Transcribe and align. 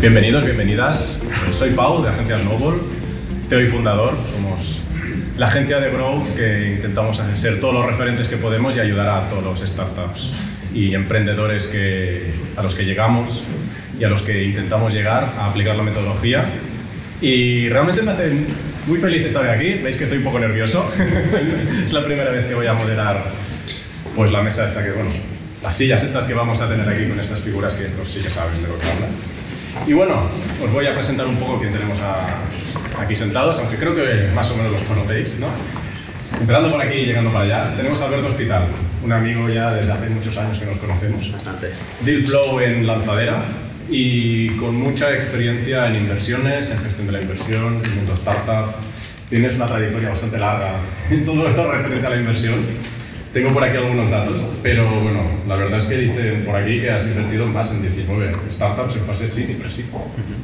Bienvenidos, 0.00 0.46
bienvenidas. 0.46 1.18
Soy 1.52 1.72
Pau 1.72 2.02
de 2.02 2.08
Agencia 2.08 2.38
Snowball, 2.38 2.80
CEO 3.50 3.60
y 3.60 3.66
fundador. 3.66 4.16
Somos 4.34 4.80
la 5.36 5.44
agencia 5.44 5.78
de 5.78 5.90
growth 5.90 6.34
que 6.34 6.72
intentamos 6.76 7.20
ser 7.34 7.60
todos 7.60 7.74
los 7.74 7.84
referentes 7.84 8.30
que 8.30 8.38
podemos 8.38 8.74
y 8.78 8.80
ayudar 8.80 9.10
a 9.10 9.28
todos 9.28 9.44
los 9.44 9.60
startups 9.60 10.32
y 10.72 10.94
emprendedores 10.94 11.66
que, 11.66 12.32
a 12.56 12.62
los 12.62 12.74
que 12.76 12.86
llegamos 12.86 13.44
y 13.98 14.04
a 14.04 14.08
los 14.08 14.22
que 14.22 14.42
intentamos 14.42 14.94
llegar 14.94 15.34
a 15.38 15.50
aplicar 15.50 15.76
la 15.76 15.82
metodología. 15.82 16.46
Y 17.20 17.68
realmente 17.68 18.00
me 18.00 18.12
hace 18.12 18.32
muy 18.86 19.00
feliz 19.00 19.26
estar 19.26 19.46
aquí. 19.50 19.74
Veis 19.74 19.98
que 19.98 20.04
estoy 20.04 20.16
un 20.16 20.24
poco 20.24 20.38
nervioso. 20.38 20.90
es 21.84 21.92
la 21.92 22.02
primera 22.02 22.30
vez 22.30 22.46
que 22.46 22.54
voy 22.54 22.66
a 22.66 22.72
moderar 22.72 23.32
pues, 24.16 24.32
la 24.32 24.40
mesa 24.40 24.66
esta 24.66 24.82
que, 24.82 24.92
bueno, 24.92 25.10
las 25.62 25.76
sillas 25.76 26.02
estas 26.02 26.24
que 26.24 26.32
vamos 26.32 26.62
a 26.62 26.70
tener 26.70 26.88
aquí 26.88 27.06
con 27.06 27.20
estas 27.20 27.40
figuras 27.40 27.74
que 27.74 27.84
estos 27.84 28.10
sí 28.10 28.20
que 28.20 28.30
saben 28.30 28.62
de 28.62 28.68
lo 28.68 28.78
que 28.78 28.86
hablan. 28.90 29.39
Y 29.86 29.92
bueno, 29.92 30.28
os 30.62 30.72
voy 30.72 30.86
a 30.86 30.94
presentar 30.94 31.26
un 31.26 31.36
poco 31.36 31.58
quién 31.60 31.72
tenemos 31.72 31.98
aquí 32.98 33.16
sentados, 33.16 33.58
aunque 33.58 33.76
creo 33.76 33.94
que 33.94 34.30
más 34.34 34.50
o 34.50 34.56
menos 34.56 34.72
los 34.72 34.82
conocéis, 34.84 35.38
¿no? 35.40 35.48
Empezando 36.40 36.70
por 36.70 36.80
aquí 36.80 36.94
y 36.94 37.06
llegando 37.06 37.32
para 37.32 37.44
allá, 37.44 37.76
tenemos 37.76 38.00
a 38.00 38.06
Alberto 38.06 38.28
Hospital, 38.28 38.66
un 39.04 39.12
amigo 39.12 39.48
ya 39.48 39.72
desde 39.72 39.92
hace 39.92 40.08
muchos 40.08 40.36
años 40.38 40.58
que 40.58 40.66
nos 40.66 40.78
conocemos. 40.78 41.32
Bastantes. 41.32 41.78
Deal 42.04 42.22
Flow 42.22 42.60
en 42.60 42.86
lanzadera 42.86 43.44
y 43.90 44.50
con 44.50 44.76
mucha 44.76 45.12
experiencia 45.12 45.88
en 45.88 45.96
inversiones, 45.96 46.70
en 46.70 46.78
gestión 46.80 47.06
de 47.06 47.12
la 47.12 47.20
inversión, 47.22 47.82
en 47.84 47.96
mundo 47.96 48.14
startup. 48.14 48.74
Tienes 49.28 49.56
una 49.56 49.66
trayectoria 49.66 50.08
bastante 50.10 50.38
larga 50.38 50.74
en 51.10 51.24
todo 51.24 51.48
esto 51.48 51.70
referente 51.70 52.06
a 52.06 52.10
la 52.10 52.16
inversión 52.16 52.54
tengo 53.32 53.52
por 53.52 53.62
aquí 53.62 53.76
algunos 53.76 54.10
datos, 54.10 54.44
pero 54.62 54.88
bueno, 55.00 55.22
la 55.46 55.54
verdad 55.54 55.78
es 55.78 55.84
que 55.84 55.96
dicen 55.96 56.44
por 56.44 56.56
aquí 56.56 56.80
que 56.80 56.90
has 56.90 57.06
invertido 57.06 57.46
más 57.46 57.72
en 57.74 57.82
19 57.82 58.34
startups 58.50 58.96
en 58.96 59.04
fase 59.04 59.28
sí 59.28 59.46
y 59.48 59.54
pre 59.54 59.70
sí. 59.70 59.84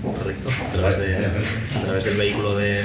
Correcto, 0.02 0.48
a 0.68 0.72
través, 0.72 0.98
de, 0.98 1.16
a 1.16 1.82
través 1.82 2.04
del 2.04 2.16
vehículo 2.16 2.56
de, 2.56 2.84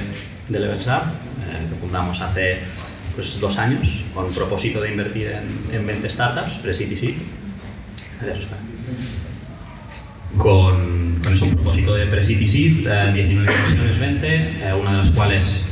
del 0.49 0.63
Eversar, 0.63 1.03
eh, 1.03 1.67
que 1.69 1.75
fundamos 1.79 2.19
hace 2.19 2.59
pues, 3.15 3.39
dos 3.39 3.57
años, 3.57 4.03
con 4.13 4.27
el 4.27 4.33
propósito 4.33 4.81
de 4.81 4.89
invertir 4.89 5.27
en, 5.27 5.75
en 5.75 5.85
20 5.85 6.09
startups, 6.09 6.55
pre-seed 6.55 6.91
y 6.91 6.97
seed. 6.97 7.13
Con, 10.37 11.19
con 11.23 11.33
ese 11.33 11.45
propósito 11.47 11.93
de 11.93 12.07
pre-seed 12.07 12.39
y 12.39 12.47
seed, 12.47 12.87
eh, 12.87 13.11
19 13.13 13.53
inversiones 13.53 13.99
20, 13.99 14.27
eh, 14.27 14.73
una 14.79 14.91
de 14.93 14.97
las 14.97 15.11
cuales 15.11 15.63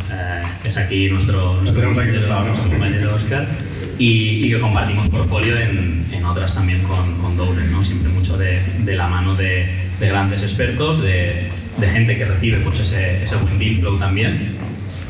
es 0.63 0.77
aquí 0.77 1.09
nuestro, 1.09 1.61
nuestro, 1.61 1.83
compañero, 1.83 2.43
nuestro 2.43 2.69
compañero 2.69 3.15
Oscar 3.15 3.47
y, 3.99 4.45
y 4.45 4.49
que 4.49 4.59
compartimos 4.59 5.09
portfolio 5.09 5.57
en, 5.59 6.05
en 6.11 6.25
otras 6.25 6.55
también 6.55 6.81
con, 6.83 7.15
con 7.17 7.37
¿no? 7.71 7.83
siempre 7.83 8.09
mucho 8.09 8.37
de, 8.37 8.61
de 8.79 8.95
la 8.95 9.07
mano 9.07 9.35
de, 9.35 9.67
de, 9.99 10.07
grandes 10.07 10.41
expertos, 10.41 11.03
de, 11.03 11.51
de 11.77 11.87
gente 11.87 12.17
que 12.17 12.25
recibe 12.25 12.61
pues, 12.61 12.79
ese, 12.79 13.23
ese 13.23 13.35
buen 13.35 13.59
deal 13.59 13.77
flow 13.79 13.99
también 13.99 14.55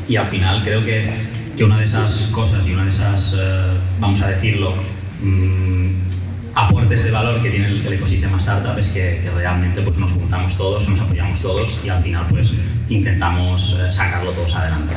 y 0.08 0.16
al 0.16 0.26
final 0.26 0.62
creo 0.64 0.84
que, 0.84 1.08
que 1.56 1.64
una 1.64 1.78
de 1.78 1.84
esas 1.84 2.28
cosas 2.32 2.66
y 2.66 2.72
una 2.72 2.84
de 2.84 2.90
esas, 2.90 3.34
eh, 3.38 3.76
vamos 4.00 4.20
a 4.22 4.28
decirlo, 4.28 4.74
mmm, 5.22 6.09
aportes 6.54 7.04
de 7.04 7.10
valor 7.10 7.42
que 7.42 7.50
tiene 7.50 7.68
el, 7.68 7.86
el 7.86 7.92
ecosistema 7.94 8.38
startup 8.38 8.78
es 8.78 8.88
que, 8.90 9.20
que, 9.22 9.30
realmente 9.30 9.82
pues, 9.82 9.96
nos 9.96 10.12
juntamos 10.12 10.56
todos, 10.56 10.88
nos 10.88 11.00
apoyamos 11.00 11.40
todos 11.40 11.80
y 11.84 11.88
al 11.88 12.02
final 12.02 12.26
pues 12.28 12.52
intentamos 12.88 13.78
eh, 13.80 13.92
sacarlo 13.92 14.32
todos 14.32 14.54
adelante. 14.56 14.94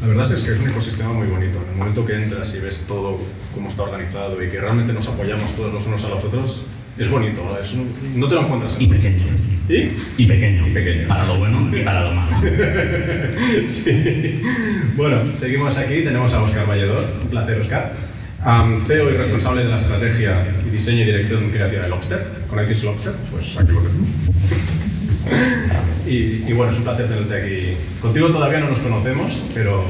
La 0.00 0.08
verdad 0.08 0.32
es 0.32 0.42
que 0.42 0.52
es 0.52 0.58
un 0.58 0.68
ecosistema 0.68 1.12
muy 1.12 1.26
bonito. 1.26 1.58
En 1.62 1.72
el 1.72 1.76
momento 1.76 2.06
que 2.06 2.14
entras 2.14 2.54
y 2.54 2.60
ves 2.60 2.84
todo 2.86 3.18
cómo 3.54 3.68
está 3.68 3.82
organizado 3.82 4.42
y 4.42 4.50
que 4.50 4.60
realmente 4.60 4.92
nos 4.92 5.08
apoyamos 5.08 5.54
todos 5.56 5.72
los 5.72 5.86
unos 5.86 6.04
a 6.04 6.08
los 6.08 6.24
otros, 6.24 6.64
es 6.98 7.10
bonito. 7.10 7.42
¿no? 7.44 7.58
Es 7.58 7.72
un, 7.72 7.94
no 8.14 8.28
te 8.28 8.34
lo 8.34 8.42
encuentras 8.42 8.76
en 8.76 8.82
Y 8.82 8.86
pequeño. 8.86 9.24
¿Y? 9.68 10.22
Y 10.22 10.26
pequeño. 10.26 10.66
Y 10.68 10.72
pequeño. 10.72 11.08
Para 11.08 11.26
lo 11.26 11.38
bueno 11.38 11.76
y 11.76 11.82
para 11.82 12.04
lo 12.04 12.14
malo. 12.14 12.36
sí. 13.66 14.42
Bueno, 14.96 15.18
seguimos 15.34 15.76
aquí. 15.78 16.02
Tenemos 16.02 16.32
a 16.34 16.42
Oscar 16.42 16.66
Valledor. 16.66 17.06
Un 17.22 17.28
placer, 17.28 17.60
Oscar. 17.60 18.09
Um, 18.44 18.80
CEO 18.80 19.10
y 19.10 19.16
responsable 19.18 19.64
de 19.64 19.68
la 19.68 19.76
estrategia 19.76 20.46
y 20.66 20.70
diseño 20.70 21.02
y 21.02 21.04
dirección 21.04 21.50
creativa 21.50 21.82
de 21.82 21.90
Lobster. 21.90 22.26
¿Conocéis 22.48 22.82
Lobster? 22.84 23.12
Pues 23.30 23.58
aquí 23.58 23.70
lo 23.70 23.80
tenemos. 23.80 24.08
Y, 26.06 26.48
y, 26.48 26.52
bueno, 26.54 26.72
es 26.72 26.78
un 26.78 26.84
placer 26.84 27.06
tenerte 27.06 27.34
aquí. 27.34 27.76
Contigo 28.00 28.28
todavía 28.28 28.60
no 28.60 28.70
nos 28.70 28.78
conocemos, 28.78 29.44
pero 29.52 29.84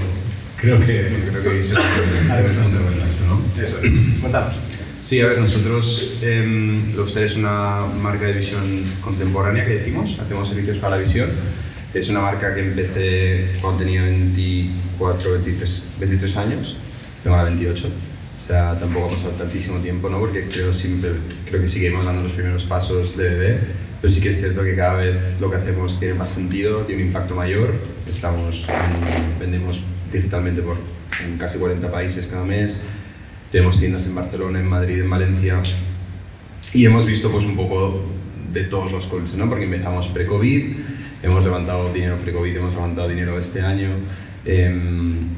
creo 0.56 0.80
que, 0.80 1.28
creo 1.30 1.42
que 1.44 1.62
se 1.62 1.76
haremos 2.28 2.56
bastante 2.56 2.78
¿no? 3.28 3.62
Eso 3.62 3.78
es. 3.78 3.90
Cuéntanos. 4.20 4.56
Sí, 5.00 5.20
a 5.20 5.28
ver, 5.28 5.38
nosotros, 5.38 6.18
eh, 6.20 6.92
Lobster 6.96 7.24
es 7.24 7.36
una 7.36 7.86
marca 7.86 8.26
de 8.26 8.32
visión 8.32 8.82
contemporánea 9.00 9.64
que 9.64 9.74
decimos, 9.74 10.18
hacemos 10.18 10.48
servicios 10.48 10.78
para 10.78 10.96
la 10.96 11.00
visión. 11.00 11.30
Es 11.94 12.08
una 12.08 12.20
marca 12.20 12.52
que 12.52 12.62
empecé 12.62 13.52
cuando 13.60 13.84
tenía 13.84 14.02
24, 14.02 15.32
23, 15.34 15.86
23 16.00 16.36
años, 16.36 16.76
tengo 17.22 17.36
ahora 17.36 17.48
28. 17.48 18.09
O 18.40 18.42
sea, 18.42 18.78
tampoco 18.78 19.06
ha 19.06 19.10
pasado 19.16 19.32
tantísimo 19.32 19.78
tiempo, 19.80 20.08
¿no? 20.08 20.18
Porque 20.18 20.48
creo, 20.48 20.72
siempre, 20.72 21.10
creo 21.44 21.60
que 21.60 21.68
seguimos 21.68 22.04
dando 22.04 22.22
los 22.22 22.32
primeros 22.32 22.64
pasos 22.64 23.16
de 23.16 23.24
bebé 23.28 23.60
pero 24.00 24.12
sí 24.12 24.20
que 24.20 24.30
es 24.30 24.38
cierto 24.38 24.62
que 24.62 24.74
cada 24.74 24.94
vez 24.94 25.38
lo 25.40 25.50
que 25.50 25.56
hacemos 25.56 25.98
tiene 25.98 26.14
más 26.14 26.30
sentido, 26.30 26.84
tiene 26.84 27.02
un 27.02 27.08
impacto 27.08 27.34
mayor. 27.34 27.74
Estamos, 28.08 28.66
en, 28.66 29.38
vendemos 29.38 29.82
digitalmente 30.10 30.62
por 30.62 30.78
en 31.22 31.36
casi 31.36 31.58
40 31.58 31.90
países 31.90 32.26
cada 32.26 32.44
mes. 32.44 32.86
Tenemos 33.52 33.78
tiendas 33.78 34.06
en 34.06 34.14
Barcelona, 34.14 34.60
en 34.60 34.66
Madrid, 34.66 35.02
en 35.02 35.10
Valencia. 35.10 35.60
Y 36.72 36.86
hemos 36.86 37.04
visto 37.04 37.30
pues 37.30 37.44
un 37.44 37.56
poco 37.56 38.02
de 38.52 38.64
todos 38.64 38.90
los 38.90 39.06
colores, 39.06 39.34
¿no? 39.34 39.48
Porque 39.50 39.64
empezamos 39.64 40.08
pre-COVID, 40.08 40.76
hemos 41.22 41.44
levantado 41.44 41.92
dinero 41.92 42.16
pre-COVID, 42.16 42.56
hemos 42.56 42.72
levantado 42.72 43.06
dinero 43.08 43.38
este 43.38 43.60
año. 43.60 43.90
Eh, 44.46 44.74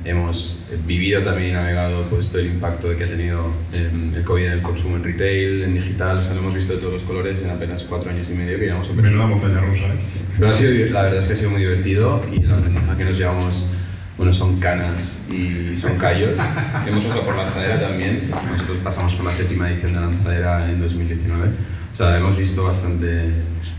hemos 0.04 0.60
vivido 0.86 1.22
también 1.22 1.50
y 1.50 1.52
navegado 1.54 2.04
pues, 2.08 2.28
todo 2.28 2.38
el 2.38 2.46
impacto 2.46 2.96
que 2.96 3.02
ha 3.02 3.08
tenido 3.08 3.50
eh, 3.72 3.90
el 4.14 4.22
COVID 4.22 4.46
en 4.46 4.52
el 4.52 4.62
consumo 4.62 4.96
en 4.96 5.02
retail, 5.02 5.62
en 5.64 5.74
digital, 5.74 6.18
o 6.18 6.22
sea, 6.22 6.34
lo 6.34 6.40
hemos 6.40 6.54
visto 6.54 6.74
de 6.74 6.78
todos 6.78 6.94
los 6.94 7.02
colores 7.02 7.40
en 7.40 7.50
apenas 7.50 7.82
cuatro 7.82 8.10
años 8.10 8.28
y 8.30 8.34
medio 8.34 8.58
que 8.58 8.66
llevamos 8.66 8.88
a 8.88 8.92
Menuda 8.92 9.26
montaña 9.26 9.60
rusa, 9.60 9.86
¿eh? 9.86 9.98
Pero 10.38 10.50
ha 10.50 10.52
sido, 10.52 10.92
la 10.92 11.02
verdad 11.02 11.18
es 11.18 11.26
que 11.26 11.32
ha 11.32 11.36
sido 11.36 11.50
muy 11.50 11.60
divertido 11.60 12.24
y 12.32 12.40
la 12.42 12.56
ventaja 12.56 12.96
que 12.96 13.04
nos 13.04 13.18
llevamos 13.18 13.70
bueno, 14.16 14.32
son 14.32 14.60
canas 14.60 15.20
y 15.30 15.76
son 15.76 15.96
callos. 15.96 16.38
hemos 16.86 17.04
pasado 17.04 17.24
por 17.24 17.34
lanzadera 17.34 17.80
también, 17.80 18.30
nosotros 18.50 18.78
pasamos 18.84 19.14
por 19.14 19.24
la 19.24 19.32
séptima 19.32 19.68
edición 19.68 19.94
de 19.94 20.00
lanzadera 20.00 20.70
en 20.70 20.80
2019, 20.80 21.48
o 21.92 21.96
sea, 21.96 22.16
hemos 22.18 22.36
visto 22.36 22.62
bastante, 22.62 23.30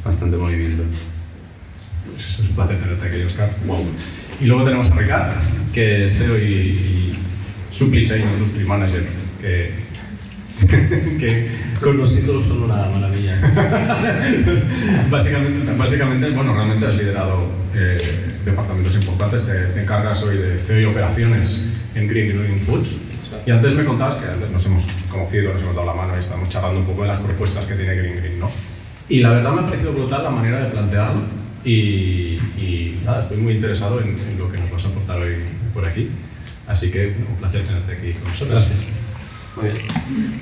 bastante 0.04 0.36
movimiento. 0.36 0.84
Pues 2.14 2.40
es 2.40 2.40
un 2.40 2.56
placer 2.56 2.78
tenerte 2.78 3.08
aquí, 3.08 3.22
Oscar. 3.24 3.50
Wow. 3.66 3.86
Y 4.40 4.46
luego 4.46 4.64
tenemos 4.64 4.92
a 4.92 4.96
Ricard, 4.96 5.34
que 5.74 6.04
es 6.04 6.18
CEO 6.18 6.38
y, 6.38 6.44
y 6.44 7.14
Supply 7.72 8.06
Chain 8.06 8.24
Industry 8.36 8.66
Manager, 8.66 9.04
que, 9.42 9.72
que 11.20 11.52
con 11.82 11.98
los 11.98 12.16
títulos 12.16 12.46
son 12.46 12.64
una 12.64 12.86
maravilla. 12.90 13.40
básicamente, 15.10 15.74
básicamente, 15.76 16.30
bueno, 16.32 16.54
realmente 16.54 16.86
has 16.86 16.96
liderado 16.96 17.50
eh, 17.74 17.98
departamentos 18.46 18.96
importantes, 18.96 19.46
te, 19.48 19.54
te, 19.54 19.82
encargas 19.82 20.24
hoy 20.24 20.38
de 20.38 20.60
CEO 20.60 20.82
y 20.82 20.86
operaciones 20.86 21.80
en 21.96 22.08
Green 22.08 22.38
Green 22.38 22.62
Foods. 22.62 23.00
Y 23.46 23.52
antes 23.52 23.74
me 23.74 23.84
contabas 23.84 24.16
que 24.18 24.26
antes 24.30 24.50
nos 24.52 24.66
hemos 24.66 24.86
conocido, 25.10 25.52
nos 25.54 25.62
hemos 25.62 25.76
dado 25.76 25.88
la 25.88 25.94
mano 25.94 26.16
y 26.16 26.20
estamos 26.20 26.48
charlando 26.50 26.80
un 26.80 26.86
poco 26.86 27.02
de 27.02 27.10
las 27.10 27.20
propuestas 27.20 27.66
que 27.66 27.74
tiene 27.74 27.96
Green 27.96 28.18
Green, 28.18 28.40
¿no? 28.40 28.50
Y 29.10 29.20
la 29.20 29.32
verdad 29.32 29.52
me 29.52 29.62
ha 29.62 29.66
parecido 29.66 29.92
brutal 29.92 30.24
la 30.24 30.30
manera 30.30 30.62
de 30.62 30.70
plantearlo 30.70 31.43
y, 31.66 32.40
y 32.58 33.00
nada, 33.06 33.24
estoy 33.24 33.38
muy 33.38 33.54
interesado 33.54 34.02
en, 34.02 34.10
en, 34.10 34.38
lo 34.38 34.52
que 34.52 34.58
nos 34.58 34.72
vas 34.72 34.86
a 34.86 34.88
aportar 34.90 35.20
hoy 35.22 35.36
por 35.74 35.86
aquí. 35.86 36.10
Así 36.68 36.92
que 36.92 37.16
un 37.30 37.36
placer 37.38 37.66
tenerte 37.66 37.94
aquí 37.94 38.14
con 38.14 38.32
nosotros. 38.32 38.66
Gracias. 38.66 39.04
Muy 39.56 39.66
bien. 39.66 39.78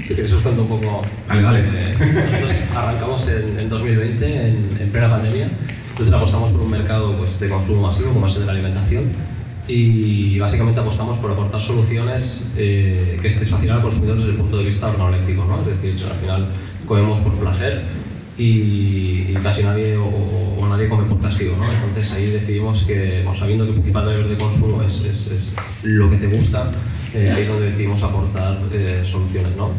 Si 0.01 0.15
queréis 0.15 0.33
os 0.33 0.41
cuento 0.41 0.63
un 0.63 0.69
poco. 0.69 1.01
Dale, 1.27 1.41
dale. 1.41 1.59
Eh, 1.59 1.95
nosotros 1.99 2.51
arrancamos 2.75 3.27
en, 3.27 3.59
en 3.59 3.69
2020, 3.69 4.47
en, 4.47 4.77
en, 4.79 4.89
plena 4.89 5.09
pandemia. 5.09 5.49
Entonces 5.91 6.13
apostamos 6.13 6.51
por 6.51 6.61
un 6.61 6.71
mercado 6.71 7.17
pues, 7.17 7.39
de 7.39 7.49
consumo 7.49 7.81
masivo, 7.81 8.13
como 8.13 8.27
es 8.27 8.35
el 8.35 8.41
de 8.41 8.45
la 8.47 8.53
alimentación. 8.53 9.05
Y 9.67 10.39
básicamente 10.39 10.79
apostamos 10.79 11.17
por 11.19 11.31
aportar 11.31 11.61
soluciones 11.61 12.45
eh, 12.57 13.19
que 13.21 13.29
satisfacieran 13.29 13.77
al 13.77 13.83
consumidor 13.83 14.17
desde 14.17 14.31
el 14.31 14.37
punto 14.37 14.57
de 14.57 14.65
vista 14.65 14.87
organoléptico. 14.87 15.45
¿no? 15.45 15.61
Es 15.61 15.81
decir, 15.81 16.03
al 16.05 16.17
final 16.17 16.47
comemos 16.87 17.19
por 17.21 17.33
placer 17.35 17.81
y, 18.37 19.33
casi 19.43 19.63
nadie 19.63 19.97
o, 19.97 20.05
o, 20.05 20.67
nadie 20.67 20.87
come 20.87 21.03
por 21.03 21.19
castigo, 21.21 21.55
¿no? 21.57 21.71
Entonces 21.71 22.11
ahí 22.13 22.31
decidimos 22.31 22.83
que, 22.83 23.21
bueno, 23.23 23.37
sabiendo 23.37 23.65
que 23.65 23.73
principal 23.73 24.05
driver 24.05 24.27
de 24.27 24.37
consumo 24.37 24.81
es, 24.83 25.03
es, 25.03 25.27
es 25.27 25.55
lo 25.83 26.09
que 26.09 26.17
te 26.17 26.27
gusta, 26.27 26.71
eh, 27.13 27.31
ahí 27.35 27.41
es 27.43 27.49
donde 27.49 27.67
decidimos 27.67 28.01
aportar 28.03 28.59
eh, 28.71 29.01
soluciones, 29.03 29.55
¿no? 29.55 29.71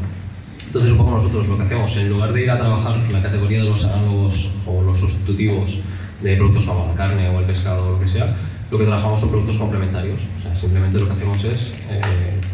Entonces 0.66 0.92
un 0.92 0.98
poco 0.98 1.10
nosotros 1.12 1.48
lo 1.48 1.56
que 1.56 1.64
hacemos, 1.64 1.96
en 1.96 2.08
lugar 2.08 2.32
de 2.32 2.42
ir 2.42 2.50
a 2.50 2.58
trabajar 2.58 2.98
la 3.10 3.22
categoría 3.22 3.62
de 3.62 3.68
los 3.68 3.84
análogos 3.84 4.50
o 4.66 4.82
los 4.82 4.98
sustitutivos 4.98 5.78
de 6.22 6.36
productos 6.36 6.66
como 6.66 6.86
la 6.86 6.94
carne 6.94 7.28
o 7.28 7.40
el 7.40 7.46
pescado 7.46 7.88
o 7.88 7.92
lo 7.92 8.00
que 8.00 8.08
sea, 8.08 8.34
lo 8.70 8.78
que 8.78 8.84
trabajamos 8.84 9.20
son 9.20 9.30
productos 9.30 9.58
complementarios. 9.58 10.18
O 10.38 10.42
sea, 10.42 10.56
simplemente 10.56 10.98
lo 10.98 11.06
que 11.06 11.12
hacemos 11.12 11.44
es 11.44 11.72
eh, 11.90 12.00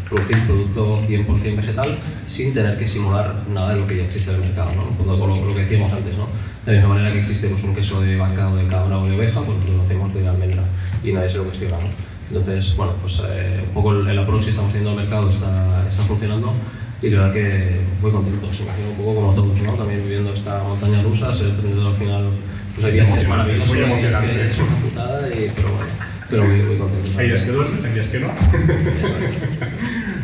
producir 0.09 0.45
producto 0.45 0.99
100% 1.01 1.55
vegetal 1.55 1.97
sin 2.27 2.53
tener 2.53 2.77
que 2.77 2.87
simular 2.87 3.43
nada 3.53 3.73
de 3.73 3.79
lo 3.79 3.87
que 3.87 3.97
ya 3.97 4.03
existe 4.03 4.31
en 4.31 4.37
el 4.37 4.43
mercado, 4.47 4.71
¿no? 4.75 4.97
Con 4.97 5.07
lo, 5.07 5.45
lo 5.45 5.53
que 5.55 5.61
decíamos 5.61 5.93
antes, 5.93 6.17
¿no? 6.17 6.27
De 6.65 6.73
la 6.73 6.79
misma 6.79 6.95
manera 6.95 7.13
que 7.13 7.19
existe 7.19 7.47
pues, 7.47 7.63
un 7.63 7.75
queso 7.75 8.01
de 8.01 8.17
vaca 8.17 8.49
o 8.49 8.55
de 8.55 8.67
cabra 8.67 8.97
o 8.97 9.05
de 9.07 9.15
oveja, 9.15 9.41
pues 9.41 9.57
nosotros 9.57 9.77
lo 9.77 9.83
hacemos 9.83 10.13
de 10.13 10.27
almendra 10.27 10.63
y 11.03 11.11
nadie 11.11 11.29
se 11.29 11.37
lo 11.37 11.45
cuestiona, 11.45 11.77
¿no? 11.77 11.87
Entonces, 12.27 12.75
bueno, 12.75 12.93
pues 13.01 13.21
eh, 13.27 13.63
un 13.67 13.73
poco 13.73 13.93
el, 13.93 14.07
el 14.07 14.19
approach 14.19 14.45
que 14.45 14.49
estamos 14.51 14.69
haciendo 14.69 14.91
al 14.91 14.97
mercado 14.97 15.29
está, 15.29 15.85
está 15.87 16.03
funcionando 16.03 16.53
y 17.01 17.09
la 17.09 17.27
verdad 17.27 17.33
que 17.33 17.79
muy 18.01 18.11
contento, 18.11 18.53
se 18.53 18.63
imagino 18.63 18.89
un 18.89 18.95
poco 18.97 19.15
como 19.15 19.33
todos, 19.33 19.61
¿no? 19.61 19.73
También 19.73 20.03
viviendo 20.03 20.33
esta 20.33 20.61
montaña 20.63 21.01
rusa, 21.01 21.33
ser 21.33 21.47
emprendedor 21.47 21.93
al 21.93 21.97
final, 21.97 22.29
pues 22.75 22.85
hay 22.85 22.91
días 22.91 23.07
emocionante, 23.07 23.27
maravillosos, 23.29 23.69
muy 23.69 23.77
días 23.77 24.17
que 24.17 24.25
emocionante. 24.25 24.47
es 24.47 24.59
una 24.59 24.75
putada, 24.75 25.27
y, 25.29 25.51
pero 25.55 25.69
bueno, 25.69 25.91
pero 26.29 26.43
muy, 26.43 26.61
muy 26.61 26.77
contento. 26.77 27.19
Hay 27.19 27.27
días 27.27 27.43
que 27.43 27.51
duermes, 27.51 27.83
hay 27.85 27.93
días 27.93 28.09
que 28.09 28.19
no. 28.19 28.27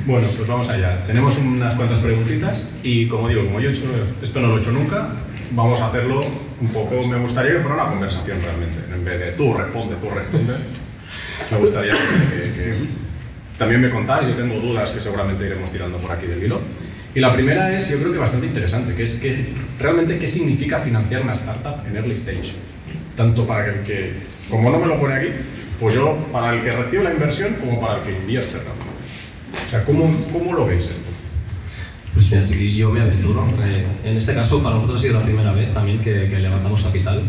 bueno, 0.05 0.27
pues 0.35 0.47
vamos 0.47 0.69
allá. 0.69 1.03
Tenemos 1.05 1.37
unas 1.37 1.73
cuantas 1.75 1.99
preguntitas 1.99 2.71
y 2.83 3.07
como 3.07 3.27
digo, 3.27 3.45
como 3.45 3.59
yo 3.59 3.69
he 3.69 3.73
hecho, 3.73 3.85
esto 4.21 4.39
no 4.39 4.47
lo 4.49 4.57
he 4.57 4.59
hecho 4.61 4.71
nunca, 4.71 5.09
vamos 5.51 5.81
a 5.81 5.87
hacerlo 5.87 6.21
un 6.61 6.67
poco, 6.69 7.05
me 7.07 7.17
gustaría 7.17 7.53
que 7.53 7.59
fuera 7.59 7.75
una 7.75 7.89
conversación 7.91 8.39
realmente, 8.41 8.81
en 8.93 9.03
vez 9.03 9.19
de 9.19 9.31
tú 9.31 9.53
responde, 9.53 9.95
tú 9.95 10.09
responde. 10.09 10.53
Me 11.51 11.57
gustaría 11.57 11.93
que, 11.93 12.75
también 13.57 13.81
me 13.81 13.89
contáis, 13.89 14.27
yo 14.27 14.35
tengo 14.35 14.59
dudas 14.59 14.91
que 14.91 14.99
seguramente 14.99 15.45
iremos 15.45 15.71
tirando 15.71 15.97
por 15.97 16.11
aquí 16.11 16.27
del 16.27 16.43
hilo. 16.43 16.61
Y 17.13 17.19
la 17.19 17.33
primera 17.33 17.71
es, 17.75 17.89
yo 17.89 17.97
creo 17.97 18.11
que 18.11 18.19
bastante 18.19 18.47
interesante, 18.47 18.93
que 18.93 19.03
es 19.03 19.15
que 19.15 19.53
realmente 19.79 20.19
qué 20.19 20.27
significa 20.27 20.79
financiar 20.79 21.21
una 21.21 21.33
startup 21.33 21.85
en 21.87 21.95
early 21.95 22.13
stage. 22.13 22.53
Tanto 23.15 23.47
para 23.47 23.67
el 23.67 23.83
que, 23.83 24.11
como 24.49 24.69
no 24.69 24.79
me 24.79 24.87
lo 24.87 24.99
pone 24.99 25.15
aquí, 25.15 25.27
pues 25.79 25.95
yo, 25.95 26.17
para 26.31 26.53
el 26.53 26.61
que 26.61 26.71
recibe 26.71 27.03
la 27.03 27.13
inversión 27.13 27.53
como 27.53 27.79
para 27.79 27.99
el 27.99 28.03
que 28.03 28.11
invierte 28.11 28.57
realmente. 28.57 28.84
O 29.65 29.69
sea, 29.69 29.83
¿cómo, 29.83 30.15
cómo 30.31 30.53
lo 30.53 30.65
veis 30.65 30.85
esto? 30.85 31.09
Pues 32.13 32.31
mira, 32.31 32.45
si 32.45 32.75
yo 32.75 32.89
me 32.91 33.01
aventuro. 33.01 33.45
eh, 33.63 33.85
en 34.03 34.17
este 34.17 34.33
caso, 34.33 34.61
para 34.63 34.75
nosotros 34.75 34.99
ha 34.99 35.01
sido 35.01 35.19
la 35.19 35.25
primera 35.25 35.51
vez 35.51 35.73
también 35.73 35.99
que, 35.99 36.27
levantamos 36.27 36.83
capital. 36.83 37.23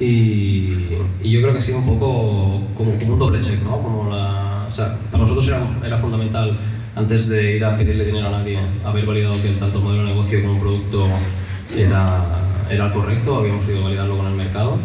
Y, 0.00 0.88
yo 1.22 1.40
creo 1.40 1.52
que 1.52 1.58
ha 1.58 1.62
sido 1.62 1.78
un 1.78 1.86
poco 1.86 2.62
como, 2.76 2.90
un 2.90 3.18
doble 3.18 3.40
check, 3.40 3.62
¿no? 3.62 3.82
Como 3.82 4.08
para 4.08 5.22
nosotros 5.22 5.48
era, 5.82 5.98
fundamental, 5.98 6.56
antes 6.94 7.28
de 7.28 7.56
ir 7.56 7.64
a 7.64 7.76
pedirle 7.76 8.04
dinero 8.04 8.28
a 8.28 8.30
nadie, 8.30 8.58
haber 8.84 9.06
validado 9.06 9.34
que 9.40 9.48
tanto 9.60 9.78
el 9.78 9.84
modelo 9.84 10.02
de 10.02 10.08
negocio 10.10 10.42
como 10.42 10.60
producto 10.60 11.08
era, 11.76 12.24
era 12.70 12.92
correcto, 12.92 13.36
habíamos 13.36 13.64
podido 13.64 13.84
validarlo 13.84 14.16
con 14.16 14.26
el 14.26 14.34
mercado. 14.34 14.78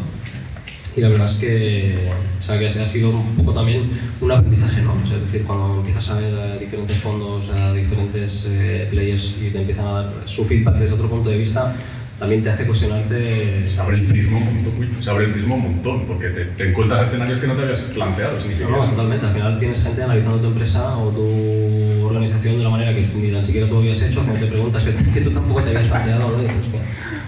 Y 0.95 1.01
la 1.01 1.09
verdad 1.09 1.27
es 1.27 1.38
que, 1.38 1.95
o 2.39 2.41
sea, 2.41 2.59
que 2.59 2.67
ha 2.67 2.69
sido 2.88 3.09
un 3.11 3.35
poco 3.38 3.53
también 3.53 3.89
un 4.19 4.31
aprendizaje, 4.31 4.81
¿no? 4.81 4.93
O 5.03 5.07
sea, 5.07 5.17
es 5.17 5.23
decir, 5.23 5.43
cuando 5.45 5.77
empiezas 5.77 6.09
a 6.09 6.19
ver 6.19 6.35
a 6.35 6.57
diferentes 6.57 6.97
fondos, 6.97 7.49
a 7.49 7.73
diferentes 7.73 8.47
eh, 8.49 8.88
players 8.91 9.38
y 9.41 9.49
te 9.51 9.59
empiezan 9.59 9.88
a 9.88 9.91
dar 9.91 10.13
su 10.25 10.43
feedback 10.43 10.75
desde 10.75 10.95
otro 10.95 11.07
punto 11.09 11.29
de 11.29 11.38
vista, 11.38 11.73
también 12.19 12.43
te 12.43 12.49
hace 12.49 12.67
cuestionarte... 12.67 13.65
Se 13.65 13.81
abre 13.81 13.97
el 13.97 14.05
prisma 14.05 14.38
un 14.38 14.63
montón, 14.63 15.03
se 15.03 15.09
abre 15.09 15.25
el 15.25 15.31
prisma 15.31 15.55
un 15.55 15.61
montón, 15.61 16.05
porque 16.05 16.27
te, 16.27 16.45
te 16.45 16.69
encuentras 16.69 17.01
escenarios 17.03 17.39
que 17.39 17.47
no 17.47 17.55
te 17.55 17.63
habías 17.63 17.81
planteado, 17.81 18.38
No, 18.69 18.85
no, 18.85 18.89
totalmente. 18.91 19.25
Al 19.25 19.33
final 19.33 19.59
tienes 19.59 19.83
gente 19.83 20.03
analizando 20.03 20.39
tu 20.39 20.47
empresa 20.47 20.97
o 20.97 21.09
tu 21.09 22.05
organización 22.05 22.55
de 22.55 22.61
una 22.61 22.69
manera 22.69 22.93
que 22.93 23.07
ni 23.15 23.31
tan 23.31 23.43
siquiera 23.45 23.67
tú 23.67 23.77
habías 23.77 24.01
hecho, 24.03 24.21
haciéndote 24.21 24.51
preguntas 24.51 24.83
que, 24.83 24.93
que 25.13 25.21
tú 25.21 25.31
tampoco 25.31 25.63
te 25.63 25.69
habías 25.69 25.88
planteado, 25.88 26.29
¿no? 26.29 26.39
Y 26.39 26.41
dices, 26.43 26.57
"Hostia, 26.65 26.81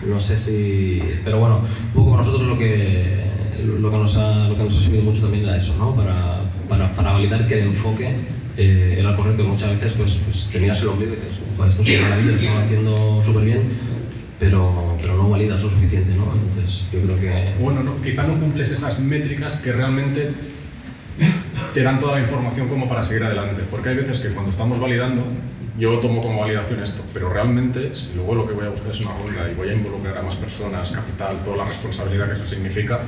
no 0.07 0.21
sé 0.21 0.38
si... 0.38 1.01
Pero 1.24 1.39
bueno, 1.39 1.62
un 1.62 1.94
poco 1.94 2.18
nosotros 2.18 2.44
lo 2.44 2.57
que, 2.60 3.23
lo 3.63 3.92
que, 3.92 3.98
nos, 3.98 4.18
ha, 4.18 4.48
lo 4.48 4.57
que 4.57 4.63
nos 4.63 4.77
ha 4.77 4.81
servido 4.81 5.04
mucho 5.04 5.21
también 5.21 5.44
era 5.45 5.57
eso, 5.57 5.75
¿no? 5.77 5.95
Para, 5.95 6.42
para, 6.69 6.95
para 6.95 7.13
validar 7.13 7.48
que 7.48 7.62
el 7.62 7.68
enfoque 7.68 8.15
eh, 8.57 8.98
era 9.00 9.15
correcto. 9.15 9.44
Muchas 9.44 9.71
veces 9.71 9.94
pues, 9.94 10.19
pues 10.25 10.50
te 10.51 10.57
el 10.57 10.88
ombligo 10.88 11.13
y 11.13 11.15
dices, 11.15 11.33
"Joder, 11.57 11.69
esto 11.69 11.83
es 11.83 12.00
una 12.00 12.10
maravilla, 12.10 12.54
lo 12.54 12.60
haciendo 12.60 13.24
súper 13.24 13.44
bien, 13.44 13.62
pero, 14.39 14.98
pero 15.01 15.18
no 15.18 15.30
validas 15.30 15.63
lo 15.63 15.69
suficiente, 15.69 16.13
¿no? 16.15 16.25
Entonces 16.33 16.88
yo 16.92 17.01
creo 17.01 17.19
que... 17.19 17.63
Bueno, 17.63 17.83
no, 17.83 18.01
quizá 18.01 18.27
no 18.27 18.39
cumples 18.39 18.71
esas 18.71 19.00
métricas 19.00 19.57
que 19.57 19.71
realmente 19.71 20.31
te 21.74 21.83
dan 21.83 22.00
toda 22.00 22.15
la 22.15 22.21
información 22.21 22.68
como 22.68 22.88
para 22.88 23.04
seguir 23.04 23.24
adelante. 23.24 23.63
Porque 23.69 23.89
hay 23.89 23.95
veces 23.95 24.19
que 24.19 24.30
cuando 24.30 24.51
estamos 24.51 24.80
validando, 24.80 25.24
yo 25.77 26.00
tomo 26.00 26.21
como 26.21 26.42
validación 26.42 26.81
esto, 26.81 27.04
pero 27.13 27.30
realmente 27.30 27.95
si 27.95 28.13
luego 28.15 28.36
lo 28.36 28.48
que 28.48 28.54
voy 28.54 28.65
a 28.65 28.69
buscar 28.69 28.92
es 28.92 29.01
una 29.01 29.12
ronda 29.12 29.50
y 29.51 29.56
voy 29.56 29.69
a 29.69 29.74
involucrar 29.74 30.18
a 30.18 30.21
más 30.21 30.36
personas, 30.36 30.92
capital, 30.92 31.38
toda 31.44 31.57
la 31.57 31.65
responsabilidad 31.65 32.27
que 32.27 32.33
eso 32.33 32.45
significa, 32.45 33.00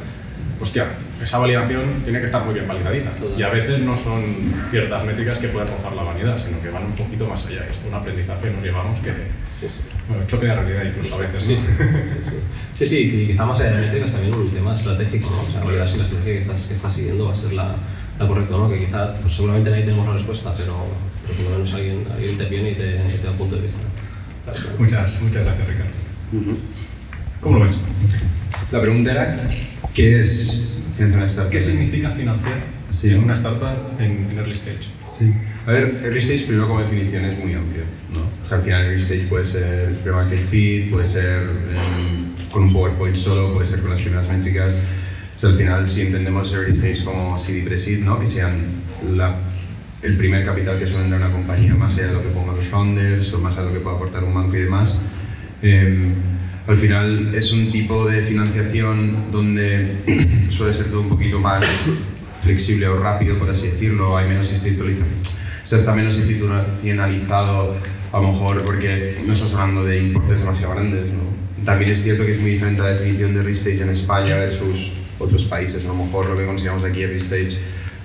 hostia, 0.60 0.88
esa 1.22 1.38
validación 1.38 2.02
tiene 2.04 2.20
que 2.20 2.26
estar 2.26 2.44
muy 2.46 2.54
bien 2.54 2.68
validadita. 2.68 3.12
Y 3.38 3.44
a 3.44 3.50
veces 3.50 3.80
no 3.82 3.96
son 3.96 4.24
ciertas 4.72 5.04
métricas 5.06 5.40
que 5.40 5.48
puedan 5.50 5.68
rozar 5.70 5.94
la 5.94 6.04
vanidad, 6.04 6.38
sino 6.38 6.62
que 6.62 6.70
van 6.70 6.86
un 6.86 6.94
poquito 6.96 7.28
más 7.28 7.46
allá. 7.48 7.66
Esto 7.70 7.88
es 7.88 7.88
un 7.88 7.94
aprendizaje 7.94 8.42
que 8.48 8.52
nos 8.52 8.64
llevamos 8.64 9.00
que, 9.00 9.12
Sí, 9.60 9.68
sí. 9.70 9.80
bueno, 10.10 10.26
choque 10.28 10.48
de 10.48 10.54
realidad 10.56 10.84
incluso 10.84 11.16
a 11.16 11.20
veces. 11.20 11.44
Sí, 11.44 11.54
¿no? 11.56 11.60
sí, 11.62 11.66
sí, 11.70 12.30
sí. 12.30 12.36
Sí, 12.78 12.86
sí, 12.86 12.98
y 13.24 13.28
quizá 13.28 13.46
más 13.46 13.60
allá 13.62 13.72
de 13.78 13.86
métricas 13.86 14.14
también 14.14 14.34
un 14.36 14.50
tema 14.50 14.76
estratégico, 14.76 15.30
¿no? 15.30 15.42
O 15.42 15.52
sea, 15.52 15.64
validar 15.64 15.88
si 15.88 15.98
la 15.98 16.04
estrategia 16.04 16.34
que 16.34 16.40
estás, 16.40 16.68
que 16.68 16.74
estás 16.74 16.94
siguiendo 16.94 17.26
va 17.28 17.34
a 17.34 17.36
ser 17.38 17.54
la, 17.54 17.76
la 18.20 18.28
correcta, 18.28 18.52
¿no? 18.58 18.70
Que 18.70 18.80
quizá, 18.86 19.14
pues 19.22 19.34
seguramente 19.34 19.70
nadie 19.70 19.84
tenemos 19.86 20.06
la 20.08 20.14
respuesta, 20.14 20.54
pero, 20.58 20.76
pero 21.24 21.34
por 21.36 21.52
lo 21.52 21.58
menos 21.60 21.74
alguien, 21.74 22.06
alguien 22.12 22.32
interviene 22.32 22.72
y 22.72 22.76
te, 22.76 22.96
y 22.96 23.18
te 23.18 23.24
da 23.24 23.32
un 23.32 23.38
punto 23.38 23.56
de 23.56 23.62
vista. 23.62 23.82
Muchas, 24.78 25.22
muchas 25.22 25.44
gracias, 25.46 25.68
Ricardo. 25.68 25.92
¿Cómo 27.42 27.60
lo 27.60 27.66
ves? 27.66 27.80
La 28.72 28.82
pregunta 28.82 29.12
era, 29.12 29.38
¿qué 29.94 30.24
es 30.24 30.80
una 31.00 31.26
startup? 31.26 31.52
¿Qué 31.52 31.62
significa 31.62 32.10
financiar 32.12 32.76
Sí. 32.90 33.10
en 33.10 33.24
una 33.24 33.34
startup 33.34 34.00
en, 34.00 34.28
en 34.32 34.38
early 34.38 34.54
stage? 34.54 34.90
Sí. 35.08 35.32
A 35.68 35.72
ver, 35.72 36.02
early 36.04 36.20
stage 36.20 36.46
primero 36.46 36.68
como 36.68 36.82
definición 36.82 37.26
es 37.26 37.38
muy 37.38 37.54
amplio, 37.54 37.84
¿no? 38.14 38.22
O 38.44 38.48
sea, 38.48 38.58
al 38.58 38.64
final 38.64 38.84
early 38.86 39.02
stage 39.02 39.26
puede 39.28 39.46
ser 39.46 39.96
pre-market 40.04 40.40
fit, 40.50 40.92
puede 40.92 41.06
ser 41.06 41.42
em, 41.44 42.50
con 42.52 42.64
un 42.64 42.74
PowerPoint 42.74 43.16
solo, 43.16 43.54
puede 43.54 43.66
ser 43.66 43.82
con 43.82 43.92
las 43.92 44.02
primeras 44.02 44.30
métricas. 44.30 44.84
O 45.36 45.40
sea, 45.40 45.50
al 45.50 45.58
final 45.58 45.90
si 45.90 46.02
entendemos 46.02 46.54
early 46.54 46.74
stage 46.74 47.04
como 47.04 47.38
seed 47.40 47.58
y 47.58 47.62
pre-seed, 47.64 48.00
¿no? 48.04 48.20
Que 48.20 48.28
sean 48.28 48.66
la, 49.16 49.36
el 50.02 50.18
primer 50.18 50.46
capital 50.46 50.80
que 50.80 50.88
suele 50.88 51.04
entrar 51.06 51.22
a 51.22 51.26
una 51.28 51.36
compañía, 51.36 51.74
más 51.76 51.94
allá 51.96 52.08
de 52.08 52.14
lo 52.14 52.22
que 52.24 52.30
pongan 52.30 52.56
los 52.56 52.66
founders 52.68 53.34
o 53.34 53.40
más 53.40 53.54
allá 53.54 53.64
de 53.64 53.68
lo 53.70 53.74
que 53.78 53.82
pueda 53.84 53.96
aportar 53.98 54.24
un 54.24 54.34
banco 54.34 54.56
y 54.56 54.60
demás. 54.62 55.02
Em, 55.62 56.14
al 56.68 56.78
final 56.78 57.36
es 57.36 57.52
un 57.52 57.72
tipo 57.72 58.06
de 58.06 58.24
financiación 58.24 59.32
donde 59.32 59.98
suele 60.50 60.74
ser 60.74 60.88
todo 60.88 61.02
un 61.02 61.10
poquito 61.10 61.40
más 61.40 61.64
flexible 62.42 62.88
o 62.88 63.00
rápido, 63.00 63.38
por 63.38 63.50
así 63.50 63.68
decirlo, 63.68 64.18
hay 64.18 64.28
menos 64.28 64.52
institucionalización. 64.52 65.20
O 65.64 65.68
sea, 65.68 65.80
está 65.80 65.94
menos 65.94 66.16
institucionalizado, 66.16 67.76
a 68.12 68.20
lo 68.20 68.32
mejor 68.32 68.64
porque 68.64 69.18
no 69.26 69.34
estás 69.34 69.54
hablando 69.54 69.84
de 69.84 70.04
importes 70.04 70.40
demasiado 70.42 70.74
grandes. 70.74 71.06
También 71.66 71.92
es 71.92 72.04
cierto 72.04 72.26
que 72.26 72.34
es 72.34 72.40
muy 72.40 72.52
diferente 72.52 72.82
la 72.82 72.90
definición 72.90 73.34
de 73.34 73.40
early 73.40 73.54
stage 73.54 73.82
en 73.82 73.90
España 73.90 74.36
versus 74.36 74.92
otros 75.18 75.46
países. 75.46 75.84
A 75.86 75.88
lo 75.88 75.96
mejor 75.96 76.28
lo 76.28 76.38
que 76.38 76.46
consideramos 76.46 76.84
aquí 76.84 77.02
early 77.02 77.18
stage 77.18 77.58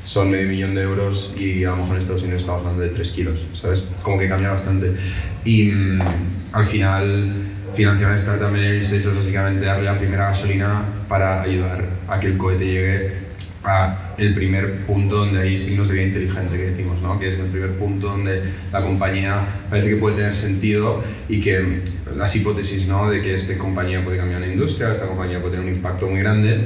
son 0.02 0.30
medio 0.30 0.48
millón 0.48 0.74
de 0.74 0.82
euros 0.82 1.34
y 1.38 1.64
a 1.64 1.70
lo 1.70 1.76
mejor 1.76 1.92
en 1.92 1.98
Estados 1.98 2.22
Unidos 2.22 2.40
estamos 2.40 2.60
hablando 2.62 2.82
de 2.82 2.88
3 2.90 3.10
kilos, 3.10 3.40
¿sabes? 3.52 3.84
Como 4.02 4.18
que 4.18 4.28
cambia 4.28 4.50
bastante. 4.50 4.92
Y 5.44 5.64
mm, 5.64 6.00
al 6.52 6.64
final, 6.64 7.32
financiar 7.72 8.10
una 8.10 8.16
startup 8.16 8.54
en 8.54 8.62
early 8.62 8.80
stage 8.80 9.08
es 9.08 9.14
básicamente 9.14 9.64
darle 9.64 9.84
la 9.84 9.98
primera 9.98 10.26
gasolina 10.26 10.84
para 11.08 11.42
ayudar 11.42 11.84
a 12.08 12.18
que 12.20 12.26
el 12.28 12.36
cohete 12.38 12.64
llegue 12.64 13.30
a 13.62 14.14
el 14.16 14.34
primer 14.34 14.86
punto 14.86 15.16
donde 15.16 15.40
hay 15.40 15.58
signos 15.58 15.88
de 15.88 15.94
vida 15.94 16.04
inteligente 16.04 16.56
que 16.56 16.70
decimos, 16.70 17.00
¿no? 17.02 17.18
que 17.18 17.28
es 17.28 17.38
el 17.38 17.46
primer 17.46 17.72
punto 17.72 18.08
donde 18.08 18.42
la 18.72 18.82
compañía 18.82 19.64
parece 19.68 19.90
que 19.90 19.96
puede 19.96 20.16
tener 20.16 20.34
sentido 20.34 21.02
y 21.28 21.40
que 21.40 21.82
las 22.16 22.34
hipótesis 22.34 22.86
¿no? 22.86 23.10
de 23.10 23.20
que 23.22 23.34
esta 23.34 23.56
compañía 23.58 24.02
puede 24.02 24.16
cambiar 24.16 24.40
la 24.40 24.46
industria, 24.46 24.92
esta 24.92 25.06
compañía 25.06 25.40
puede 25.40 25.52
tener 25.56 25.66
un 25.66 25.74
impacto 25.74 26.06
muy 26.06 26.20
grande, 26.20 26.58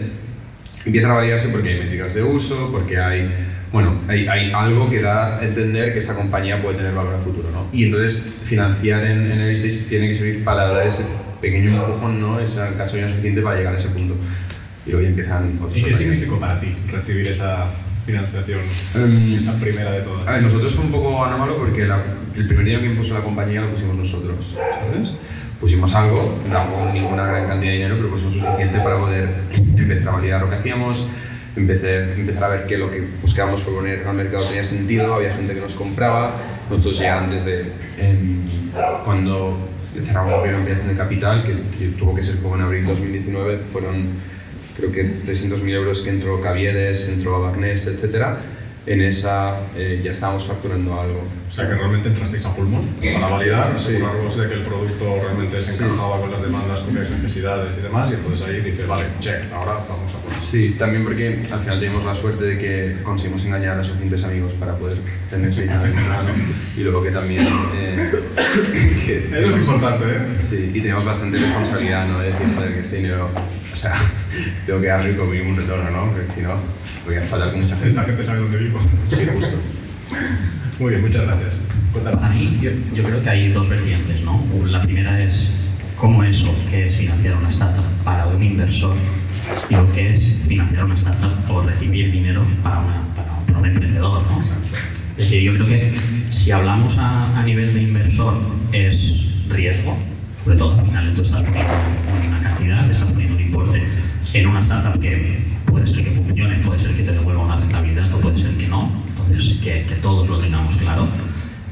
empiezan 0.85 1.11
a 1.11 1.15
validarse 1.15 1.49
porque 1.49 1.71
hay 1.71 1.79
métricas 1.81 2.15
de 2.15 2.23
uso, 2.23 2.71
porque 2.71 2.99
hay, 2.99 3.29
bueno, 3.75 3.97
hay, 4.09 4.27
hay 4.29 4.53
algo 4.53 4.89
que 4.89 5.01
da 5.03 5.39
a 5.41 5.45
entender 5.45 5.93
que 5.93 5.99
esa 5.99 6.15
compañía 6.15 6.63
puede 6.63 6.77
tener 6.77 6.95
valor 6.95 7.15
a 7.15 7.19
futuro. 7.19 7.51
¿no? 7.51 7.67
Y 7.73 7.85
entonces 7.87 8.23
financiar 8.47 9.05
en, 9.05 9.31
en 9.33 9.41
early 9.41 9.55
stage 9.57 9.89
tiene 9.89 10.09
que 10.09 10.15
servir 10.15 10.45
para 10.45 10.69
dar 10.69 10.87
ese 10.87 11.05
pequeño 11.41 11.71
empujón, 11.71 12.21
¿no? 12.21 12.39
esa 12.39 12.71
gasolina 12.71 13.09
suficiente 13.09 13.43
para 13.43 13.57
llegar 13.57 13.75
a 13.75 13.77
ese 13.77 13.89
punto. 13.89 14.15
Y 14.87 14.91
luego 14.91 15.03
ya 15.03 15.09
empiezan 15.09 15.59
otros 15.61 15.77
¿Y 15.77 15.83
qué 15.83 15.93
significó 15.93 16.39
para 16.39 16.61
ti 16.61 16.75
recibir 16.91 17.27
esa 17.27 17.67
financiación, 18.07 18.61
Em, 18.95 19.37
esa 19.37 19.59
primera 19.59 19.91
de 19.91 20.03
todas? 20.03 20.29
A 20.29 20.33
ver, 20.33 20.43
nosotros 20.43 20.73
fue 20.75 20.85
un 20.85 20.93
poco 20.93 21.25
anómalo 21.25 21.57
porque 21.57 21.85
la- 21.85 22.01
el 22.37 22.47
primer 22.47 22.65
día 22.67 22.79
que 22.81 22.87
impuso 22.87 23.13
la 23.15 23.23
compañía 23.25 23.61
lo 23.63 23.71
pusimos 23.71 23.97
nosotros, 23.97 24.55
¿sabes? 24.55 25.15
Pusimos 25.59 25.93
algo, 25.95 26.39
tampoco 26.53 26.91
ninguna 26.93 27.27
gran 27.27 27.47
cantidad 27.49 27.73
de 27.73 27.77
dinero, 27.79 27.97
pero 27.97 28.11
pusimos 28.11 28.35
suficiente 28.37 28.79
para 28.81 28.99
poder 28.99 29.29
empezar 29.77 30.09
a 30.09 30.17
validar 30.17 30.41
lo 30.43 30.51
que 30.51 30.57
hacíamos, 30.57 31.09
empezar, 31.57 32.15
empezar 32.17 32.45
a 32.45 32.49
ver 32.49 32.67
que 32.67 32.79
lo 32.79 32.91
que 32.91 33.07
buscábamos 33.23 33.63
proponer 33.63 34.07
al 34.07 34.15
mercado 34.15 34.47
tenía 34.47 34.65
sentido, 34.65 35.15
había 35.15 35.33
gente 35.33 35.55
que 35.55 35.61
nos 35.61 35.75
compraba, 35.75 36.37
nosotros 36.69 36.99
ya 36.99 37.19
antes 37.19 37.45
de 37.45 37.65
cuando 39.05 39.59
cerramos 40.03 40.33
la 40.33 40.41
primera 40.41 40.59
ampliación 40.59 40.89
de 40.89 40.97
capital, 40.97 41.45
que, 41.45 41.53
que 41.79 41.87
tuvo 41.97 42.15
que 42.15 42.23
ser 42.23 42.39
como 42.39 42.57
en 42.57 42.63
abril 42.63 42.85
de 42.85 42.91
2019, 42.91 43.59
fueron 43.59 44.35
creo 44.77 44.91
que 44.91 45.23
300.000 45.25 45.71
euros 45.71 46.03
que 46.03 46.11
entró 46.11 46.41
Caviedes, 46.41 47.09
entró 47.09 47.41
Bagnés, 47.41 47.87
etc. 47.87 48.39
En 48.87 49.01
esa 49.01 49.61
eh, 49.75 50.03
ya 50.05 50.13
estábamos 50.13 50.45
facturando 50.45 51.01
algo, 51.01 51.25
O 51.51 51.53
sea, 51.55 51.67
que 51.67 51.75
realmente 51.75 52.09
entrasteis 52.09 52.45
a 52.45 52.55
pulmón 52.55 52.83
para 53.15 53.29
validar, 53.29 53.79
Sí. 53.79 53.95
aseguraros 53.97 54.37
de 54.37 54.49
que 54.49 54.55
el 54.55 54.61
producto 54.63 55.17
realmente 55.23 55.63
se 55.63 55.73
Sí. 55.73 55.85
encajaba 55.85 56.21
con 56.21 56.31
las 56.31 56.43
demandas, 56.43 56.81
con 56.83 56.95
las 56.95 57.09
necesidades 57.11 57.79
y 57.79 57.83
demás, 57.83 58.11
y 58.11 58.15
entonces 58.15 58.47
ahí 58.47 58.61
dice, 58.61 58.85
vale, 58.85 59.05
check, 59.21 59.51
ahora 59.55 59.75
vamos 59.89 60.13
a 60.15 60.29
por 60.29 60.39
Sí, 60.39 60.77
también 60.79 61.03
porque 61.05 61.41
al 61.51 61.61
final 61.61 61.81
tenemos 61.81 62.05
la 62.05 62.15
suerte 62.15 62.45
de 62.45 62.59
que 62.59 62.97
conseguimos 63.03 63.43
engañar 63.47 63.79
a 63.79 63.85
suficientes 63.85 64.23
amigos 64.25 64.53
para 64.55 64.75
poder 64.77 64.99
tener 65.31 65.55
señal 65.55 65.95
mano 65.95 66.31
y 66.77 66.81
luego 66.83 67.03
que 67.03 67.11
también 67.11 67.47
eh, 67.77 68.13
que 69.07 69.17
Eso 69.33 69.51
es 69.51 69.57
importante, 69.57 70.05
¿eh? 70.07 70.21
Sí, 70.41 70.71
y 70.75 70.81
tenemos 70.83 71.05
bastante 71.07 71.39
responsabilidad, 71.39 72.07
¿no? 72.07 72.19
De 72.19 72.33
decir, 72.33 72.47
que 72.75 72.81
este 72.81 72.97
dinero, 72.97 73.31
o 73.75 73.77
sea, 73.77 73.95
tengo 74.67 74.81
que 74.81 74.87
darle 74.87 75.17
como 75.17 75.31
mínimo 75.33 75.51
un 75.51 75.57
retorno, 75.57 75.91
¿no? 75.91 76.11
Porque 76.13 76.33
si 76.35 76.41
no, 76.43 76.55
voy 77.05 77.17
a 77.17 77.23
faltar 77.23 77.51
con 77.51 77.59
mucha 77.59 77.71
gente. 77.75 77.89
Esta 77.89 78.05
gente 78.05 78.25
sabe 78.25 78.39
dónde 78.41 78.59
vivo. 78.59 78.81
Sí, 79.11 79.27
justo. 79.35 79.59
Muy 80.79 80.91
bien, 80.91 81.03
muchas 81.03 81.23
gracias. 81.27 81.55
Para 82.03 82.29
mí, 82.31 82.59
yo, 82.61 82.71
yo 82.95 83.05
creo 83.05 83.23
que 83.23 83.31
hay 83.31 83.49
dos 83.53 83.69
vertientes, 83.69 84.21
¿no? 84.23 84.45
La 84.67 84.81
primera 84.83 85.23
es 85.23 85.53
cómo 85.97 86.25
eso 86.25 86.53
que 86.69 86.89
es 86.89 86.97
financiar 86.97 87.37
una 87.37 87.51
startup 87.51 87.85
para 88.03 88.27
un 88.27 88.43
inversor 88.43 88.97
y 89.71 89.75
lo 89.75 89.93
que 89.93 90.15
es 90.15 90.43
financiar 90.49 90.85
una 90.85 90.97
startup 90.97 91.33
o 91.49 91.63
recibir 91.63 92.11
dinero 92.11 92.45
para, 92.65 92.81
una- 92.81 93.03
para- 93.15 93.39
para 93.47 93.59
un 93.61 93.67
emprendedor, 93.67 94.25
¿no? 94.29 94.41
Es 94.41 94.57
decir, 95.17 95.43
yo 95.43 95.55
creo 95.55 95.67
que 95.69 95.95
si 96.33 96.51
hablamos 96.51 96.99
a, 96.99 97.39
a 97.39 97.43
nivel 97.45 97.73
de 97.75 97.83
inversor 97.83 98.35
es 98.73 99.15
riesgo, 99.49 99.97
sobre 100.43 100.57
todo 100.57 100.79
al 100.81 100.85
final 100.87 101.15
tú 101.15 101.23
estás 101.23 101.43
poniendo 101.45 101.73
una 102.29 102.41
cantidad, 102.43 102.91
estás 102.91 103.07
poniendo 103.07 103.24
en 104.35 104.49
una 104.49 104.61
startup 104.61 105.01
que 105.01 105.39
puede 105.67 105.87
ser 105.87 106.03
que 106.03 106.11
funcione, 106.11 106.57
puede 106.57 106.81
ser 106.81 106.95
que 106.95 107.05
te 107.05 107.13
devuelva 107.13 107.45
una 107.45 107.57
rentabilidad 107.57 108.13
o 108.13 108.21
puede 108.21 108.39
ser 108.39 108.51
que 108.57 108.67
no, 108.67 108.91
entonces 109.09 109.59
que, 109.63 109.85
que 109.89 109.95
todos 110.03 110.29
lo 110.29 110.39
tengamos 110.39 110.77
claro. 110.77 111.07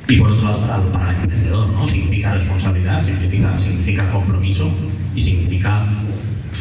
Y 0.08 0.16
por 0.16 0.30
otro 0.30 0.44
lado, 0.44 0.60
para, 0.60 0.92
para 0.92 1.10
el 1.10 1.16
emprendedor, 1.22 1.68
¿no? 1.68 1.88
Significa 1.88 2.34
responsabilidad, 2.34 3.00
significa, 3.02 3.58
significa 3.58 4.10
compromiso 4.10 4.70
y 5.14 5.20
significa 5.20 5.86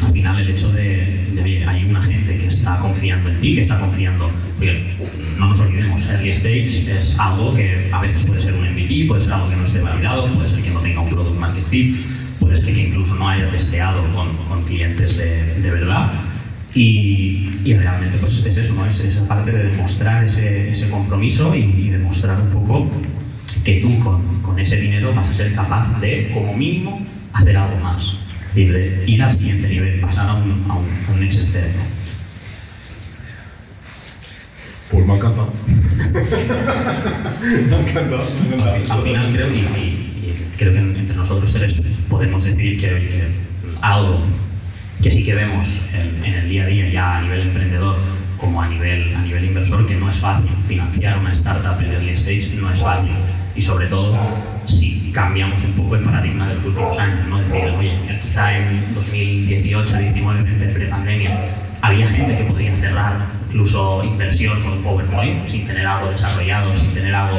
al 0.04 0.12
final 0.12 0.40
el 0.40 0.50
hecho 0.50 0.72
de, 0.72 1.26
de, 1.34 1.64
hay 1.66 1.84
una 1.84 2.02
gente 2.02 2.36
que 2.36 2.48
está 2.48 2.78
confiando 2.78 3.28
en 3.28 3.40
ti, 3.40 3.54
que 3.54 3.62
está 3.62 3.78
confiando, 3.78 4.30
porque 4.56 4.96
no 5.38 5.50
nos 5.50 5.60
olvidemos, 5.60 6.08
early 6.08 6.30
stage 6.30 6.98
es 6.98 7.16
algo 7.18 7.54
que 7.54 7.90
a 7.92 8.00
veces 8.00 8.24
puede 8.24 8.40
ser 8.40 8.54
un 8.54 8.64
MVP, 8.72 9.06
puede 9.06 9.20
ser 9.20 9.34
algo 9.34 9.50
que 9.50 9.56
no 9.56 9.64
esté 9.64 9.80
validado, 9.80 10.32
puede 10.32 10.48
ser 10.48 10.62
que 10.62 10.70
no 10.70 10.80
tenga 10.80 11.00
un 11.00 11.10
product 11.10 11.38
market 11.38 11.66
fit, 11.66 11.96
puede 12.42 12.56
ser 12.58 12.74
que 12.74 12.88
incluso 12.88 13.14
no 13.14 13.28
haya 13.28 13.48
testeado 13.48 14.02
con, 14.14 14.36
con 14.48 14.64
clientes 14.64 15.16
de, 15.16 15.54
de 15.60 15.70
verdad. 15.70 16.12
Y, 16.74 17.50
y 17.64 17.74
realmente 17.74 18.16
pues 18.18 18.44
es 18.46 18.56
eso, 18.56 18.72
¿no? 18.74 18.86
es 18.86 18.98
esa 19.00 19.26
parte 19.28 19.52
de 19.52 19.64
demostrar 19.64 20.24
ese, 20.24 20.70
ese 20.70 20.88
compromiso 20.88 21.54
y, 21.54 21.60
y 21.60 21.90
demostrar 21.90 22.40
un 22.40 22.48
poco 22.50 22.90
que 23.64 23.80
tú 23.80 23.98
con, 23.98 24.40
con 24.42 24.58
ese 24.58 24.76
dinero 24.76 25.12
vas 25.14 25.28
a 25.28 25.34
ser 25.34 25.52
capaz 25.54 26.00
de, 26.00 26.30
como 26.32 26.54
mínimo, 26.54 27.04
hacer 27.34 27.56
algo 27.56 27.76
más. 27.80 28.16
Es 28.50 28.54
decir, 28.56 28.72
de 28.72 29.04
ir 29.06 29.22
al 29.22 29.32
siguiente 29.32 29.68
nivel, 29.68 30.00
pasar 30.00 30.28
a 30.28 30.34
un, 30.34 30.64
a 30.68 30.74
un, 30.74 30.86
a 31.08 31.12
un 31.12 31.20
next 31.20 31.40
step. 31.42 31.64
¿no? 31.76 31.82
Pues 34.90 35.06
me 35.06 35.12
ha 35.12 35.16
encantado. 35.16 35.52
me 36.12 37.74
ha 37.76 37.80
encantado, 37.80 38.24
me 38.48 38.54
ha 38.54 38.76
encantado. 38.76 38.92
Al 38.92 39.02
final 39.02 39.32
creo, 39.32 39.50
y, 39.52 39.58
y- 39.58 40.08
y 40.22 40.56
creo 40.56 40.72
que 40.72 40.78
entre 40.78 41.16
nosotros 41.16 41.52
tres 41.52 41.74
podemos 42.12 42.44
decir 42.44 42.78
que, 42.78 42.88
que 42.88 43.28
algo 43.80 44.20
que 45.02 45.10
sí 45.10 45.24
que 45.24 45.34
vemos 45.34 45.80
en, 45.94 46.22
en 46.22 46.34
el 46.34 46.48
día 46.48 46.64
a 46.64 46.66
día 46.66 46.88
ya 46.88 47.18
a 47.18 47.22
nivel 47.22 47.40
emprendedor 47.40 47.96
como 48.36 48.60
a 48.60 48.68
nivel, 48.68 49.14
a 49.16 49.22
nivel 49.22 49.44
inversor, 49.46 49.86
que 49.86 49.94
no 49.94 50.10
es 50.10 50.18
fácil 50.18 50.50
financiar 50.68 51.18
una 51.18 51.32
startup 51.32 51.80
en 51.80 51.92
early 51.92 52.10
stage, 52.10 52.50
no 52.60 52.70
es 52.70 52.80
fácil. 52.80 53.12
Y 53.54 53.62
sobre 53.62 53.86
todo 53.86 54.18
si 54.66 55.10
cambiamos 55.12 55.64
un 55.64 55.72
poco 55.72 55.96
el 55.96 56.02
paradigma 56.02 56.48
de 56.48 56.56
los 56.56 56.64
últimos 56.66 56.98
años, 56.98 57.20
¿no? 57.28 57.38
Decir, 57.38 57.70
oye, 57.78 58.18
quizá 58.20 58.58
en 58.58 58.94
2018, 58.94 59.96
19, 59.96 60.42
20, 60.42 60.66
pre-pandemia, 60.66 61.38
había 61.80 62.06
gente 62.06 62.36
que 62.36 62.44
podía 62.44 62.76
cerrar 62.76 63.26
incluso 63.48 64.04
inversión 64.04 64.62
con 64.62 64.82
PowerPoint 64.82 65.48
sin 65.48 65.66
tener 65.66 65.86
algo 65.86 66.10
desarrollado, 66.10 66.74
sin 66.76 66.92
tener 66.92 67.14
algo 67.14 67.38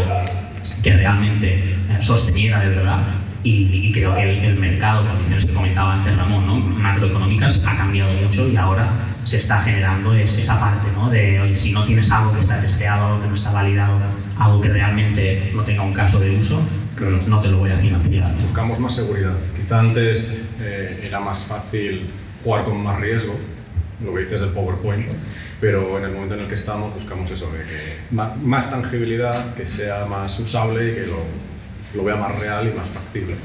que 0.81 0.93
realmente 0.93 1.75
sosteniera 1.99 2.59
de 2.61 2.69
verdad. 2.69 3.22
Y, 3.43 3.69
y 3.87 3.91
creo 3.91 4.15
que 4.15 4.21
el, 4.23 4.45
el 4.45 4.55
mercado, 4.55 5.05
condiciones 5.07 5.45
que 5.45 5.53
comentaba 5.53 5.95
antes 5.95 6.15
Ramón, 6.15 6.47
¿no? 6.47 6.55
macroeconómicas, 6.55 7.61
ha 7.65 7.75
cambiado 7.77 8.13
mucho 8.13 8.47
y 8.47 8.55
ahora 8.55 8.89
se 9.25 9.37
está 9.37 9.59
generando 9.59 10.13
es- 10.15 10.37
esa 10.37 10.59
parte 10.59 10.87
¿no? 10.95 11.09
de, 11.09 11.39
oye, 11.41 11.57
si 11.57 11.73
no 11.73 11.83
tienes 11.85 12.09
algo 12.11 12.33
que 12.33 12.39
está 12.39 12.61
testeado, 12.61 13.05
algo 13.07 13.21
que 13.21 13.27
no 13.27 13.35
está 13.35 13.51
validado, 13.51 13.99
algo 14.39 14.61
que 14.61 14.69
realmente 14.69 15.51
no 15.53 15.63
tenga 15.63 15.81
un 15.83 15.93
caso 15.93 16.19
de 16.19 16.37
uso, 16.37 16.61
Claro. 16.95 17.19
no 17.27 17.41
te 17.41 17.47
lo 17.49 17.57
voy 17.57 17.71
a 17.71 17.77
financiar. 17.77 18.33
Buscamos 18.35 18.79
más 18.79 18.95
seguridad. 18.95 19.33
Quizá 19.57 19.79
antes 19.79 20.37
eh, 20.61 21.03
era 21.07 21.19
más 21.19 21.43
fácil 21.43 22.05
jugar 22.43 22.63
con 22.65 22.81
más 22.83 22.99
riesgo, 23.01 23.35
lo 24.05 24.13
que 24.13 24.21
dices 24.21 24.39
del 24.41 24.51
PowerPoint, 24.51 25.05
pero 25.59 25.97
en 25.97 26.05
el 26.05 26.11
momento 26.11 26.35
en 26.35 26.41
el 26.41 26.47
que 26.47 26.55
estamos 26.55 26.93
buscamos 26.93 27.29
eso, 27.31 27.49
de 27.51 27.63
que 27.63 28.15
más 28.45 28.69
tangibilidad, 28.69 29.53
que 29.55 29.67
sea 29.67 30.05
más 30.05 30.39
usable 30.39 30.91
y 30.91 30.95
que 30.95 31.07
lo, 31.07 31.23
lo 31.93 32.03
vea 32.03 32.15
más 32.15 32.37
real 32.39 32.67
y 32.67 32.77
más 32.77 32.89
factible. 32.89 33.35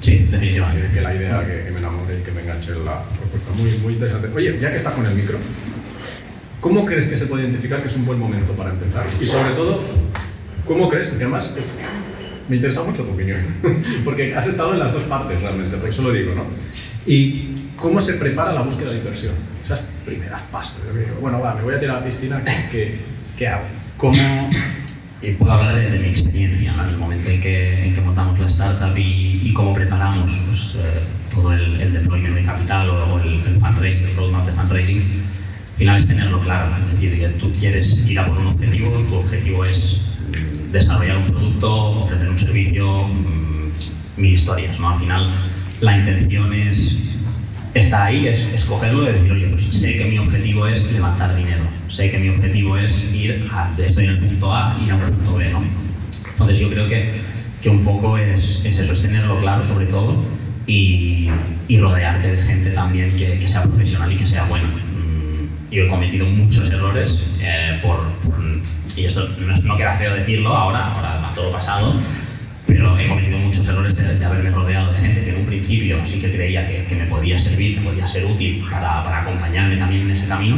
Sí, 0.00 0.26
definitivamente. 0.30 0.88
Que, 0.88 0.94
que 0.94 1.00
la 1.00 1.14
idea 1.14 1.46
que, 1.46 1.64
que 1.64 1.70
me 1.70 1.78
enamore 1.78 2.18
y 2.18 2.22
que 2.22 2.32
me 2.32 2.42
enganche 2.42 2.72
en 2.72 2.84
la 2.84 3.04
propuesta. 3.04 3.50
Muy, 3.56 3.70
muy 3.78 3.92
interesante. 3.94 4.28
Oye, 4.34 4.58
ya 4.60 4.70
que 4.70 4.76
estás 4.76 4.94
con 4.94 5.06
el 5.06 5.14
micro, 5.14 5.38
¿cómo 6.60 6.84
crees 6.84 7.06
que 7.06 7.16
se 7.16 7.26
puede 7.26 7.44
identificar 7.44 7.80
que 7.80 7.88
es 7.88 7.96
un 7.96 8.04
buen 8.04 8.18
momento 8.18 8.52
para 8.54 8.70
empezar? 8.70 9.06
Y 9.20 9.26
sobre 9.26 9.52
todo, 9.52 9.80
¿cómo 10.66 10.88
crees? 10.88 11.08
Que 11.10 11.16
además 11.16 11.54
me 12.48 12.56
interesa 12.56 12.82
mucho 12.82 13.04
tu 13.04 13.12
opinión, 13.12 13.38
porque 14.04 14.34
has 14.34 14.48
estado 14.48 14.72
en 14.72 14.80
las 14.80 14.92
dos 14.92 15.04
partes 15.04 15.40
realmente, 15.40 15.76
por 15.76 15.88
eso 15.88 16.02
lo 16.02 16.12
digo, 16.12 16.34
¿no? 16.34 16.46
Y 17.06 17.68
cómo 17.76 18.00
se 18.00 18.14
prepara 18.14 18.52
la 18.52 18.62
búsqueda 18.62 18.90
de 18.90 18.98
inversión. 18.98 19.34
Esas 19.64 19.80
primeras 20.04 20.42
pasos. 20.50 20.76
Bueno, 21.20 21.40
va, 21.40 21.54
me 21.54 21.62
voy 21.62 21.74
a 21.74 21.80
tirar 21.80 21.96
a 21.96 22.00
la 22.00 22.04
piscina, 22.04 22.42
¿qué, 22.44 22.68
qué, 22.70 22.96
qué 23.38 23.46
hago? 23.46 23.64
¿Cómo 23.96 24.18
eh, 25.22 25.36
puedo 25.38 25.52
hablar 25.52 25.76
de, 25.76 25.90
de 25.90 25.98
mi 25.98 26.08
experiencia 26.08 26.74
en 26.74 26.88
el 26.90 26.96
momento 26.96 27.28
en 27.28 27.40
que, 27.40 27.86
en 27.86 27.94
que 27.94 28.00
montamos 28.00 28.38
la 28.38 28.48
startup 28.48 28.96
y, 28.96 29.40
y 29.44 29.52
cómo 29.52 29.72
preparamos 29.72 30.36
pues, 30.48 30.74
eh, 30.76 31.00
todo 31.30 31.52
el, 31.52 31.80
el 31.80 31.92
deployment 31.92 32.34
de 32.34 32.44
capital 32.44 32.90
o, 32.90 33.14
o 33.14 33.20
el, 33.20 33.34
el 33.34 33.60
fundraising, 33.60 34.04
el 34.04 34.16
roadmap 34.16 34.46
de 34.46 34.52
fundraising? 34.52 34.98
Al 34.98 35.78
final 35.78 35.96
es 35.96 36.06
tenerlo 36.06 36.40
claro, 36.40 36.76
es 36.76 37.00
decir, 37.00 37.36
tú 37.40 37.52
quieres 37.58 38.06
ir 38.06 38.18
a 38.18 38.26
por 38.26 38.38
un 38.38 38.48
objetivo, 38.48 38.90
tu 39.08 39.14
objetivo 39.16 39.64
es 39.64 40.00
mm, 40.30 40.72
desarrollar 40.72 41.18
un 41.18 41.24
producto, 41.24 42.02
ofrecer 42.02 42.28
un 42.28 42.38
servicio, 42.38 43.04
mm, 43.04 44.20
mil 44.20 44.34
historias, 44.34 44.78
¿no? 44.78 44.90
Al 44.90 44.98
final 44.98 45.30
la 45.80 45.98
intención 45.98 46.52
es 46.52 47.11
está 47.74 48.04
ahí, 48.04 48.28
es 48.28 48.46
escogerlo 48.54 49.08
y 49.08 49.12
decir, 49.14 49.32
oye, 49.32 49.46
pues 49.48 49.64
sé 49.64 49.96
que 49.96 50.04
mi 50.04 50.18
objetivo 50.18 50.66
es 50.66 50.90
levantar 50.92 51.34
dinero, 51.36 51.64
sé 51.88 52.10
que 52.10 52.18
mi 52.18 52.28
objetivo 52.28 52.76
es 52.76 53.04
ir 53.12 53.48
a, 53.52 53.70
estoy 53.78 54.04
en 54.04 54.10
el 54.10 54.18
punto 54.18 54.54
A 54.54 54.76
y 54.80 54.84
ir 54.86 54.92
a 54.92 54.96
un 54.96 55.00
punto 55.02 55.36
B, 55.36 55.50
¿no? 55.50 55.62
Entonces 56.32 56.58
yo 56.58 56.68
creo 56.70 56.88
que, 56.88 57.12
que 57.62 57.68
un 57.70 57.84
poco 57.84 58.18
es, 58.18 58.60
es 58.64 58.78
eso, 58.78 58.92
es 58.92 59.02
tenerlo 59.02 59.38
claro 59.40 59.64
sobre 59.64 59.86
todo 59.86 60.16
y, 60.66 61.28
y 61.68 61.78
rodearte 61.78 62.32
de 62.32 62.42
gente 62.42 62.70
también 62.70 63.16
que, 63.16 63.38
que 63.38 63.48
sea 63.48 63.62
profesional 63.62 64.12
y 64.12 64.16
que 64.16 64.26
sea 64.26 64.44
buena. 64.44 64.66
Mm, 64.68 65.70
Yo 65.72 65.84
he 65.84 65.88
cometido 65.88 66.26
muchos 66.26 66.70
errores 66.70 67.26
eh, 67.40 67.78
por, 67.82 68.00
por- 68.24 68.42
y 68.96 69.04
esto 69.06 69.26
no, 69.64 69.76
queda 69.76 69.94
feo 69.94 70.14
decirlo 70.14 70.54
ahora, 70.54 70.88
ahora 70.92 71.30
a 71.30 71.34
todo 71.34 71.50
pasado, 71.50 71.94
pero 72.66 72.98
he 72.98 73.08
cometido 73.08 73.38
muchos 73.38 73.66
errores 73.66 73.96
de, 73.96 74.16
de 74.18 74.24
haberme 74.24 74.50
rodeado 74.50 74.92
de 74.92 74.98
gente 74.98 75.24
que 75.24 75.32
principio 75.62 75.98
sí 76.06 76.18
que 76.20 76.32
creía 76.32 76.66
que, 76.66 76.84
que 76.84 76.96
me 76.96 77.04
podía 77.06 77.38
servir, 77.38 77.74
que 77.76 77.80
podía 77.80 78.06
ser 78.08 78.24
útil 78.24 78.64
para, 78.70 79.02
para 79.04 79.22
acompañarme 79.22 79.76
también 79.76 80.02
en 80.02 80.10
ese 80.10 80.26
camino 80.26 80.56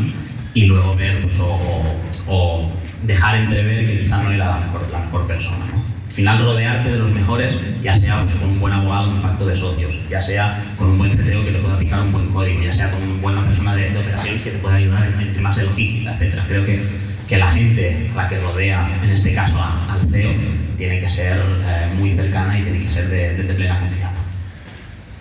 y 0.54 0.64
luego 0.66 0.96
ver 0.96 1.20
pues, 1.22 1.38
o, 1.40 1.46
o- 1.52 2.00
o 2.28 2.72
dejar 3.02 3.36
entrever 3.36 3.84
que 3.86 3.98
quizá 3.98 4.22
no 4.22 4.32
era 4.32 4.46
la 4.48 4.58
mejor, 4.60 4.88
la 4.90 5.00
mejor 5.00 5.26
persona. 5.26 5.66
¿no? 5.70 5.84
Al 6.08 6.12
final 6.14 6.38
rodearte 6.42 6.90
de 6.90 6.98
los 6.98 7.12
mejores, 7.12 7.58
ya 7.82 7.94
sea 7.96 8.22
pues, 8.22 8.34
con 8.36 8.48
un 8.48 8.60
buen 8.60 8.72
abogado, 8.72 9.10
un 9.10 9.20
pacto 9.20 9.44
de 9.46 9.56
socios, 9.56 9.94
ya 10.08 10.22
sea 10.22 10.62
con 10.78 10.88
un 10.88 10.98
buen 10.98 11.10
CTO 11.10 11.44
que 11.44 11.50
te 11.52 11.58
pueda 11.58 11.74
aplicar 11.74 12.00
un 12.00 12.12
buen 12.12 12.26
código, 12.28 12.62
ya 12.62 12.72
sea 12.72 12.90
con 12.90 13.02
una 13.02 13.20
buena 13.20 13.42
persona 13.44 13.74
de, 13.74 13.90
de 13.90 13.98
operaciones 13.98 14.42
que 14.42 14.50
te 14.52 14.58
pueda 14.58 14.76
ayudar 14.76 15.06
en, 15.06 15.20
en 15.20 15.32
temas 15.34 15.56
de 15.56 15.64
logística, 15.64 16.14
etc. 16.16 16.38
Creo 16.48 16.64
que, 16.64 16.82
que 17.28 17.36
la 17.36 17.48
gente 17.48 18.10
la 18.16 18.26
que 18.28 18.38
rodea, 18.40 18.88
en 19.02 19.10
este 19.10 19.34
caso 19.34 19.58
a- 19.60 19.92
al 19.92 20.00
CEO, 20.08 20.30
tiene 20.78 20.98
que 21.00 21.08
ser 21.08 21.36
eh, 21.66 21.92
muy 21.98 22.12
cercana 22.12 22.58
y 22.58 22.62
tiene 22.62 22.84
que 22.84 22.90
ser 22.90 23.08
de, 23.08 23.34
de- 23.34 23.42
de 23.42 23.54
plena 23.54 23.80
confianza. 23.80 24.13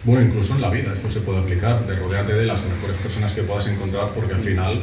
Bueno, 0.06 0.22
incluso 0.22 0.54
en 0.56 0.62
la 0.62 0.70
vida 0.70 0.94
esto 0.94 1.10
se 1.10 1.22
puede 1.22 1.40
aplicar, 1.40 1.86
de 1.88 1.96
rodearte 1.96 2.34
de 2.34 2.46
las 2.46 2.62
mejores 2.66 2.98
personas 2.98 3.32
que 3.32 3.42
puedas 3.44 3.68
encontrar, 3.68 4.10
porque 4.14 4.34
al 4.34 4.42
final, 4.42 4.82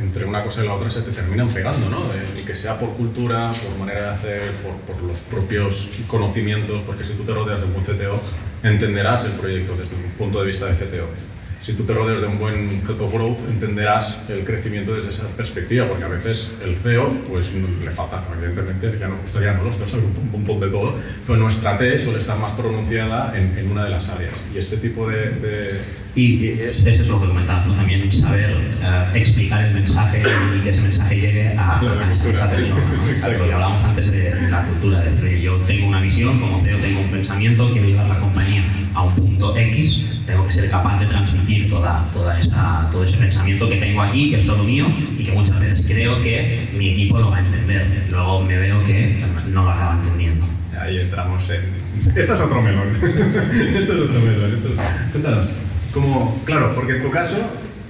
entre 0.00 0.24
una 0.24 0.42
cosa 0.42 0.64
y 0.64 0.66
la 0.66 0.74
otra, 0.74 0.90
se 0.90 1.02
te 1.02 1.10
terminan 1.10 1.48
pegando, 1.48 1.90
¿no? 1.90 1.98
Eh, 2.14 2.40
Y 2.40 2.44
que 2.46 2.54
sea 2.54 2.78
por 2.78 2.90
cultura, 2.94 3.52
por 3.52 3.78
manera 3.78 4.00
de 4.00 4.08
hacer, 4.08 4.52
por, 4.54 4.72
por 4.94 5.02
los 5.02 5.20
propios 5.20 5.90
conocimientos, 6.06 6.80
porque 6.86 7.04
si 7.04 7.12
tú 7.12 7.22
te 7.24 7.34
rodeas 7.34 7.60
de 7.60 7.66
un 7.66 7.74
buen 7.74 7.84
CTO, 7.84 8.20
entenderás 8.62 9.26
el 9.26 9.32
proyecto 9.32 9.76
desde 9.76 9.94
un 9.94 10.10
punto 10.12 10.40
de 10.40 10.46
vista 10.46 10.66
de 10.66 10.74
CTO. 10.74 11.06
Si 11.62 11.74
tú 11.74 11.84
te 11.84 11.94
rodeas 11.94 12.20
de 12.20 12.26
un 12.26 12.38
buen 12.38 12.82
head 12.82 13.00
of 13.00 13.12
growth, 13.12 13.38
entenderás 13.48 14.20
el 14.28 14.44
crecimiento 14.44 14.94
desde 14.94 15.10
esa 15.10 15.28
perspectiva, 15.28 15.86
porque 15.86 16.04
a 16.04 16.08
veces 16.08 16.52
el 16.64 16.74
CEO 16.76 17.14
pues, 17.28 17.52
le 17.54 17.90
falta, 17.92 18.24
evidentemente, 18.36 18.98
ya 18.98 19.06
nos 19.06 19.22
gustaría 19.22 19.52
no 19.52 19.62
los 19.62 19.78
dos 19.78 19.88
saber 19.88 20.04
un 20.04 20.32
montón 20.32 20.58
de 20.58 20.68
todo, 20.68 20.96
pero 21.24 21.38
nuestra 21.38 21.78
T 21.78 21.98
suele 22.00 22.18
estar 22.18 22.36
más 22.38 22.52
pronunciada 22.52 23.32
en, 23.36 23.56
en 23.56 23.70
una 23.70 23.84
de 23.84 23.90
las 23.90 24.08
áreas. 24.08 24.34
Y 24.52 24.58
este 24.58 24.76
tipo 24.76 25.08
de... 25.08 25.30
de 25.30 25.80
y, 26.14 26.46
eso 26.46 26.88
es 26.90 27.08
lo 27.08 27.18
que 27.20 27.26
comentabas, 27.28 27.66
¿no? 27.66 27.74
también 27.74 28.12
saber 28.12 28.54
uh, 28.54 29.16
explicar 29.16 29.64
el 29.64 29.72
mensaje 29.72 30.22
y 30.58 30.60
que 30.60 30.70
ese 30.70 30.82
mensaje 30.82 31.16
llegue 31.16 31.48
a, 31.56 31.78
a, 31.78 31.80
a 31.80 32.12
esa 32.12 32.50
persona. 32.50 32.82
Lo 33.38 33.46
que 33.46 33.52
hablábamos 33.52 33.82
antes 33.82 34.10
de, 34.10 34.34
la 34.50 34.62
cultura, 34.66 35.00
de 35.00 35.40
yo 35.40 35.56
tengo 35.60 35.86
una 35.86 36.02
visión, 36.02 36.38
como 36.38 36.62
CEO 36.62 36.78
tengo 36.80 37.00
un 37.00 37.10
pensamiento, 37.10 37.70
quiero 37.72 37.88
llevar 37.88 38.08
la 38.08 38.18
compañía 38.18 38.61
a 38.94 39.02
un 39.02 39.14
punto 39.14 39.56
X, 39.56 40.04
tengo 40.26 40.46
que 40.46 40.52
ser 40.52 40.68
capaz 40.68 41.00
de 41.00 41.06
transmitir 41.06 41.68
toda, 41.68 42.06
toda 42.12 42.38
esa, 42.38 42.88
todo 42.90 43.04
ese 43.04 43.16
pensamiento 43.16 43.68
que 43.68 43.76
tengo 43.76 44.02
aquí, 44.02 44.30
que 44.30 44.36
es 44.36 44.44
solo 44.44 44.64
mío 44.64 44.86
y 45.18 45.24
que 45.24 45.32
muchas 45.32 45.58
veces 45.60 45.84
creo 45.86 46.20
que 46.20 46.68
mi 46.76 46.90
equipo 46.90 47.18
lo 47.18 47.30
va 47.30 47.38
a 47.38 47.40
entender. 47.40 47.86
Luego 48.10 48.42
me 48.42 48.56
veo 48.56 48.84
que 48.84 49.24
no 49.48 49.64
lo 49.64 49.70
acaba 49.70 49.94
entendiendo. 49.94 50.44
Ahí 50.80 51.00
entramos 51.00 51.50
en... 51.50 52.16
Esto 52.16 52.34
es 52.34 52.40
otro 52.40 52.62
melón. 52.62 52.94
esto 52.96 53.08
es 53.08 54.00
otro 54.00 54.20
melón. 54.20 54.54
Esto 54.54 54.68
Cuéntanos. 55.12 55.54
Como, 55.92 56.42
claro, 56.44 56.74
porque 56.74 56.96
en 56.96 57.02
tu 57.02 57.10
caso 57.10 57.36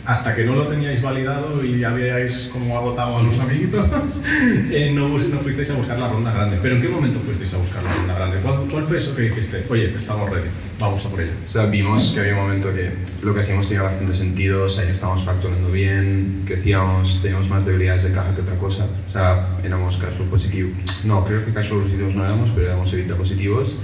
hasta 0.04 0.35
que 0.35 0.44
no 0.44 0.54
lo 0.54 0.66
teníais 0.66 1.00
validado 1.00 1.64
y 1.64 1.85
habíais 1.85 2.49
como 2.52 2.76
agotado 2.76 3.18
a 3.18 3.23
los 3.23 3.38
amiguitos, 3.38 4.25
eh, 4.71 4.90
no, 4.92 5.09
no, 5.09 5.38
fuisteis 5.40 5.71
a 5.71 5.76
buscar 5.76 5.99
la 5.99 6.09
ronda 6.09 6.32
grande. 6.32 6.59
Pero 6.61 6.76
¿en 6.76 6.82
qué 6.82 6.88
momento 6.88 7.21
fuisteis 7.21 7.54
a 7.54 7.59
buscar 7.59 7.85
la 7.85 7.94
ronda 7.94 8.14
grande? 8.14 8.38
¿Cuál, 8.42 8.66
cuál 8.71 8.85
fue 8.85 8.99
eso 8.99 9.14
que 9.14 9.23
dijiste? 9.23 9.64
Oye, 9.68 9.94
estamos 9.94 10.28
ready, 10.28 10.49
vamos 10.80 11.06
a 11.06 11.09
por 11.09 11.21
ello. 11.21 11.32
O 11.44 11.49
sea, 11.49 11.66
vimos 11.66 12.11
que 12.11 12.21
había 12.21 12.35
un 12.35 12.40
momento 12.40 12.75
que 12.75 12.92
lo 13.23 13.32
que 13.32 13.40
hacíamos 13.40 13.68
tenía 13.68 13.82
bastante 13.82 14.14
sentido, 14.14 14.64
o 14.64 14.71
sea, 14.71 14.85
que 14.85 14.92
estábamos 14.92 15.25
facturando 15.25 15.71
bien, 15.71 16.42
crecíamos, 16.47 17.21
teníamos 17.23 17.49
más 17.49 17.64
debilidades 17.64 18.04
de 18.04 18.12
caja 18.12 18.35
que 18.35 18.40
otra 18.40 18.56
cosa. 18.56 18.87
O 19.09 19.12
sea, 19.12 19.56
éramos 19.62 19.97
cash 19.99 20.14
flow 20.16 20.28
positivos. 20.28 21.04
No, 21.04 21.25
creo 21.25 21.44
que 21.44 21.52
cash 21.52 21.68
flow 21.68 21.82
positivos 21.82 22.14
no 22.14 22.25
éramos, 22.25 22.50
pero 22.54 22.66
éramos 22.66 22.92
evita 22.92 23.14
positivos. 23.14 23.78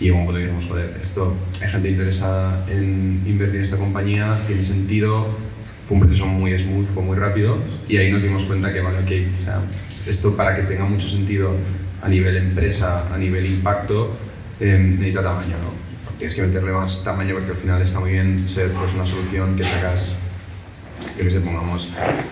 Y 0.00 0.08
en 0.08 0.14
un 0.14 0.24
punto 0.24 0.40
dijimos, 0.40 0.64
joder, 0.64 0.96
esto, 1.02 1.36
hay 1.60 1.70
gente 1.70 1.90
interesada 1.90 2.64
en 2.70 3.22
invertir 3.26 3.56
en 3.56 3.62
esta 3.64 3.76
compañía, 3.76 4.40
tiene 4.46 4.62
sentido, 4.62 5.26
fue 5.90 5.96
un 5.96 6.04
proceso 6.04 6.24
muy 6.24 6.56
smooth, 6.56 6.86
fue 6.94 7.02
muy 7.02 7.16
rápido 7.16 7.58
y 7.88 7.96
ahí 7.96 8.12
nos 8.12 8.22
dimos 8.22 8.44
cuenta 8.44 8.72
que, 8.72 8.80
vale, 8.80 9.00
okay, 9.00 9.36
o 9.40 9.44
sea, 9.44 9.60
esto 10.06 10.36
para 10.36 10.54
que 10.54 10.62
tenga 10.62 10.84
mucho 10.84 11.08
sentido 11.08 11.50
a 12.00 12.08
nivel 12.08 12.36
empresa, 12.36 13.12
a 13.12 13.18
nivel 13.18 13.44
impacto, 13.44 14.16
eh, 14.60 14.78
necesita 14.78 15.24
tamaño, 15.24 15.56
¿no? 15.58 16.16
Tienes 16.16 16.36
que 16.36 16.42
meterle 16.42 16.70
más 16.70 17.02
tamaño 17.02 17.34
porque 17.34 17.50
al 17.50 17.56
final 17.56 17.82
está 17.82 17.98
muy 17.98 18.12
bien 18.12 18.46
ser 18.46 18.70
pues, 18.70 18.94
una 18.94 19.04
solución 19.04 19.56
que 19.56 19.64
sacas, 19.64 20.14
que 21.16 21.28
se 21.28 21.40
pongamos, 21.40 21.88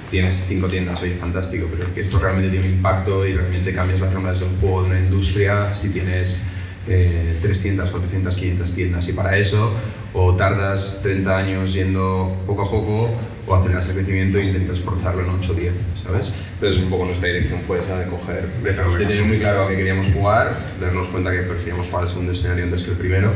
tienes 0.08 0.44
cinco 0.46 0.68
tiendas, 0.68 1.02
oye, 1.02 1.16
fantástico, 1.16 1.66
pero 1.68 1.92
que 1.92 2.00
esto 2.00 2.20
realmente 2.20 2.50
tiene 2.50 2.64
un 2.64 2.74
impacto 2.74 3.26
y 3.26 3.32
realmente 3.32 3.74
cambias 3.74 4.02
las 4.02 4.14
reglas 4.14 4.38
de 4.38 4.46
un 4.46 4.56
juego, 4.60 4.82
de 4.84 4.90
una 4.90 5.00
industria, 5.00 5.74
si 5.74 5.90
tienes 5.90 6.44
eh, 6.86 7.40
300, 7.42 7.90
400, 7.90 8.36
500 8.36 8.72
tiendas 8.72 9.08
y 9.08 9.14
para 9.14 9.36
eso 9.36 9.72
o 10.14 10.36
tardas 10.36 11.00
30 11.02 11.36
años 11.36 11.72
yendo 11.72 12.40
poco 12.46 12.62
a 12.62 12.70
poco 12.70 13.10
o 13.48 13.54
aceleras 13.54 13.88
el 13.88 13.94
crecimiento 13.94 14.38
e 14.38 14.44
intentas 14.44 14.80
forzarlo 14.80 15.24
en 15.24 15.30
8 15.30 15.52
o 15.52 15.54
10, 15.54 15.72
¿sabes? 16.04 16.32
Entonces 16.54 16.80
un 16.80 16.90
poco 16.90 17.06
nuestra 17.06 17.28
dirección 17.28 17.60
fue 17.66 17.78
esa 17.78 17.98
de 17.98 18.06
coger, 18.06 18.48
de, 18.62 18.72
tener 18.72 19.24
muy 19.24 19.38
claro 19.38 19.64
a 19.64 19.68
qué 19.68 19.76
queríamos 19.76 20.08
jugar, 20.08 20.58
darnos 20.80 21.08
cuenta 21.08 21.32
que 21.32 21.42
preferíamos 21.42 21.86
jugar 21.88 22.04
el 22.04 22.10
segundo 22.10 22.32
escenario 22.32 22.64
antes 22.64 22.84
que 22.84 22.90
el 22.90 22.96
primero 22.96 23.32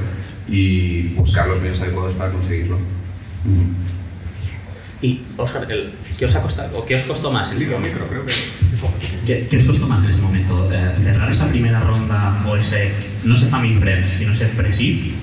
y 0.48 1.14
buscar 1.14 1.48
los 1.48 1.60
medios 1.60 1.80
adecuados 1.80 2.14
para 2.14 2.30
conseguirlo. 2.30 2.78
Y, 5.00 5.22
Oscar, 5.36 5.66
¿qué 6.16 6.24
os 6.24 6.34
ha 6.34 6.42
costado, 6.42 6.78
o 6.78 6.84
qué 6.84 6.94
os 6.94 7.04
costó 7.04 7.32
más? 7.32 7.50
En 7.50 7.58
micro, 7.58 7.78
micro, 7.78 8.06
creo 8.06 8.24
que... 8.24 8.32
¿Qué, 9.26 9.46
¿Qué, 9.48 9.58
os 9.58 9.64
costó 9.64 9.86
más 9.86 10.04
en 10.04 10.10
ese 10.10 10.20
momento? 10.20 10.68
Eh, 10.72 10.94
¿Cerrar 11.02 11.30
esa 11.30 11.48
primera 11.48 11.80
ronda 11.80 12.42
o 12.46 12.56
ese, 12.56 12.92
no 13.24 13.36
ese 13.36 13.46
Family 13.46 13.80
Friends, 13.80 14.10
sino 14.18 14.32
ese 14.32 14.46
pre 14.46 14.70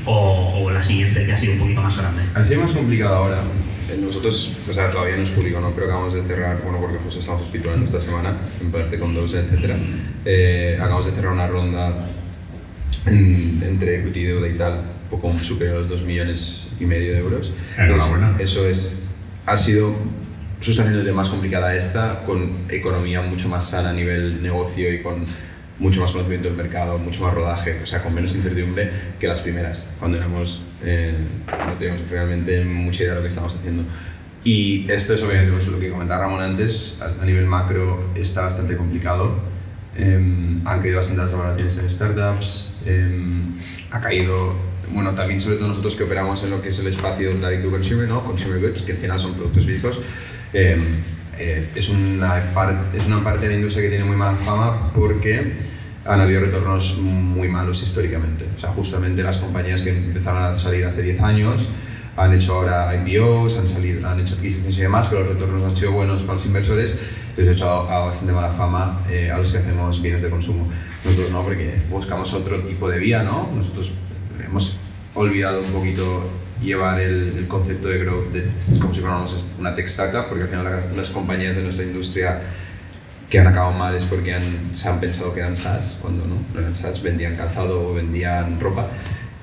o, 0.05 0.63
o, 0.63 0.71
la 0.71 0.83
siguiente 0.83 1.25
que 1.25 1.31
ha 1.33 1.37
sido 1.37 1.53
un 1.53 1.59
poquito 1.59 1.81
más 1.81 1.97
grande? 1.97 2.23
Ha 2.33 2.43
sido 2.43 2.61
más 2.61 2.71
complicado 2.71 3.15
ahora. 3.15 3.43
Eh, 3.89 3.97
nosotros, 3.99 4.53
o 4.69 4.73
sea, 4.73 4.91
todavía 4.91 5.17
no 5.17 5.23
es 5.23 5.31
público, 5.31 5.59
¿no? 5.59 5.71
pero 5.71 5.87
acabamos 5.87 6.13
de 6.13 6.21
cerrar, 6.23 6.61
bueno, 6.63 6.79
porque 6.79 6.97
justo 6.97 7.19
estamos 7.19 7.43
hospitalando 7.43 7.85
esta 7.85 7.99
semana, 7.99 8.37
en 8.61 8.71
parte 8.71 8.99
con 8.99 9.13
dos, 9.15 9.33
etc. 9.33 9.75
Eh, 10.25 10.75
acabamos 10.79 11.07
de 11.07 11.11
cerrar 11.11 11.33
una 11.33 11.47
ronda 11.47 12.07
en, 13.05 13.63
entre 13.65 13.99
equity, 13.99 14.23
deuda 14.25 14.47
y 14.47 14.53
tal, 14.53 14.83
poco 15.09 15.35
superior 15.37 15.77
a 15.77 15.79
los 15.79 15.89
2 15.89 16.03
millones 16.03 16.71
y 16.79 16.85
medio 16.85 17.13
de 17.13 17.19
euros. 17.19 17.51
Entonces, 17.77 18.09
eso 18.39 18.67
es, 18.67 19.09
ha 19.45 19.57
sido 19.57 19.95
sustancialmente 20.61 21.11
más 21.11 21.29
complicada 21.29 21.75
esta, 21.75 22.23
con 22.25 22.65
economía 22.69 23.21
mucho 23.21 23.49
más 23.49 23.69
sana 23.69 23.89
a 23.89 23.93
nivel 23.93 24.43
negocio 24.43 24.93
y 24.93 25.01
con 25.01 25.25
mucho 25.79 26.01
más 26.01 26.11
conocimiento 26.11 26.49
del 26.49 26.57
mercado, 26.57 26.97
mucho 26.99 27.21
más 27.21 27.33
rodaje, 27.33 27.79
o 27.81 27.85
sea, 27.85 28.03
con 28.03 28.13
menos 28.13 28.35
incertidumbre 28.35 28.91
que 29.19 29.27
las 29.27 29.41
primeras, 29.41 29.89
cuando 29.97 30.17
éramos, 30.17 30.61
eh, 30.83 31.13
no 31.47 31.73
teníamos 31.73 32.09
realmente 32.09 32.63
mucha 32.65 33.03
idea 33.03 33.13
de 33.13 33.19
lo 33.19 33.23
que 33.23 33.29
estábamos 33.29 33.55
haciendo. 33.57 33.83
Y 34.43 34.89
esto 34.89 35.13
es 35.13 35.21
obviamente 35.21 35.51
pues, 35.51 35.67
lo 35.67 35.79
que 35.79 35.89
comentaba 35.89 36.21
Ramón 36.21 36.41
antes, 36.41 36.99
a, 37.01 37.25
nivel 37.25 37.45
macro 37.45 38.11
está 38.15 38.41
bastante 38.41 38.77
complicado. 38.77 39.35
Eh, 39.97 40.15
han 40.65 40.81
caído 40.81 40.97
bastantes 40.97 41.31
valoraciones 41.31 41.77
en 41.77 41.91
startups, 41.91 42.73
eh, 42.85 43.41
ha 43.91 43.99
caído, 43.99 44.55
bueno, 44.93 45.13
también 45.13 45.41
sobre 45.41 45.57
todo 45.57 45.69
nosotros 45.69 45.95
que 45.95 46.03
operamos 46.03 46.43
en 46.43 46.51
lo 46.51 46.61
que 46.61 46.69
es 46.69 46.79
el 46.79 46.87
espacio 46.87 47.31
direct 47.31 47.63
to 47.63 47.69
consumer, 47.69 48.07
¿no? 48.07 48.23
Consumer 48.23 48.61
goods, 48.61 48.81
que 48.83 48.93
al 48.93 48.97
final 48.97 49.19
son 49.19 49.33
productos 49.33 49.65
físicos, 49.65 49.99
eh, 50.53 50.77
es, 51.39 51.89
una 51.89 52.51
parte, 52.53 52.97
es 52.97 53.05
una 53.05 53.23
parte 53.23 53.41
de 53.41 53.49
la 53.49 53.55
industria 53.55 53.83
que 53.83 53.89
tiene 53.89 54.05
muy 54.05 54.15
mala 54.15 54.35
fama 54.37 54.91
porque 54.93 55.53
han 56.05 56.21
habido 56.21 56.41
retornos 56.41 56.97
muy 56.97 57.47
malos 57.47 57.81
históricamente. 57.81 58.45
O 58.55 58.59
sea, 58.59 58.69
justamente 58.71 59.23
las 59.23 59.37
compañías 59.37 59.81
que 59.81 59.89
empezaron 59.89 60.43
a 60.43 60.55
salir 60.55 60.85
hace 60.85 61.01
10 61.01 61.21
años 61.21 61.67
han 62.17 62.33
hecho 62.33 62.55
ahora 62.55 62.93
IPOs, 62.95 63.57
han, 63.57 63.67
salido, 63.67 64.07
han 64.07 64.19
hecho 64.19 64.35
adquisiciones 64.35 64.77
y 64.77 64.81
demás, 64.81 65.07
pero 65.07 65.21
los 65.21 65.29
retornos 65.29 65.63
han 65.63 65.77
sido 65.77 65.93
buenos 65.93 66.23
para 66.23 66.33
los 66.33 66.45
inversores, 66.45 66.99
entonces 67.29 67.47
ha 67.47 67.51
hecho 67.53 67.69
a, 67.69 67.97
a 67.97 68.05
bastante 68.05 68.33
mala 68.33 68.49
fama 68.49 69.01
eh, 69.09 69.31
a 69.31 69.37
los 69.37 69.51
que 69.51 69.59
hacemos 69.59 70.01
bienes 70.01 70.21
de 70.21 70.29
consumo. 70.29 70.67
Nosotros 71.05 71.31
no, 71.31 71.43
porque 71.43 71.75
buscamos 71.89 72.33
otro 72.33 72.59
tipo 72.61 72.89
de 72.89 72.99
vía, 72.99 73.23
¿no? 73.23 73.49
Nosotros 73.55 73.91
hemos 74.45 74.77
olvidado 75.13 75.61
un 75.61 75.71
poquito 75.71 76.29
llevar 76.61 76.99
el, 76.99 77.37
el 77.37 77.47
concepto 77.47 77.87
de 77.87 77.99
growth 77.99 78.31
de, 78.31 78.45
como 78.79 78.93
si 78.93 79.01
fuéramos 79.01 79.51
una 79.59 79.75
tech 79.75 79.87
startup, 79.87 80.27
porque 80.27 80.43
al 80.43 80.49
final 80.49 80.63
las, 80.65 80.95
las 80.95 81.09
compañías 81.09 81.55
de 81.55 81.63
nuestra 81.63 81.85
industria 81.85 82.41
que 83.29 83.39
han 83.39 83.47
acabado 83.47 83.77
mal 83.77 83.95
es 83.95 84.05
porque 84.05 84.33
han, 84.33 84.71
se 84.73 84.89
han 84.89 84.99
pensado 84.99 85.33
que 85.33 85.39
eran 85.39 85.55
SaaS, 85.55 85.97
cuando 86.01 86.25
no, 86.25 86.35
no 86.53 86.59
eran 86.59 86.75
SaaS, 86.75 87.01
vendían 87.01 87.35
calzado 87.35 87.89
o 87.89 87.93
vendían 87.93 88.59
ropa. 88.59 88.87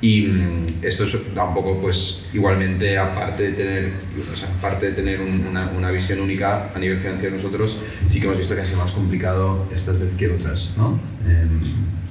Y 0.00 0.22
mm, 0.22 0.66
esto 0.82 1.04
es 1.04 1.16
tampoco, 1.34 1.80
pues, 1.80 2.28
igualmente, 2.34 2.98
aparte 2.98 3.44
de 3.44 3.52
tener, 3.52 3.92
o 4.20 4.36
sea, 4.36 4.48
aparte 4.58 4.86
de 4.86 4.92
tener 4.92 5.20
un, 5.20 5.46
una, 5.46 5.70
una, 5.70 5.90
visión 5.90 6.20
única 6.20 6.70
a 6.74 6.78
nivel 6.78 6.98
financiero 6.98 7.34
nosotros, 7.34 7.78
sí 8.06 8.20
que 8.20 8.26
hemos 8.26 8.38
visto 8.38 8.54
que 8.54 8.60
ha 8.60 8.64
sido 8.64 8.78
más 8.78 8.92
complicado 8.92 9.66
estas 9.74 9.98
veces 9.98 10.16
que 10.18 10.28
otras, 10.28 10.72
¿no? 10.76 11.00
Eh, 11.26 11.46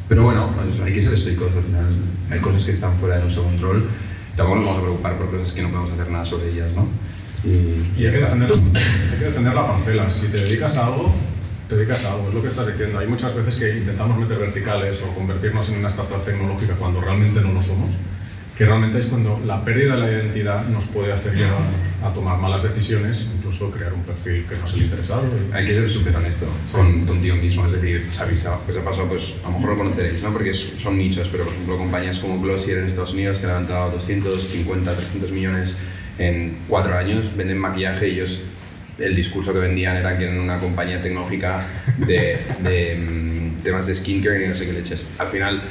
pero 0.08 0.24
bueno, 0.24 0.52
pues, 0.56 0.80
hay 0.82 0.94
que 0.94 1.02
ser 1.02 1.14
estoicos, 1.14 1.52
al 1.56 1.64
final 1.64 1.86
hay 2.32 2.40
cosas 2.40 2.64
que 2.66 2.72
están 2.72 2.98
fuera 2.98 3.18
de 3.18 3.24
nuestro 3.24 3.44
control, 3.44 3.88
tampoco 4.36 4.58
nos 4.58 4.66
vamos 4.66 4.80
a 4.80 4.84
preocupar 4.84 5.18
por 5.18 5.32
cosas 5.32 5.54
que 5.54 5.62
no 5.62 5.70
podemos 5.70 5.92
hacer 5.92 6.10
nada 6.10 6.26
sobre 6.26 6.50
ellas, 6.50 6.70
¿no? 6.76 6.88
Y, 7.44 8.02
y 8.02 8.06
hay, 8.06 8.12
que 8.12 8.18
defender, 8.18 8.52
hay 8.52 9.20
que 9.20 9.26
defender 9.26 9.54
la 9.54 9.68
parcela, 9.68 10.10
si 10.10 10.28
te 10.28 10.38
dedicas 10.38 10.78
a 10.78 10.88
algo, 10.88 11.14
te 11.70 11.76
dedicas 11.76 12.06
a 12.06 12.14
algo, 12.14 12.30
es 12.30 12.34
lo 12.34 12.42
que 12.42 12.48
estás 12.48 12.68
diciendo. 12.68 13.00
Hay 13.00 13.08
muchas 13.08 13.36
veces 13.36 13.56
que 13.56 13.78
intentamos 13.78 14.18
meter 14.18 14.38
verticales 14.40 15.00
o 15.04 15.14
convertirnos 15.14 15.70
en 15.70 15.80
una 15.80 15.90
startup 15.90 16.24
tecnológica 16.24 16.76
cuando 16.76 17.02
realmente 17.02 17.42
no 17.42 17.52
lo 17.54 17.62
somos, 17.62 17.90
que 18.58 18.66
realmente 18.66 19.00
es 19.00 19.08
cuando 19.08 19.42
la 19.46 19.64
pérdida 19.66 19.96
de 19.96 20.02
la 20.02 20.12
identidad 20.12 20.66
nos 20.68 20.88
puede 20.88 21.12
hacer 21.12 21.36
llevar 21.36 21.60
a 22.04 22.14
tomar 22.14 22.38
malas 22.38 22.64
decisiones, 22.64 23.28
incluso 23.38 23.70
crear 23.70 23.94
un 23.94 24.04
perfil 24.04 24.46
que 24.48 24.56
no 24.56 24.66
es 24.66 24.74
el 24.76 24.84
interesado. 24.84 25.24
Y... 25.26 25.54
Hay 25.54 25.66
que 25.66 25.74
ser 25.74 25.90
súper 25.90 26.16
honesto 26.16 26.48
con, 26.72 27.06
contigo 27.06 27.36
mismo, 27.36 27.66
es 27.66 27.74
decir, 27.74 28.08
sabéis, 28.14 28.48
pues 28.66 28.78
ha 28.78 28.82
pasado, 28.82 29.10
pues 29.10 29.36
a 29.44 29.48
lo 29.48 29.56
mejor 29.56 29.72
lo 29.72 29.78
conoceréis, 29.78 30.24
¿no? 30.24 30.32
porque 30.32 30.54
son 30.54 30.98
nichos, 30.98 31.28
pero 31.30 31.44
por 31.44 31.54
ejemplo 31.54 31.78
compañías 31.78 32.20
como 32.20 32.42
Glossier 32.42 32.78
en 32.78 32.86
Estados 32.86 33.14
Unidos 33.14 33.40
que 33.40 33.46
han 33.46 33.52
levantado 33.52 33.92
250, 33.92 34.96
300 34.96 35.32
millones 35.32 35.78
en 36.18 36.58
cuatro 36.70 36.98
años, 36.98 37.36
venden 37.36 37.58
maquillaje 37.58 38.08
y 38.08 38.12
ellos 38.12 38.42
el 38.98 39.16
discurso 39.16 39.52
que 39.52 39.60
vendían 39.60 39.98
era 39.98 40.18
que 40.18 40.24
eran 40.24 40.40
una 40.40 40.60
compañía 40.60 41.02
tecnológica 41.02 41.68
de, 41.98 42.40
de 42.64 42.96
um, 42.98 43.62
temas 43.62 43.88
de 43.88 43.96
skincare 43.96 44.46
y 44.46 44.48
no 44.48 44.56
sé 44.56 44.66
qué 44.66 44.72
leches. 44.72 45.10
Al 45.18 45.28
final, 45.28 45.62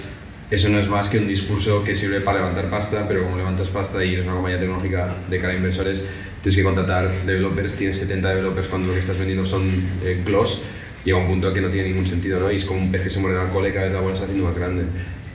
eso 0.50 0.68
no 0.68 0.78
es 0.78 0.88
más 0.88 1.09
que 1.09 1.18
un 1.18 1.26
discurso 1.26 1.83
que 1.83 1.94
sirve 1.94 2.20
para 2.20 2.38
levantar 2.38 2.68
pasta, 2.68 3.07
pero 3.09 3.24
como 3.24 3.37
levantas 3.37 3.68
pasta 3.68 4.04
y 4.04 4.12
eres 4.12 4.24
una 4.24 4.35
compañía 4.35 4.61
tecnológica 4.61 5.14
de 5.28 5.40
cara 5.40 5.52
a 5.52 5.57
inversores, 5.57 6.07
tienes 6.42 6.57
que 6.57 6.62
contratar 6.62 7.24
developers, 7.24 7.74
tienes 7.74 7.98
70 7.98 8.28
developers 8.28 8.68
cuando 8.68 8.88
lo 8.88 8.94
que 8.94 9.00
estás 9.00 9.16
vendiendo 9.16 9.46
son 9.46 9.70
eh, 10.04 10.22
gloss, 10.24 10.61
llega 11.04 11.16
un 11.16 11.26
punto 11.26 11.52
que 11.52 11.61
no 11.61 11.68
tiene 11.68 11.88
ningún 11.88 12.07
sentido, 12.07 12.40
¿no? 12.40 12.52
Y 12.52 12.57
es 12.57 12.64
como 12.64 12.80
un 12.80 12.92
pez 12.92 13.02
que 13.02 13.11
se 13.11 13.20
muerde 13.20 13.38
la 13.38 13.50
cola 13.50 13.68
y 13.68 13.72
cada 13.72 13.87
vez 13.87 13.94
la 13.94 14.00
bola 14.00 14.14
está 14.14 14.26
haciendo 14.26 14.46
más 14.46 14.57
grande. 14.57 14.85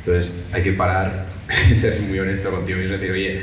Entonces, 0.06 0.34
hay 0.52 0.64
que 0.64 0.74
parar 0.74 1.26
y 1.72 1.76
ser 1.76 2.00
muy 2.02 2.20
honesto 2.20 2.52
contigo 2.52 2.78
mismo 2.78 2.96
y 2.96 2.98
decir, 2.98 3.12
oye, 3.12 3.42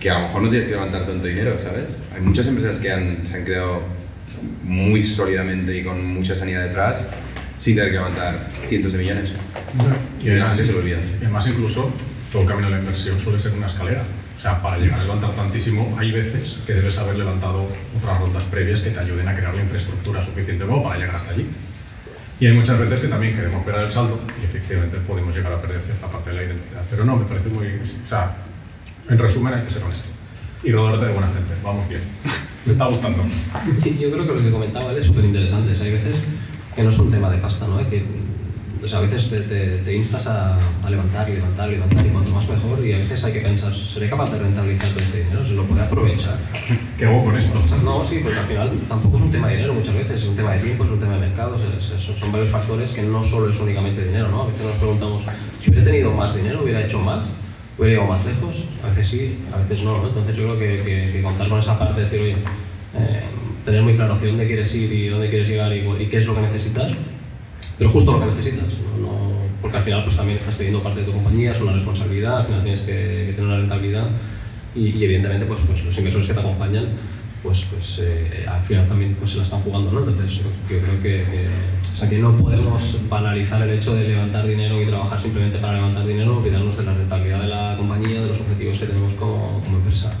que 0.00 0.10
a 0.10 0.18
lo 0.18 0.26
mejor 0.26 0.42
no 0.42 0.48
tienes 0.48 0.66
que 0.66 0.74
levantar 0.74 1.06
tanto 1.06 1.26
dinero, 1.26 1.58
¿sabes? 1.58 2.02
Hay 2.14 2.22
muchas 2.22 2.46
empresas 2.46 2.80
que 2.80 2.90
han, 2.90 3.26
se 3.26 3.36
han 3.36 3.44
creado 3.44 3.82
muy 4.64 5.02
sólidamente 5.02 5.76
y 5.76 5.84
con 5.84 6.04
mucha 6.04 6.34
sanidad 6.34 6.64
detrás 6.64 7.06
sin 7.62 7.76
tener 7.76 7.92
que 7.92 7.96
levantar 7.96 8.48
cientos 8.68 8.92
de 8.92 8.98
millones. 8.98 9.32
Y 10.20 10.30
además, 10.30 10.56
se 10.56 10.74
olvida. 10.74 10.98
y 10.98 11.18
además 11.20 11.46
incluso 11.46 11.92
todo 12.32 12.42
el 12.42 12.48
camino 12.48 12.66
de 12.66 12.74
la 12.74 12.80
inversión 12.80 13.20
suele 13.20 13.38
ser 13.38 13.52
una 13.52 13.68
escalera. 13.68 14.02
O 14.36 14.40
sea, 14.40 14.60
para 14.60 14.78
llegar 14.78 14.98
a 14.98 15.04
levantar 15.04 15.36
tantísimo, 15.36 15.96
hay 15.96 16.10
veces 16.10 16.60
que 16.66 16.74
debes 16.74 16.98
haber 16.98 17.16
levantado 17.16 17.68
otras 17.96 18.18
rondas 18.18 18.42
previas 18.46 18.82
que 18.82 18.90
te 18.90 18.98
ayuden 18.98 19.28
a 19.28 19.36
crear 19.36 19.54
la 19.54 19.62
infraestructura 19.62 20.20
suficiente 20.24 20.64
luego 20.64 20.82
para 20.82 20.98
llegar 20.98 21.14
hasta 21.14 21.30
allí. 21.30 21.46
Y 22.40 22.46
hay 22.46 22.52
muchas 22.52 22.80
veces 22.80 22.98
que 22.98 23.06
también 23.06 23.36
queremos 23.36 23.64
pegar 23.64 23.82
el 23.82 23.90
salto 23.92 24.18
y 24.42 24.44
efectivamente 24.44 24.96
podemos 24.96 25.32
llegar 25.32 25.52
a 25.52 25.60
perder 25.60 25.82
cierta 25.82 26.08
parte 26.08 26.30
de 26.30 26.36
la 26.36 26.42
identidad. 26.42 26.82
Pero 26.90 27.04
no, 27.04 27.16
me 27.16 27.26
parece 27.26 27.48
muy... 27.50 27.68
O 27.68 28.08
sea, 28.08 28.38
en 29.08 29.18
resumen 29.20 29.54
hay 29.54 29.62
que 29.62 29.70
ser 29.70 29.84
honesto. 29.84 30.08
Y 30.64 30.72
rodearte 30.72 31.06
de 31.06 31.12
buena 31.12 31.28
gente. 31.28 31.54
Vamos 31.62 31.88
bien. 31.88 32.00
Me 32.66 32.72
está 32.72 32.86
gustando. 32.86 33.22
Yo 33.84 34.10
creo 34.10 34.26
que 34.26 34.34
lo 34.34 34.42
que 34.42 34.50
comentaba 34.50 34.92
es 34.92 35.06
súper 35.06 35.26
interesante. 35.26 35.80
Hay 35.80 35.92
veces 35.92 36.16
que 36.74 36.82
no 36.82 36.90
es 36.90 36.98
un 36.98 37.10
tema 37.10 37.30
de 37.30 37.38
pasta, 37.38 37.66
¿no? 37.66 37.78
Es 37.80 37.90
decir, 37.90 38.06
o 38.84 38.88
sea, 38.88 38.98
a 38.98 39.02
veces 39.02 39.30
te, 39.30 39.40
te- 39.42 39.78
te 39.78 39.94
instas 39.94 40.26
a, 40.26 40.56
a 40.84 40.90
levantar 40.90 41.28
y 41.30 41.34
levantar 41.34 41.68
y 41.68 41.72
levantar 41.74 42.04
y 42.04 42.08
cuanto 42.10 42.30
más 42.32 42.48
mejor 42.48 42.84
y 42.84 42.92
a 42.92 42.98
veces 42.98 43.22
hay 43.24 43.32
que 43.32 43.40
pensar, 43.40 43.72
¿seré 43.74 44.10
capaz 44.10 44.30
de 44.32 44.38
rentabilizar 44.40 44.90
todo 44.90 45.04
ese 45.04 45.22
dinero? 45.22 45.46
¿Se 45.46 45.52
lo 45.52 45.62
puede 45.64 45.82
aprovechar? 45.82 46.36
¿Qué 46.98 47.06
hago 47.06 47.24
con 47.24 47.36
esto? 47.36 47.60
No, 47.84 48.04
sí, 48.04 48.18
porque 48.22 48.38
al 48.40 48.46
final 48.46 48.72
tampoco 48.88 49.18
es 49.18 49.22
un 49.22 49.30
tema 49.30 49.48
de 49.48 49.54
dinero 49.56 49.74
muchas 49.74 49.94
veces, 49.94 50.22
es 50.22 50.28
un 50.28 50.34
tema 50.34 50.52
de 50.54 50.60
tiempo, 50.60 50.82
es 50.84 50.90
un 50.90 50.98
tema 50.98 51.14
de 51.14 51.20
mercado, 51.20 51.56
es- 51.78 51.90
es- 51.92 52.02
son, 52.18 52.32
varios 52.32 52.50
factores 52.50 52.90
que 52.92 53.02
no 53.02 53.22
solo 53.22 53.50
es 53.52 53.60
únicamente 53.60 54.04
dinero, 54.04 54.28
¿no? 54.30 54.42
A 54.42 54.46
veces 54.46 54.62
nos 54.64 54.76
preguntamos, 54.76 55.22
si 55.60 55.70
hubiera 55.70 55.84
tenido 55.86 56.10
más 56.10 56.34
dinero, 56.34 56.62
hubiera 56.64 56.84
hecho 56.84 56.98
más, 57.00 57.26
hubiera 57.78 58.00
llegado 58.00 58.16
más 58.18 58.24
lejos, 58.26 58.64
a 58.84 58.88
veces 58.88 59.06
sí, 59.08 59.38
a 59.54 59.58
veces 59.58 59.84
no, 59.84 59.98
¿no? 59.98 60.08
Entonces 60.08 60.34
yo 60.34 60.42
creo 60.42 60.58
que, 60.58 60.82
que- 60.82 61.12
que 61.12 61.22
contar 61.22 61.48
con 61.48 61.60
esa 61.60 61.78
parte, 61.78 62.00
decir, 62.00 62.20
oye, 62.20 62.36
eh, 62.98 63.20
tener 63.64 63.82
muy 63.82 63.94
claro 63.94 64.14
hacia 64.14 64.28
dónde 64.28 64.46
quieres 64.46 64.74
ir 64.74 64.92
y 64.92 65.08
dónde 65.08 65.28
quieres 65.30 65.48
llegar 65.48 65.72
y, 65.72 65.80
y 66.02 66.06
qué 66.06 66.18
es 66.18 66.26
lo 66.26 66.34
que 66.34 66.40
necesitas, 66.42 66.92
pero 67.78 67.90
justo 67.90 68.12
lo 68.12 68.20
que 68.20 68.26
necesitas, 68.26 68.66
¿no? 69.00 69.06
No- 69.08 69.32
porque 69.60 69.76
al 69.76 69.82
final 69.84 70.02
pues 70.02 70.16
también 70.16 70.38
estás 70.38 70.56
teniendo 70.58 70.82
parte 70.82 71.00
de 71.00 71.06
tu 71.06 71.12
compañía, 71.12 71.52
es 71.52 71.60
una 71.60 71.72
responsabilidad, 71.72 72.38
al 72.40 72.46
final 72.46 72.62
tienes 72.62 72.80
que, 72.82 72.92
que 72.92 73.32
tener 73.36 73.44
una 73.46 73.58
rentabilidad 73.58 74.06
y, 74.74 74.88
y 74.88 75.04
evidentemente 75.04 75.46
pues, 75.46 75.60
pues 75.66 75.84
los 75.84 75.96
inversores 75.96 76.26
que 76.26 76.34
te 76.34 76.40
acompañan 76.40 76.86
pues, 77.44 77.64
pues 77.70 78.00
eh, 78.02 78.44
al 78.48 78.62
final 78.62 78.86
también 78.88 79.14
pues, 79.14 79.32
se 79.32 79.36
la 79.38 79.42
están 79.44 79.60
jugando, 79.62 79.90
¿no? 79.92 79.98
Entonces 80.00 80.32
yo 80.34 80.42
creo 80.68 81.00
que, 81.02 81.24
que, 81.30 81.46
o 81.80 81.84
sea, 81.96 82.08
que 82.08 82.18
no 82.18 82.36
podemos 82.36 82.98
banalizar 83.08 83.62
el 83.62 83.70
hecho 83.70 83.94
de 83.94 84.06
levantar 84.08 84.46
dinero 84.46 84.80
y 84.82 84.86
trabajar 84.86 85.20
simplemente 85.22 85.58
para 85.58 85.74
levantar 85.74 86.06
dinero, 86.06 86.38
olvidarnos 86.38 86.76
de 86.76 86.84
la 86.84 86.94
rentabilidad 86.94 87.42
de 87.42 87.48
la 87.48 87.74
compañía, 87.76 88.20
de 88.22 88.28
los 88.28 88.40
objetivos 88.40 88.78
que 88.78 88.86
tenemos 88.86 89.14
como, 89.14 89.60
como 89.64 89.78
empresa. 89.78 90.12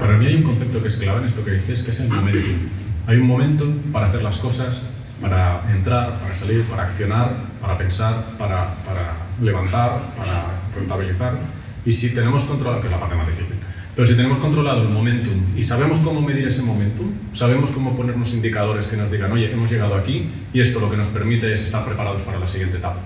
Para 0.00 0.16
mí 0.16 0.26
hay 0.26 0.36
un 0.36 0.42
concepto 0.42 0.80
que 0.80 0.88
es 0.88 0.96
clave 0.96 1.18
en 1.18 1.26
esto 1.26 1.44
que 1.44 1.52
dices, 1.52 1.82
que 1.82 1.90
es 1.90 2.00
el 2.00 2.08
momentum. 2.08 2.68
Hay 3.06 3.16
un 3.16 3.26
momento 3.26 3.66
para 3.92 4.06
hacer 4.06 4.22
las 4.22 4.38
cosas, 4.38 4.82
para 5.20 5.62
entrar, 5.72 6.18
para 6.20 6.34
salir, 6.34 6.62
para 6.64 6.84
accionar, 6.84 7.30
para 7.60 7.76
pensar, 7.76 8.24
para, 8.38 8.74
para 8.84 9.14
levantar, 9.42 10.14
para 10.16 10.44
rentabilizar. 10.76 11.38
Y 11.84 11.92
si 11.92 12.14
tenemos 12.14 12.44
controlado, 12.44 12.80
que 12.80 12.86
es 12.86 12.92
la 12.92 13.00
parte 13.00 13.14
más 13.14 13.26
difícil, 13.26 13.56
pero 13.98 14.06
si 14.06 14.14
tenemos 14.14 14.38
controlado 14.38 14.82
el 14.82 14.90
momentum 14.90 15.56
y 15.56 15.62
sabemos 15.62 15.98
cómo 15.98 16.20
medir 16.20 16.46
ese 16.46 16.62
momentum, 16.62 17.10
sabemos 17.34 17.72
cómo 17.72 17.96
ponernos 17.96 18.32
indicadores 18.32 18.86
que 18.86 18.96
nos 18.96 19.10
digan, 19.10 19.32
oye, 19.32 19.50
hemos 19.50 19.68
llegado 19.68 19.96
aquí 19.96 20.30
y 20.52 20.60
esto 20.60 20.78
lo 20.78 20.88
que 20.88 20.96
nos 20.96 21.08
permite 21.08 21.52
es 21.52 21.64
estar 21.64 21.84
preparados 21.84 22.22
para 22.22 22.38
la 22.38 22.46
siguiente 22.46 22.76
etapa. 22.76 23.00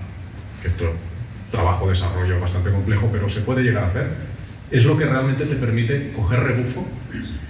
Que 0.61 0.67
esto 0.67 0.91
trabajo, 1.49 1.89
desarrollo 1.89 2.39
bastante 2.39 2.69
complejo, 2.69 3.09
pero 3.11 3.27
se 3.27 3.41
puede 3.41 3.63
llegar 3.63 3.85
a 3.85 3.87
hacer. 3.87 4.07
Es 4.73 4.85
lo 4.85 4.97
que 4.97 5.05
realmente 5.05 5.45
te 5.45 5.55
permite 5.55 6.11
coger 6.15 6.39
rebufo 6.41 6.83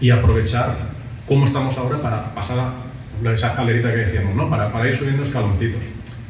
y 0.01 0.09
aprovechar 0.09 0.77
cómo 1.25 1.45
estamos 1.45 1.77
ahora 1.77 2.01
para 2.01 2.35
pasar 2.35 2.59
a 2.59 3.33
esa 3.33 3.47
escalerita 3.47 3.91
que 3.91 3.97
decíamos, 3.99 4.35
¿no? 4.35 4.49
Para, 4.49 4.71
para 4.73 4.89
ir 4.89 4.93
subiendo 4.93 5.23
escaloncitos. 5.23 5.81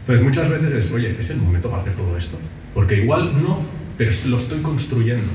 Entonces 0.02 0.24
muchas 0.24 0.50
veces 0.50 0.72
es, 0.72 0.92
oye, 0.92 1.16
es 1.20 1.30
el 1.32 1.38
momento 1.38 1.68
para 1.68 1.82
hacer 1.82 1.96
todo 1.96 2.16
esto. 2.16 2.38
Porque 2.76 2.98
igual 2.98 3.42
no, 3.42 3.62
pero 3.98 4.12
lo 4.28 4.38
estoy 4.38 4.62
construyendo. 4.62 5.32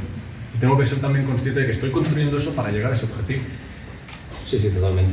Y 0.54 0.58
tengo 0.60 0.78
que 0.78 0.86
ser 0.86 1.00
también 1.00 1.26
consciente 1.26 1.60
de 1.60 1.66
que 1.66 1.72
estoy 1.72 1.90
construyendo 1.90 2.36
eso 2.36 2.54
para 2.54 2.70
llegar 2.70 2.92
a 2.92 2.94
ese 2.94 3.06
objetivo. 3.06 3.42
Sí, 4.48 4.60
sí, 4.60 4.68
totalmente. 4.68 5.12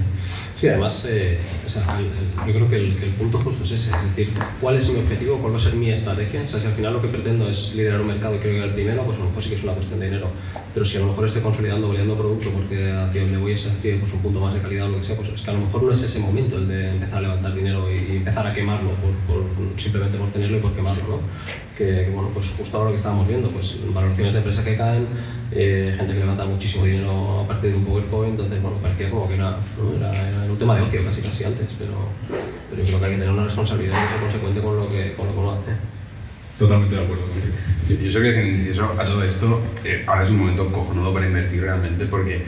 Sí, 0.66 0.70
además, 0.70 1.06
eh, 1.08 1.38
o 1.66 1.70
sea, 1.70 1.84
el- 2.00 2.06
el- 2.06 2.48
yo 2.48 2.54
creo 2.54 2.70
que 2.70 2.76
el, 2.78 2.96
que 2.98 3.06
el 3.06 3.12
punto 3.12 3.40
justo 3.40 3.64
es 3.64 3.72
ese, 3.72 3.92
es 3.96 4.04
decir, 4.16 4.34
¿cuál 4.60 4.76
es 4.78 4.90
mi 4.90 5.00
objetivo? 5.00 5.38
¿Cuál 5.38 5.54
va 5.54 5.58
a 5.58 5.62
ser 5.62 5.74
mi 5.76 5.90
estrategia? 5.92 6.42
O 6.44 6.48
sea, 6.48 6.60
si 6.60 6.68
al 6.68 6.74
final 6.74 6.94
lo 6.94 7.02
que 7.02 7.08
pretendo 7.08 7.50
es 7.50 7.74
liderar 7.76 8.02
un 8.02 8.08
mercado 8.08 8.36
y 8.36 8.40
quiero 8.40 8.54
llegar 8.56 8.74
primero, 8.74 9.04
pues 9.04 9.18
a 9.18 9.20
lo 9.22 9.28
mejor 9.28 9.44
sí 9.44 9.50
que 9.50 9.56
es 9.56 9.64
una 9.64 9.74
cuestión 9.74 10.00
de 10.00 10.06
dinero. 10.08 10.28
Pero 10.74 10.86
si 10.86 10.98
a 10.98 11.00
lo 11.00 11.08
mejor 11.08 11.26
estoy 11.26 11.42
consolidando, 11.42 11.88
validando 11.88 12.18
producto 12.18 12.50
porque 12.50 12.92
hacia 12.92 13.22
donde 13.22 13.38
voy 13.38 13.54
es 13.54 13.66
hacia 13.66 13.98
pues, 14.00 14.12
un 14.12 14.20
punto 14.20 14.40
más 14.42 14.54
de 14.54 14.60
calidad 14.60 14.88
o 14.88 14.90
lo 14.90 14.98
que 15.00 15.06
sea, 15.06 15.16
pues 15.16 15.30
es 15.30 15.42
que 15.42 15.50
a 15.50 15.54
lo 15.54 15.60
mejor 15.62 15.84
no 15.84 15.92
es 15.92 16.04
ese 16.04 16.20
momento 16.20 16.58
el 16.58 16.68
de 16.68 16.90
empezar 16.90 17.20
a 17.20 17.22
levantar 17.22 17.54
dinero 17.56 17.90
y, 17.92 18.14
y 18.14 18.18
empezar 18.18 18.46
a 18.46 18.54
quemarlo 18.54 18.90
por, 18.92 19.12
por- 19.36 19.80
simplemente 19.82 20.18
por 20.18 20.30
tenerlo 20.32 20.58
y 20.58 20.60
por 20.60 20.74
quemarlo, 20.74 21.04
¿no? 21.08 21.20
Que, 21.78 21.86
que, 22.06 22.10
bueno, 22.14 22.30
pues 22.34 22.52
justo 22.58 22.76
ahora 22.78 22.90
lo 22.90 22.94
que 22.94 22.98
estábamos 22.98 23.28
viendo, 23.28 23.50
pues 23.50 23.78
valoraciones 23.94 24.34
de 24.34 24.40
empresa 24.40 24.64
que 24.64 24.76
caen, 24.76 25.08
eh, 25.52 25.94
gente 25.98 26.14
que 26.14 26.20
levanta 26.20 26.46
muchísimo 26.46 26.86
dinero 26.86 27.42
a 27.42 27.48
partir 27.48 27.72
de 27.72 27.78
un 27.78 27.86
PowerPoint, 27.86 28.32
entonces, 28.32 28.62
bueno, 28.62 28.78
parecía 28.78 29.10
como 29.10 29.28
que 29.28 29.36
era, 29.36 29.52
¿no? 29.52 29.96
era, 29.98 30.30
era 30.30 30.52
un 30.52 30.58
tema 30.58 30.76
de 30.76 30.82
ocio 30.82 31.04
casi 31.06 31.22
casi 31.22 31.44
antes, 31.44 31.68
pero, 31.78 31.94
pero 32.70 32.82
yo 32.84 32.88
creo 32.88 33.00
que 33.00 33.06
hay 33.06 33.12
que 33.12 33.18
tener 33.20 33.34
una 33.34 33.46
responsabilidad 33.46 34.06
y 34.06 34.10
ser 34.12 34.20
consecuente 34.22 34.62
con 34.62 34.76
lo 34.78 34.90
que, 34.90 35.14
con 35.14 35.28
lo 35.28 35.34
que 35.34 35.40
uno 35.40 35.52
hace. 35.52 35.72
Totalmente 36.58 36.96
de 36.96 37.04
acuerdo 37.04 37.24
contigo. 37.24 37.54
Yo, 37.90 37.96
yo 37.98 38.12
solo 38.12 38.24
quiero 38.24 38.38
decir 38.38 38.54
un 38.54 38.60
inciso 38.60 38.96
a 38.98 39.06
todo 39.06 39.24
esto. 39.24 39.62
eh, 39.84 40.04
ahora 40.08 40.24
es 40.24 40.30
un 40.30 40.38
momento 40.40 40.72
cojonudo 40.72 41.14
para 41.14 41.28
invertir 41.28 41.62
realmente 41.62 42.06
porque 42.06 42.42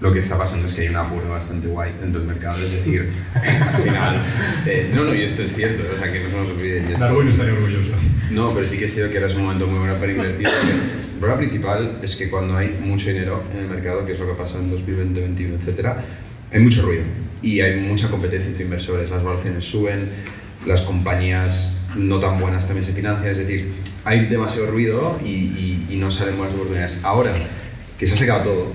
lo 0.00 0.12
que 0.12 0.20
está 0.20 0.38
pasando 0.38 0.68
es 0.68 0.74
que 0.74 0.82
hay 0.82 0.88
un 0.90 0.96
apuro 0.96 1.28
bastante 1.28 1.66
guay 1.66 1.92
dentro 2.00 2.20
del 2.20 2.28
mercado. 2.28 2.56
Es 2.64 2.70
decir, 2.70 3.10
al 3.34 3.82
final. 3.82 4.22
eh, 4.64 4.92
no, 4.94 5.02
no, 5.04 5.12
y 5.12 5.22
esto 5.22 5.42
es 5.42 5.52
cierto, 5.54 5.82
o 5.92 5.98
sea, 5.98 6.12
que 6.12 6.20
no 6.20 6.30
se 6.30 6.36
nos 6.36 6.50
olvide. 6.50 6.82
Darwin 6.96 7.28
estaría 7.28 7.52
orgulloso. 7.52 7.94
No, 8.30 8.54
pero 8.54 8.64
sí 8.64 8.78
que 8.78 8.84
es 8.84 8.94
cierto 8.94 9.10
que 9.10 9.18
ahora 9.18 9.28
es 9.28 9.34
un 9.36 9.42
momento 9.42 9.66
muy 9.66 9.80
bueno 9.80 9.96
para 9.96 10.12
invertir. 10.12 10.46
porque 10.48 11.07
El 11.18 11.22
problema 11.22 11.38
principal 11.40 11.98
es 12.00 12.14
que 12.14 12.30
cuando 12.30 12.56
hay 12.56 12.78
mucho 12.80 13.08
dinero 13.08 13.42
en 13.52 13.58
el 13.64 13.66
mercado, 13.68 14.06
que 14.06 14.12
es 14.12 14.20
lo 14.20 14.28
que 14.28 14.34
pasa 14.34 14.56
en 14.56 14.70
2020, 14.70 15.20
2021, 15.20 15.58
etc., 15.66 15.88
hay 16.52 16.60
mucho 16.60 16.82
ruido 16.82 17.02
y 17.42 17.60
hay 17.60 17.80
mucha 17.80 18.06
competencia 18.08 18.48
entre 18.48 18.62
inversores. 18.62 19.10
Las 19.10 19.24
valoraciones 19.24 19.64
suben, 19.64 20.10
las 20.64 20.82
compañías 20.82 21.76
no 21.96 22.20
tan 22.20 22.38
buenas 22.38 22.68
también 22.68 22.86
se 22.86 22.92
financian. 22.92 23.28
Es 23.32 23.38
decir, 23.38 23.72
hay 24.04 24.26
demasiado 24.26 24.68
ruido 24.68 25.18
y, 25.24 25.28
y- 25.28 25.86
y 25.90 25.96
no 25.96 26.08
salen 26.12 26.36
buenas 26.36 26.54
oportunidades. 26.54 27.00
Ahora 27.02 27.32
que 27.98 28.06
se 28.06 28.14
ha 28.14 28.16
secado 28.16 28.44
todo, 28.44 28.72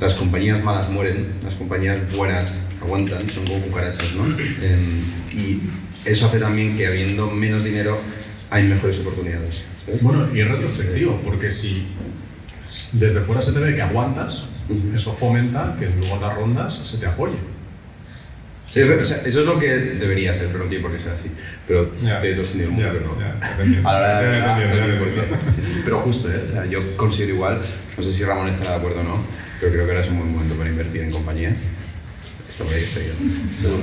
las 0.00 0.14
compañías 0.14 0.64
malas 0.64 0.88
mueren, 0.88 1.26
las 1.44 1.56
compañías 1.56 1.98
buenas 2.16 2.64
aguantan, 2.80 3.28
son 3.28 3.44
como 3.46 3.60
cucarachas, 3.60 4.14
¿no? 4.14 4.24
Em, 4.24 5.02
y 5.30 5.60
eso 6.06 6.24
hace 6.26 6.38
también 6.38 6.74
que 6.78 6.86
habiendo 6.86 7.30
menos 7.30 7.64
dinero 7.64 7.98
hay 8.50 8.64
mejores 8.64 8.98
oportunidades. 9.00 9.64
¿sabes? 9.84 10.02
Bueno, 10.02 10.28
y 10.34 10.40
es 10.40 10.48
retrospectivo, 10.48 11.20
porque 11.24 11.50
si 11.50 11.86
desde 12.94 13.20
fuera 13.20 13.42
se 13.42 13.52
te 13.52 13.60
ve 13.60 13.74
que 13.74 13.82
aguantas, 13.82 14.44
eso 14.94 15.12
fomenta 15.12 15.76
que 15.78 15.88
luego 15.90 16.16
en 16.16 16.20
las 16.20 16.34
rondas 16.34 16.74
se 16.84 16.98
te 16.98 17.06
apoye. 17.06 17.36
Sí, 18.70 18.80
eso 18.80 19.14
es 19.24 19.34
lo 19.46 19.58
que 19.60 19.68
debería 19.68 20.34
ser, 20.34 20.48
pero 20.48 20.64
no 20.64 20.68
tiene 20.68 20.82
por 20.82 20.92
qué 20.92 20.98
ser 21.02 21.12
así. 21.12 21.30
Pero 21.68 21.92
Ya. 22.02 22.18
te 22.18 22.32
he 22.32 22.34
torcido 22.34 22.68
un 22.68 22.76
Ya, 22.76 22.92
poco, 22.98 23.16
¿no? 23.16 23.22
Sí, 25.52 25.62
sí, 25.62 25.80
Pero 25.84 26.00
justo, 26.00 26.30
¿eh? 26.32 26.42
Yo 26.68 26.96
considero 26.96 27.34
igual, 27.34 27.60
no 27.96 28.02
sé 28.02 28.12
si 28.12 28.24
Ramón 28.24 28.48
estará 28.48 28.72
de 28.72 28.76
acuerdo 28.78 29.00
o 29.00 29.04
no, 29.04 29.24
pero 29.60 29.72
creo 29.72 29.84
que 29.86 29.92
ahora 29.92 30.04
es 30.04 30.10
un 30.10 30.18
buen 30.18 30.32
momento 30.32 30.54
para 30.56 30.68
invertir 30.68 31.02
en 31.02 31.10
compañías. 31.10 31.64
Está 32.48 32.64
por 32.64 32.74
ahí, 32.74 32.82
está. 32.82 33.00
Seguro. 33.60 33.82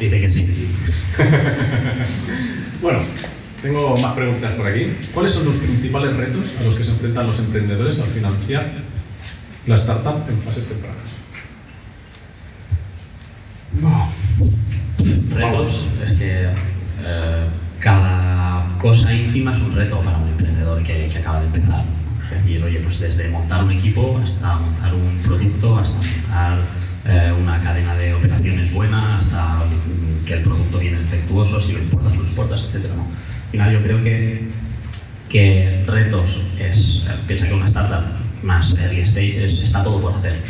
Dice 0.00 0.20
que 0.20 0.30
sí. 0.30 0.74
Bueno, 2.82 2.98
tengo 3.62 3.96
más 3.96 4.12
preguntas 4.12 4.52
por 4.54 4.66
aquí. 4.66 4.92
¿Cuáles 5.14 5.32
son 5.32 5.46
los 5.46 5.56
principales 5.56 6.14
retos 6.16 6.54
a 6.60 6.64
los 6.64 6.76
que 6.76 6.84
se 6.84 6.90
enfrentan 6.90 7.26
los 7.26 7.38
emprendedores 7.38 8.00
al 8.00 8.08
financiar 8.08 8.70
la 9.66 9.76
startup 9.76 10.28
en 10.28 10.38
fases 10.42 10.66
tempranas? 10.66 10.98
Retos, 15.30 15.88
es 16.04 16.12
que 16.12 16.44
eh, 17.04 17.46
cada 17.80 18.76
cosa 18.78 19.12
ínfima 19.12 19.52
es 19.52 19.60
un 19.60 19.74
reto 19.74 20.00
para 20.00 20.18
un 20.18 20.28
emprendedor 20.28 20.82
que, 20.82 21.08
que 21.08 21.18
acaba 21.18 21.40
de 21.40 21.46
empezar. 21.46 21.84
Es 22.32 22.42
decir, 22.44 22.62
oye, 22.64 22.78
pues 22.80 22.98
desde 23.00 23.28
montar 23.28 23.64
un 23.64 23.70
equipo 23.72 24.18
hasta 24.22 24.56
montar 24.56 24.94
un 24.94 25.18
producto, 25.18 25.78
hasta 25.78 25.98
montar 25.98 26.58
eh, 27.06 27.32
una 27.38 27.60
cadena 27.60 27.94
de 27.96 28.14
operaciones 28.14 28.72
buena, 28.72 29.18
hasta 29.18 29.62
que 30.26 30.34
el 30.34 30.42
producto 30.42 30.78
viene 30.78 30.98
defectuoso, 31.00 31.60
si 31.60 31.72
lo 31.72 31.78
importas 31.80 32.12
o 32.12 32.16
lo 32.16 32.22
exportas, 32.24 32.68
etc. 32.72 32.86
Al 32.86 33.50
final 33.50 33.72
yo 33.72 33.82
creo 33.82 34.02
que, 34.02 34.48
que 35.28 35.84
retos 35.86 36.42
es, 36.58 37.04
eh, 37.08 37.14
piensa 37.26 37.46
que 37.48 37.54
una 37.54 37.66
startup 37.66 38.04
más 38.42 38.74
early 38.78 39.02
stage 39.02 39.44
es- 39.44 39.60
está 39.60 39.82
todo 39.84 40.00
por 40.00 40.14
hacer. 40.14 40.42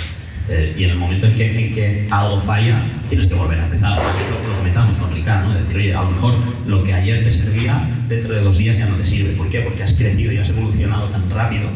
Eh, 0.48 0.74
y 0.76 0.84
en 0.84 0.90
el 0.90 0.98
momento 0.98 1.26
en 1.26 1.34
que, 1.34 1.66
en 1.66 1.72
que 1.72 2.06
algo 2.10 2.40
falla, 2.42 2.82
tienes 3.08 3.26
que 3.26 3.34
volver 3.34 3.58
a 3.58 3.64
empezar. 3.64 3.96
Lo, 3.96 4.48
lo 4.48 4.58
comentamos 4.58 4.98
con 4.98 5.14
Ricardo, 5.14 5.48
¿no? 5.48 5.58
Decir, 5.58 5.76
oye, 5.76 5.94
a 5.94 6.02
lo 6.02 6.10
mejor 6.10 6.34
lo 6.66 6.84
que 6.84 6.92
ayer 6.92 7.24
te 7.24 7.32
servía, 7.32 7.88
dentro 8.08 8.34
de 8.34 8.40
dos 8.40 8.58
días 8.58 8.76
ya 8.76 8.86
no 8.86 8.96
te 8.96 9.06
sirve. 9.06 9.32
¿Por 9.32 9.48
qué? 9.48 9.60
Porque 9.60 9.82
has 9.82 9.94
crecido 9.94 10.32
y 10.32 10.36
has 10.36 10.50
evolucionado 10.50 11.08
tan 11.08 11.30
rápido 11.30 11.68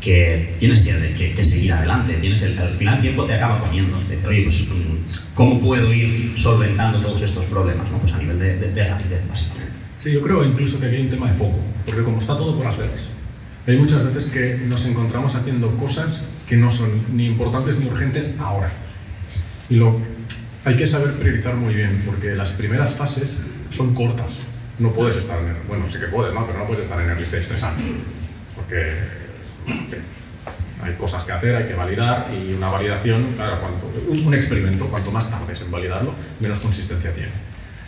que 0.00 0.56
tienes 0.58 0.82
que, 0.82 1.32
que, 1.34 1.44
seguir 1.44 1.72
adelante. 1.72 2.14
Tienes 2.14 2.42
el, 2.42 2.58
al 2.58 2.74
final 2.74 2.96
el 2.96 3.00
tiempo 3.02 3.24
te 3.24 3.34
acaba 3.34 3.58
comiendo. 3.58 3.96
Te 4.08 4.26
oye, 4.26 4.44
pues, 4.44 4.66
¿cómo 5.34 5.60
puedo 5.60 5.92
ir 5.92 6.32
solventando 6.36 7.00
todos 7.00 7.20
estos 7.22 7.44
problemas? 7.46 7.90
¿no? 7.90 7.98
Pues 7.98 8.12
a 8.12 8.18
nivel 8.18 8.38
de, 8.38 8.56
de, 8.56 8.88
rapidez, 8.88 9.20
básicamente. 9.28 9.72
Sí, 9.98 10.12
yo 10.12 10.22
creo 10.22 10.44
incluso 10.44 10.80
que 10.80 10.86
aquí 10.86 10.96
hay 10.96 11.02
un 11.02 11.10
tema 11.10 11.28
de 11.28 11.34
foco, 11.34 11.58
porque 11.84 12.02
como 12.02 12.18
está 12.18 12.36
todo 12.36 12.56
por 12.56 12.66
hacer, 12.66 12.88
hay 13.66 13.76
muchas 13.76 14.04
veces 14.04 14.30
que 14.30 14.58
nos 14.66 14.86
encontramos 14.86 15.34
haciendo 15.36 15.70
cosas 15.76 16.22
que 16.48 16.56
no 16.56 16.70
son 16.70 16.90
ni 17.14 17.26
importantes 17.26 17.78
ni 17.78 17.86
urgentes 17.86 18.38
ahora. 18.40 18.70
Y 19.68 19.76
lo, 19.76 20.00
hay 20.64 20.76
que 20.76 20.86
saber 20.86 21.14
priorizar 21.14 21.54
muy 21.54 21.74
bien, 21.74 22.02
porque 22.04 22.34
las 22.34 22.50
primeras 22.50 22.94
fases 22.94 23.38
son 23.70 23.94
cortas. 23.94 24.32
No 24.78 24.92
puedes 24.92 25.16
estar 25.16 25.38
en, 25.38 25.56
bueno, 25.68 25.84
sí 25.90 25.98
que 25.98 26.06
puedes, 26.06 26.34
¿no? 26.34 26.46
pero 26.46 26.58
no 26.58 26.66
puedes 26.66 26.84
estar 26.84 27.00
en 27.00 27.10
early 27.10 27.24
stage 27.24 27.46
tres 27.48 27.62
años, 27.62 27.84
porque 28.56 28.96
hay 30.82 30.94
cosas 30.94 31.24
que 31.24 31.32
hacer, 31.32 31.54
hay 31.54 31.66
que 31.66 31.74
validar 31.74 32.28
y 32.34 32.54
una 32.54 32.68
validación, 32.68 33.34
claro, 33.36 33.60
cuanto, 33.60 33.92
un, 34.08 34.34
experimento, 34.34 34.86
cuanto 34.86 35.12
más 35.12 35.30
tardes 35.30 35.60
en 35.60 35.70
validarlo, 35.70 36.14
menos 36.40 36.60
consistencia 36.60 37.12
tiene. 37.12 37.32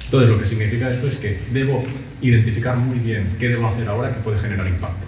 Entonces, 0.05 0.29
lo 0.29 0.39
que 0.39 0.47
significa 0.47 0.91
esto 0.91 1.09
es 1.09 1.17
que 1.17 1.41
debo 1.53 1.85
identificar 2.21 2.77
muy 2.77 2.99
bien 2.99 3.37
qué 3.41 3.49
debo 3.49 3.67
hacer 3.67 3.89
ahora 3.89 4.13
que 4.13 4.21
puede 4.21 4.39
generar 4.39 4.67
impacto. 4.67 5.02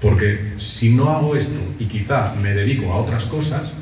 Porque 0.00 0.52
si 0.58 0.94
no 0.94 1.10
hago 1.10 1.36
esto 1.36 1.60
y 1.78 1.86
quizá 1.86 2.34
me 2.34 2.52
dedico 2.52 2.92
a 2.92 2.96
otras 2.96 3.26
cosas, 3.26 3.72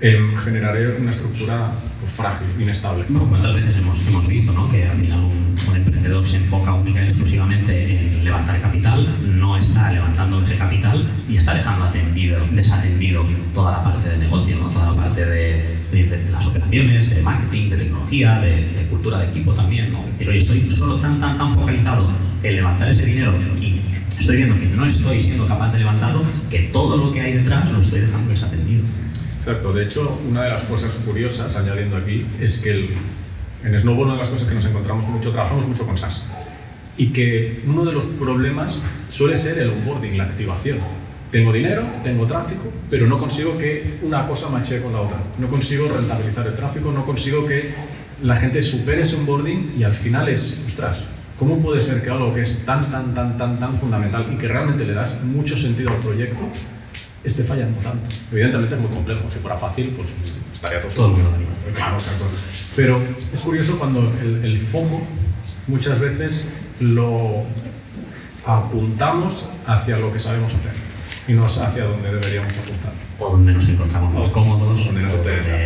eh, 0.00 0.16
generaré 0.36 0.96
una 0.96 1.10
estructura 1.10 1.72
pues, 1.98 2.12
frágil, 2.12 2.46
inestable. 2.60 3.04
¿Cuántas 3.04 3.52
veces 3.52 3.78
hemos, 3.78 4.00
hemos 4.06 4.28
visto 4.28 4.52
¿no? 4.52 4.70
que 4.70 4.86
al 4.86 4.96
final 4.96 5.24
un, 5.24 5.76
emprendedor 5.76 6.26
se 6.28 6.36
enfoca 6.36 6.72
única 6.72 7.02
y 7.02 7.08
exclusivamente 7.08 7.98
en 7.98 8.24
levantar 8.24 8.60
capital, 8.60 9.08
no 9.24 9.56
está 9.56 9.90
levantando 9.90 10.42
ese 10.44 10.56
capital 10.56 11.04
y 11.28 11.36
está 11.36 11.54
dejando 11.54 11.84
atendido, 11.84 12.38
desatendido 12.52 13.24
toda 13.52 13.72
la 13.72 13.84
parte 13.84 14.08
de 14.08 14.18
negocio, 14.18 14.56
¿no? 14.56 14.70
toda 14.70 14.92
la 14.92 14.96
parte 14.96 15.24
de, 15.24 15.76
de, 15.90 16.30
las 16.30 16.46
operaciones, 16.46 17.10
de 17.10 17.22
marketing, 17.22 17.70
de 17.70 17.76
tecnología, 17.76 18.38
de, 18.40 18.86
cultura 18.88 19.18
de 19.18 19.26
equipo 19.26 19.52
también? 19.52 19.92
¿no? 19.92 20.04
Pero 20.16 20.32
yo 20.32 20.38
estoy 20.38 20.70
solo 20.70 21.00
tan, 21.00 21.20
tan, 21.20 21.36
tan 21.36 21.54
focalizado 21.54 22.08
en 22.44 22.56
levantar 22.56 22.90
ese 22.90 23.04
dinero 23.04 23.34
y 23.60 23.82
estoy 24.08 24.36
viendo 24.36 24.58
que 24.58 24.66
no 24.66 24.86
estoy 24.86 25.20
siendo 25.20 25.46
capaz 25.46 25.72
de 25.72 25.78
levantarlo, 25.78 26.22
que 26.50 26.70
todo 26.72 26.96
lo 26.96 27.12
que 27.12 27.20
hay 27.20 27.32
detrás 27.32 27.70
lo 27.70 27.80
estoy 27.80 28.00
dejando 28.00 28.30
desatendido. 28.30 28.84
Exacto, 29.38 29.72
de 29.72 29.84
hecho, 29.84 30.20
una 30.28 30.44
de 30.44 30.50
las 30.50 30.64
cosas 30.64 30.94
curiosas, 31.06 31.56
añadiendo 31.56 31.96
aquí, 31.96 32.26
es 32.40 32.60
que 32.60 32.70
el, 32.70 32.88
en 33.64 33.80
Snowball 33.80 34.06
una 34.06 34.14
de 34.14 34.20
las 34.20 34.30
cosas 34.30 34.48
que 34.48 34.54
nos 34.54 34.66
encontramos 34.66 35.08
mucho, 35.08 35.30
trabajamos 35.32 35.66
mucho 35.66 35.86
con 35.86 35.96
SaaS, 35.96 36.22
y 36.96 37.08
que 37.08 37.62
uno 37.66 37.84
de 37.84 37.92
los 37.92 38.06
problemas 38.06 38.80
suele 39.08 39.36
ser 39.36 39.58
el 39.58 39.70
onboarding, 39.70 40.18
la 40.18 40.24
activación. 40.24 40.78
Tengo 41.30 41.52
dinero, 41.52 41.84
tengo 42.02 42.26
tráfico, 42.26 42.72
pero 42.90 43.06
no 43.06 43.18
consigo 43.18 43.56
que 43.56 43.98
una 44.02 44.26
cosa 44.26 44.48
mache 44.48 44.80
con 44.80 44.92
la 44.92 45.02
otra. 45.02 45.18
No 45.38 45.48
consigo 45.48 45.86
rentabilizar 45.88 46.46
el 46.46 46.54
tráfico, 46.54 46.90
no 46.90 47.04
consigo 47.04 47.46
que 47.46 47.74
la 48.22 48.36
gente 48.36 48.62
supere 48.62 49.02
ese 49.02 49.16
onboarding 49.16 49.74
y 49.78 49.84
al 49.84 49.92
final 49.92 50.28
es, 50.28 50.58
ostras, 50.66 51.04
¿cómo 51.38 51.60
puede 51.60 51.80
ser 51.80 52.02
que 52.02 52.10
algo 52.10 52.34
que 52.34 52.42
es 52.42 52.64
tan, 52.64 52.90
tan, 52.90 53.14
tan, 53.14 53.38
tan, 53.38 53.58
tan 53.58 53.78
fundamental 53.78 54.26
y 54.32 54.36
que 54.36 54.48
realmente 54.48 54.84
le 54.84 54.94
das 54.94 55.22
mucho 55.22 55.56
sentido 55.56 55.90
al 55.90 55.98
proyecto 55.98 56.48
esté 57.24 57.44
fallando 57.44 57.78
tanto. 57.80 58.14
Evidentemente 58.32 58.74
es 58.74 58.80
muy 58.80 58.90
complejo, 58.90 59.22
si 59.32 59.38
fuera 59.38 59.56
fácil, 59.56 59.92
pues 59.96 60.08
estaría 60.54 60.82
todo, 60.82 61.10
todo 61.10 61.16
Claro, 61.74 61.98
Pero 62.76 63.00
es 63.34 63.40
curioso 63.42 63.78
cuando 63.78 64.12
el, 64.22 64.44
el, 64.44 64.58
foco 64.58 65.02
muchas 65.66 66.00
veces 66.00 66.48
lo 66.80 67.44
apuntamos 68.46 69.48
hacia 69.66 69.98
lo 69.98 70.12
que 70.12 70.20
sabemos 70.20 70.54
hacer 70.54 70.72
y 71.26 71.32
no 71.34 71.44
hacia 71.44 71.84
donde 71.84 72.08
deberíamos 72.08 72.52
apuntar. 72.52 72.92
O 73.18 73.30
donde 73.32 73.52
nos 73.52 73.68
encontramos 73.68 74.14
más 74.14 74.28
cómodos, 74.30 74.86
donde 74.86 75.02
nos 75.02 75.14
interesa. 75.14 75.56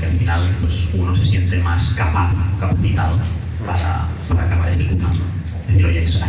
que 0.00 0.06
al 0.06 0.12
final 0.12 0.56
pues, 0.60 0.88
uno 0.94 1.14
se 1.14 1.24
siente 1.24 1.58
más 1.58 1.90
capaz, 1.90 2.34
capacitado 2.58 3.18
para, 3.66 4.08
para 4.28 4.44
acabar 4.44 4.68
ejecutando. 4.70 5.20
Es 5.68 5.74
decir, 5.74 5.86
oye, 5.86 6.04
es, 6.04 6.20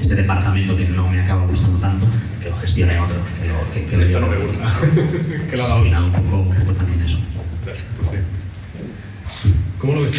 este 0.00 0.14
departamento 0.14 0.76
que 0.76 0.86
no 0.86 1.08
me 1.08 1.20
acaba 1.20 1.46
gustando 1.46 1.78
tanto, 1.78 2.06
que 2.42 2.50
lo 2.50 2.56
gestione 2.58 2.98
otro, 2.98 3.16
que 3.40 3.48
lo 3.48 3.72
que, 3.72 3.96
que 3.96 4.02
Esto 4.02 4.20
no 4.20 4.26
me 4.26 4.36
gusta. 4.36 4.80
que 5.50 5.56
lo 5.56 5.64
haga 5.64 5.76
Al 5.76 5.82
final 5.84 6.04
un 6.04 6.12
poco, 6.12 6.36
un 6.36 6.54
poco 6.54 6.72
también 6.72 7.02
eso. 7.02 7.18
¿Cómo 9.78 9.94
lo 9.94 10.02
ves 10.02 10.12
tú? 10.12 10.18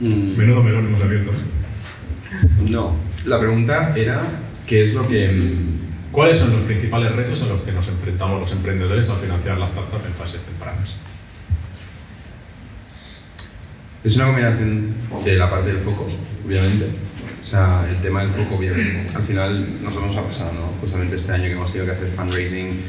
Mm. 0.00 0.36
Menudo 0.36 0.62
melón 0.62 0.86
hemos 0.86 1.02
abierto. 1.02 1.32
No, 2.68 2.96
la 3.26 3.40
pregunta 3.40 3.92
era 3.96 4.22
¿qué 4.70 4.84
es 4.84 4.94
lo 4.94 5.06
que... 5.08 5.28
Mm, 5.28 6.12
¿Cuáles 6.12 6.38
son 6.38 6.52
los 6.52 6.62
principales 6.62 7.12
retos 7.12 7.42
a 7.42 7.46
los 7.46 7.62
que 7.62 7.72
nos 7.72 7.88
enfrentamos 7.88 8.40
los 8.40 8.52
emprendedores 8.52 9.10
al 9.10 9.18
financiar 9.18 9.58
las 9.58 9.72
startups 9.72 10.06
en 10.06 10.12
fases 10.14 10.42
tempranas? 10.42 10.94
Es 14.02 14.16
una 14.16 14.26
combinación 14.26 14.94
de 15.24 15.36
la 15.36 15.50
parte 15.50 15.72
del 15.72 15.80
foco, 15.80 16.08
obviamente. 16.46 16.86
O 17.42 17.44
sea, 17.44 17.86
el 17.88 18.00
tema 18.00 18.22
del 18.22 18.30
foco, 18.30 18.56
obviamente. 18.56 19.14
Al 19.14 19.22
final, 19.24 19.82
nosotros 19.82 20.08
nos 20.08 20.16
ha 20.16 20.26
pasado, 20.26 20.52
¿no? 20.54 20.80
Justamente 20.80 21.16
este 21.16 21.32
año 21.32 21.44
que 21.44 21.52
hemos 21.52 21.70
tenido 21.70 21.92
que 21.92 21.98
hacer 21.98 22.10
fundraising, 22.16 22.80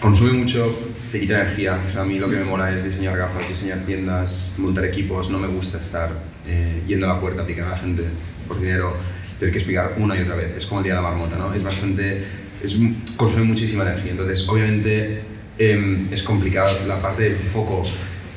consume 0.00 0.32
mucho, 0.32 0.78
te 1.12 1.20
quita 1.20 1.42
energía. 1.42 1.78
O 1.86 1.90
sea, 1.90 2.02
a 2.02 2.04
mí 2.06 2.18
lo 2.18 2.30
que 2.30 2.36
me 2.36 2.44
mola 2.44 2.74
es 2.74 2.84
diseñar 2.84 3.18
gafas, 3.18 3.46
diseñar 3.46 3.80
tiendas, 3.80 4.54
montar 4.56 4.86
equipos. 4.86 5.28
No 5.28 5.38
me 5.38 5.48
gusta 5.48 5.78
estar 5.78 6.10
eh, 6.46 6.82
yendo 6.86 7.10
a 7.10 7.14
la 7.14 7.20
puerta 7.20 7.42
a 7.42 7.46
picar 7.46 7.66
a 7.66 7.70
la 7.72 7.78
gente 7.78 8.04
por 8.48 8.58
dinero, 8.58 8.96
tener 9.38 9.52
que 9.52 9.58
explicar 9.58 9.94
una 9.98 10.16
y 10.16 10.22
otra 10.22 10.36
vez. 10.36 10.56
Es 10.56 10.64
como 10.64 10.80
el 10.80 10.84
día 10.84 10.94
de 10.94 11.02
la 11.02 11.08
marmota, 11.10 11.36
¿no? 11.36 11.52
Es 11.52 11.62
bastante. 11.62 12.24
Es, 12.62 12.78
consume 13.18 13.44
muchísima 13.44 13.82
energía. 13.82 14.12
Entonces, 14.12 14.48
obviamente, 14.48 15.20
em, 15.58 16.10
es 16.10 16.22
complicado 16.22 16.86
la 16.86 17.02
parte 17.02 17.24
del 17.24 17.36
foco 17.36 17.82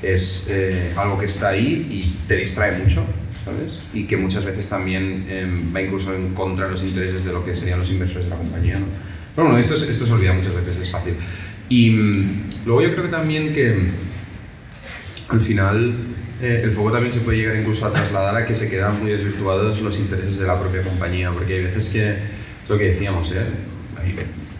es 0.01 0.45
eh, 0.47 0.93
algo 0.95 1.19
que 1.19 1.25
está 1.25 1.49
ahí 1.49 1.87
y 1.89 2.27
te 2.27 2.37
distrae 2.37 2.77
mucho, 2.77 3.03
¿sabes? 3.43 3.79
Y 3.93 4.05
que 4.05 4.17
muchas 4.17 4.45
veces 4.45 4.69
también 4.69 5.25
em, 5.29 5.75
va 5.75 5.81
incluso 5.81 6.13
en 6.13 6.33
contra 6.33 6.65
de 6.65 6.71
los 6.71 6.83
intereses 6.83 7.25
de 7.25 7.31
lo 7.31 7.43
que 7.43 7.55
serían 7.55 7.79
los 7.79 7.89
inversores 7.89 8.25
de 8.25 8.29
la 8.29 8.37
compañía, 8.37 8.79
¿no? 8.79 8.85
Pero 9.35 9.47
bueno, 9.47 9.59
esto, 9.59 9.75
esto 9.75 10.05
se 10.05 10.11
olvida 10.11 10.33
muchas 10.33 10.55
veces, 10.55 10.77
es 10.77 10.91
fácil. 10.91 11.13
Y 11.69 11.89
mm, 11.91 12.43
luego 12.65 12.81
yo 12.81 12.91
creo 12.91 13.03
que 13.05 13.11
también 13.11 13.53
que 13.53 13.91
al 15.29 15.41
final 15.41 15.93
eh, 16.41 16.61
el 16.63 16.71
foco 16.71 16.91
también 16.91 17.11
se 17.13 17.21
puede 17.21 17.37
llegar 17.37 17.55
incluso 17.55 17.85
a 17.85 17.91
trasladar 17.91 18.35
a 18.35 18.45
que 18.45 18.55
se 18.55 18.69
quedan 18.69 18.99
muy 18.99 19.11
desvirtuados 19.11 19.81
los 19.81 19.97
intereses 19.99 20.37
de 20.37 20.47
la 20.47 20.59
propia 20.59 20.81
compañía, 20.81 21.31
porque 21.31 21.55
hay 21.55 21.63
veces 21.63 21.89
que, 21.89 22.11
es 22.11 22.69
lo 22.69 22.77
que 22.77 22.85
decíamos, 22.85 23.31
¿eh? 23.31 23.45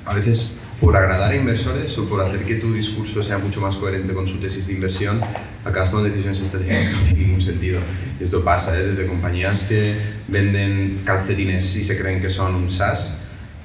a 0.06 0.14
veces 0.14 0.54
por 0.80 0.96
agradar 0.96 1.32
a 1.32 1.36
inversores 1.36 1.98
o 1.98 2.08
por 2.08 2.22
hacer 2.22 2.46
que 2.46 2.56
tu 2.56 2.74
discurso 2.74 3.22
sea 3.22 3.38
mucho 3.38 3.60
más 3.60 3.76
coherente 3.76 4.14
con 4.14 4.28
su 4.28 4.38
tesis 4.38 4.68
de 4.68 4.74
inversión, 4.74 5.20
acabas 5.66 5.92
tomando 5.92 6.10
decisiones 6.10 6.40
estratégicas 6.40 6.90
que 6.90 6.96
no 6.96 7.02
tienen 7.02 7.24
ningún 7.26 7.42
sentido. 7.42 7.80
Esto 8.20 8.44
pasa, 8.44 8.80
¿eh? 8.80 8.86
desde 8.86 9.06
compañías 9.06 9.64
que 9.64 9.96
venden 10.28 11.02
calcetines 11.04 11.76
y 11.76 11.84
se 11.84 11.98
creen 11.98 12.22
que 12.22 12.30
son 12.30 12.56
un 12.56 12.72
SaaS, 12.72 13.14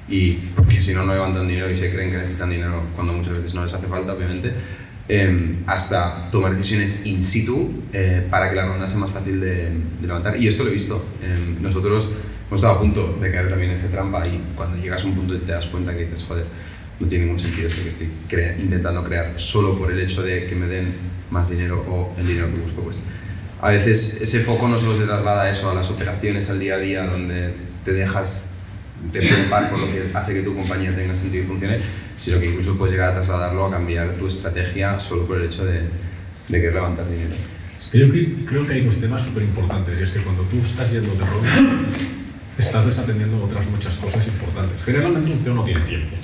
y 0.07 0.33
porque 0.55 0.79
si 0.79 0.93
no, 0.93 1.03
no 1.03 1.13
levantan 1.13 1.47
dinero 1.47 1.69
y 1.69 1.75
se 1.75 1.91
creen 1.91 2.11
que 2.11 2.17
necesitan 2.17 2.49
dinero 2.49 2.83
cuando 2.95 3.13
muchas 3.13 3.37
veces 3.37 3.55
no 3.55 3.63
les 3.63 3.73
hace 3.73 3.87
falta, 3.87 4.13
obviamente, 4.13 4.53
em, 5.07 5.57
hasta 5.65 6.29
tomar 6.31 6.55
decisiones 6.55 7.01
in 7.05 7.23
situ 7.23 7.83
eh, 7.93 8.25
para 8.29 8.49
que 8.49 8.55
la 8.55 8.67
ronda 8.67 8.87
sea 8.87 8.97
más 8.97 9.11
fácil 9.11 9.39
de, 9.39 9.71
levantar. 10.01 10.37
Y 10.37 10.47
esto 10.47 10.63
lo 10.63 10.69
he 10.69 10.73
visto. 10.73 11.03
Em, 11.23 11.61
nosotros 11.61 12.11
hemos 12.47 12.59
estado 12.59 12.75
a 12.75 12.79
punto 12.79 13.13
de 13.13 13.31
caer 13.31 13.49
también 13.49 13.71
en 13.71 13.77
esa 13.77 13.89
trampa 13.89 14.27
y 14.27 14.41
cuando 14.55 14.77
llegas 14.77 15.03
a 15.03 15.07
un 15.07 15.15
punto 15.15 15.37
te 15.37 15.51
das 15.51 15.65
cuenta 15.67 15.93
que 15.93 16.05
dices, 16.05 16.23
joder, 16.27 16.45
no 16.99 17.07
tiene 17.07 17.25
ningún 17.25 17.39
sentido 17.39 17.67
esto 17.67 17.83
que 17.83 17.89
estoy 17.89 18.09
intentando 18.59 19.03
crear 19.03 19.33
solo 19.37 19.77
por 19.77 19.91
el 19.91 19.99
hecho 19.99 20.23
de 20.23 20.47
que 20.47 20.55
me 20.55 20.67
den 20.67 20.93
más 21.29 21.49
dinero 21.49 21.83
o 21.87 22.13
el 22.17 22.27
dinero 22.27 22.49
que 22.51 22.57
busco. 22.57 22.81
Pues 22.83 23.03
a 23.61 23.69
veces 23.69 24.21
ese 24.21 24.41
foco 24.41 24.67
no 24.67 24.79
solo 24.79 24.97
se 24.97 25.05
traslada 25.05 25.43
a 25.43 25.51
eso, 25.51 25.69
a 25.69 25.73
las 25.73 25.89
operaciones, 25.89 26.49
al 26.49 26.59
día 26.59 26.75
a 26.75 26.77
día, 26.77 27.05
donde 27.05 27.53
te 27.83 27.93
dejas 27.93 28.45
de 29.11 29.19
preocupar 29.19 29.69
por 29.69 29.79
lo 29.79 29.87
que 29.87 30.05
hace 30.13 30.33
que 30.33 30.41
tu 30.41 30.55
compañía 30.55 30.95
tenga 30.95 31.15
sentido 31.15 31.43
y 31.43 31.47
funcione, 31.47 31.79
sino 32.17 32.39
que 32.39 32.47
incluso 32.47 32.77
puedes 32.77 32.93
llegar 32.93 33.11
a 33.11 33.15
trasladarlo 33.15 33.65
a 33.65 33.71
cambiar 33.71 34.13
tu 34.13 34.27
estrategia 34.27 34.99
solo 34.99 35.25
por 35.25 35.37
el 35.37 35.45
hecho 35.45 35.65
de, 35.65 35.81
de 36.47 36.59
querer 36.59 36.75
levantar 36.75 37.09
dinero. 37.09 37.35
Yo 37.93 38.07
creo 38.45 38.65
que 38.65 38.73
hay 38.73 38.81
dos 38.81 38.99
temas 38.99 39.23
súper 39.23 39.43
importantes 39.43 39.99
y 39.99 40.03
es 40.03 40.11
que 40.11 40.21
cuando 40.21 40.43
tú 40.43 40.57
estás 40.63 40.91
yendo 40.91 41.13
de 41.13 41.25
ronda, 41.25 41.49
estás 42.57 42.85
desatendiendo 42.85 43.43
otras 43.43 43.67
muchas 43.67 43.95
cosas 43.97 44.25
importantes. 44.27 44.81
Generalmente 44.83 45.31
un 45.31 45.39
CEO 45.43 45.53
no 45.53 45.63
tiene 45.63 45.81
tiempo 45.81 46.15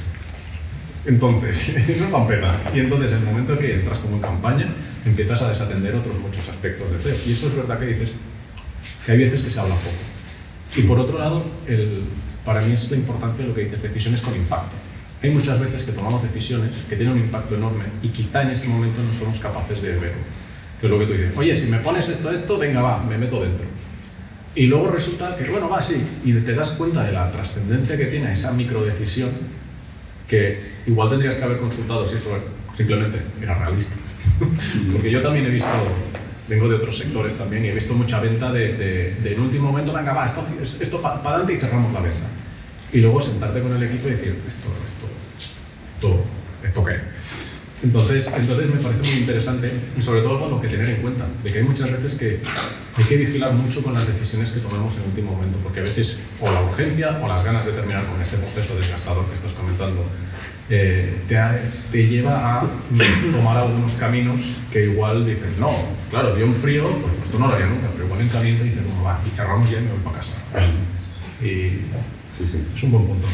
entonces, 1.06 1.70
eso 1.90 2.06
es 2.06 2.12
pampeta. 2.12 2.62
Y 2.74 2.80
entonces, 2.80 3.14
en 3.14 3.20
el 3.20 3.26
momento 3.26 3.58
que 3.58 3.76
entras 3.76 4.00
como 4.00 4.16
en 4.16 4.22
campaña, 4.22 4.68
empiezas 5.06 5.42
a 5.42 5.50
desatender 5.50 5.96
otros 5.96 6.20
muchos 6.20 6.48
aspectos 6.48 6.92
de 6.92 7.00
CEO. 7.00 7.16
Y 7.26 7.34
eso 7.34 7.48
es 7.48 7.56
verdad 7.56 7.80
que 7.80 7.86
dices 7.88 8.12
que 9.06 9.12
hay 9.12 9.18
veces 9.18 9.44
que 9.44 9.52
se 9.52 9.60
habla 9.60 9.76
poco. 9.76 9.96
Y 10.76 10.84
por 10.84 11.00
otro 11.00 11.18
lado, 11.18 11.44
para 12.46 12.62
mí 12.62 12.74
es 12.74 12.90
la 12.92 12.98
importancia 12.98 13.46
lo 13.46 13.54
que 13.54 13.66
dices, 13.66 13.82
decisiones 13.82 14.22
con 14.22 14.36
impacto. 14.36 14.76
Hay 15.24 15.30
muchas 15.30 15.60
veces 15.60 15.84
que 15.84 15.92
tomamos 15.92 16.24
decisiones 16.24 16.72
que 16.90 16.96
tienen 16.96 17.14
un 17.14 17.20
impacto 17.20 17.56
enorme 17.56 17.86
y 18.02 18.10
quizá 18.10 18.42
en 18.42 18.52
ese 18.52 18.68
momento 18.68 19.04
no 19.04 19.14
somos 19.14 19.40
capaces 19.40 19.82
de 19.82 19.94
verlo. 19.94 20.24
Que 20.80 20.88
es 20.88 20.92
lo 20.92 20.98
que 20.98 21.06
tú 21.06 21.12
dices, 21.12 21.38
oye, 21.38 21.56
si 21.56 21.70
me 21.70 21.78
pones 21.80 22.10
esto, 22.10 22.32
esto, 22.32 22.58
venga, 22.58 22.82
va, 22.82 23.04
me 23.04 23.18
meto 23.18 23.44
dentro. 23.44 23.66
Y 24.56 24.66
luego 24.66 24.90
resulta 24.90 25.36
que, 25.36 25.50
bueno, 25.50 25.70
va, 25.70 25.82
sí, 25.82 26.02
y 26.26 26.34
te 26.34 26.56
das 26.56 26.72
cuenta 26.72 27.04
de 27.04 27.12
la 27.12 27.32
trascendencia 27.32 27.98
que 27.98 28.06
tiene 28.06 28.34
esa 28.34 28.52
microdecisión 28.52 29.30
que 30.32 30.58
igual 30.86 31.10
tendrías 31.10 31.36
que 31.36 31.44
haber 31.44 31.60
consultado 31.60 32.08
si 32.08 32.16
eso 32.16 32.30
simplemente 32.78 33.22
era 33.42 33.54
realista. 33.54 33.96
Porque 34.94 35.12
yo 35.12 35.22
también 35.22 35.46
he 35.46 35.50
visto, 35.50 35.70
vengo 36.48 36.70
de 36.70 36.76
otros 36.76 36.98
sectores 36.98 37.38
también, 37.38 37.66
y 37.66 37.68
he 37.68 37.74
visto 37.74 37.94
mucha 37.94 38.22
venta 38.22 38.50
de, 38.50 38.74
de, 38.78 39.16
de 39.16 39.34
en 39.34 39.42
último 39.42 39.68
momento, 39.68 39.92
venga, 39.92 40.14
va, 40.14 40.26
esto, 40.26 40.46
esto 40.80 41.02
para 41.02 41.16
adelante 41.16 41.54
y 41.54 41.58
cerramos 41.58 41.92
la 41.92 42.00
venta. 42.00 42.26
Y 42.94 43.00
luego 43.00 43.22
sentarte 43.22 43.62
con 43.62 43.76
el 43.76 43.84
equipo 43.84 44.08
y 44.08 44.12
decir, 44.12 44.36
esto, 44.48 44.70
esto, 44.86 45.08
esto, 46.00 46.24
esto 46.64 46.86
qué. 46.86 46.96
Entonces, 47.84 48.32
entonces 48.36 48.70
me 48.70 48.80
parece 48.80 49.12
muy 49.12 49.22
interesante 49.22 49.72
y 49.98 50.02
sobre 50.02 50.22
todo 50.22 50.38
bueno, 50.38 50.62
que 50.62 50.68
tener 50.68 50.90
en 50.90 51.02
cuenta, 51.02 51.28
de 51.44 51.52
que 51.52 51.60
hay 51.60 51.64
muchas 51.64 51.92
veces 51.92 52.16
que 52.16 52.40
hay 52.96 53.04
que 53.06 53.18
vigilar 53.18 53.54
mucho 53.54 53.82
con 53.84 53.94
las 53.94 54.08
decisiones 54.08 54.52
que 54.52 54.60
tomamos 54.60 54.96
en 54.98 55.04
último 55.04 55.32
momento, 55.32 55.58
porque 55.64 55.80
a 55.80 55.84
veces 55.84 56.20
o 56.40 56.52
la 56.52 56.62
urgencia 56.62 57.20
o 57.22 57.28
las 57.28 57.44
ganas 57.44 57.66
de 57.66 57.72
terminar 57.72 58.06
con 58.06 58.22
este 58.22 58.38
proceso 58.38 58.76
desgastador 58.76 59.26
que 59.26 59.36
estás 59.36 59.54
comentando 59.54 60.06
eh, 60.70 61.24
te, 61.28 61.36
te, 61.92 62.08
lleva 62.08 62.62
a 62.62 62.66
tomar 63.32 63.58
algunos 63.58 63.94
caminos 63.96 64.40
que 64.72 64.86
igual 64.86 65.26
dices, 65.26 65.58
no, 65.60 65.70
claro, 66.10 66.34
dio 66.34 66.46
un 66.46 66.56
frío, 66.56 66.84
pues 67.02 67.16
esto 67.16 67.38
no 67.38 67.48
lo 67.48 67.56
haría 67.56 67.68
nunca, 67.68 67.88
pero 67.92 68.06
igual 68.06 68.22
en 68.22 68.30
caliente 68.30 68.64
dices, 68.64 68.82
bueno, 68.86 69.04
va, 69.04 69.20
y 69.28 69.36
cerramos 69.36 69.70
ya 69.70 69.80
y 69.80 69.82
me 69.82 69.92
voy 69.92 70.00
para 70.00 70.18
casa. 70.18 70.38
Y 71.42 71.82
sí, 72.30 72.46
sí. 72.46 72.64
es 72.74 72.84
un 72.84 72.92
buen 72.92 73.06
punto. 73.06 73.28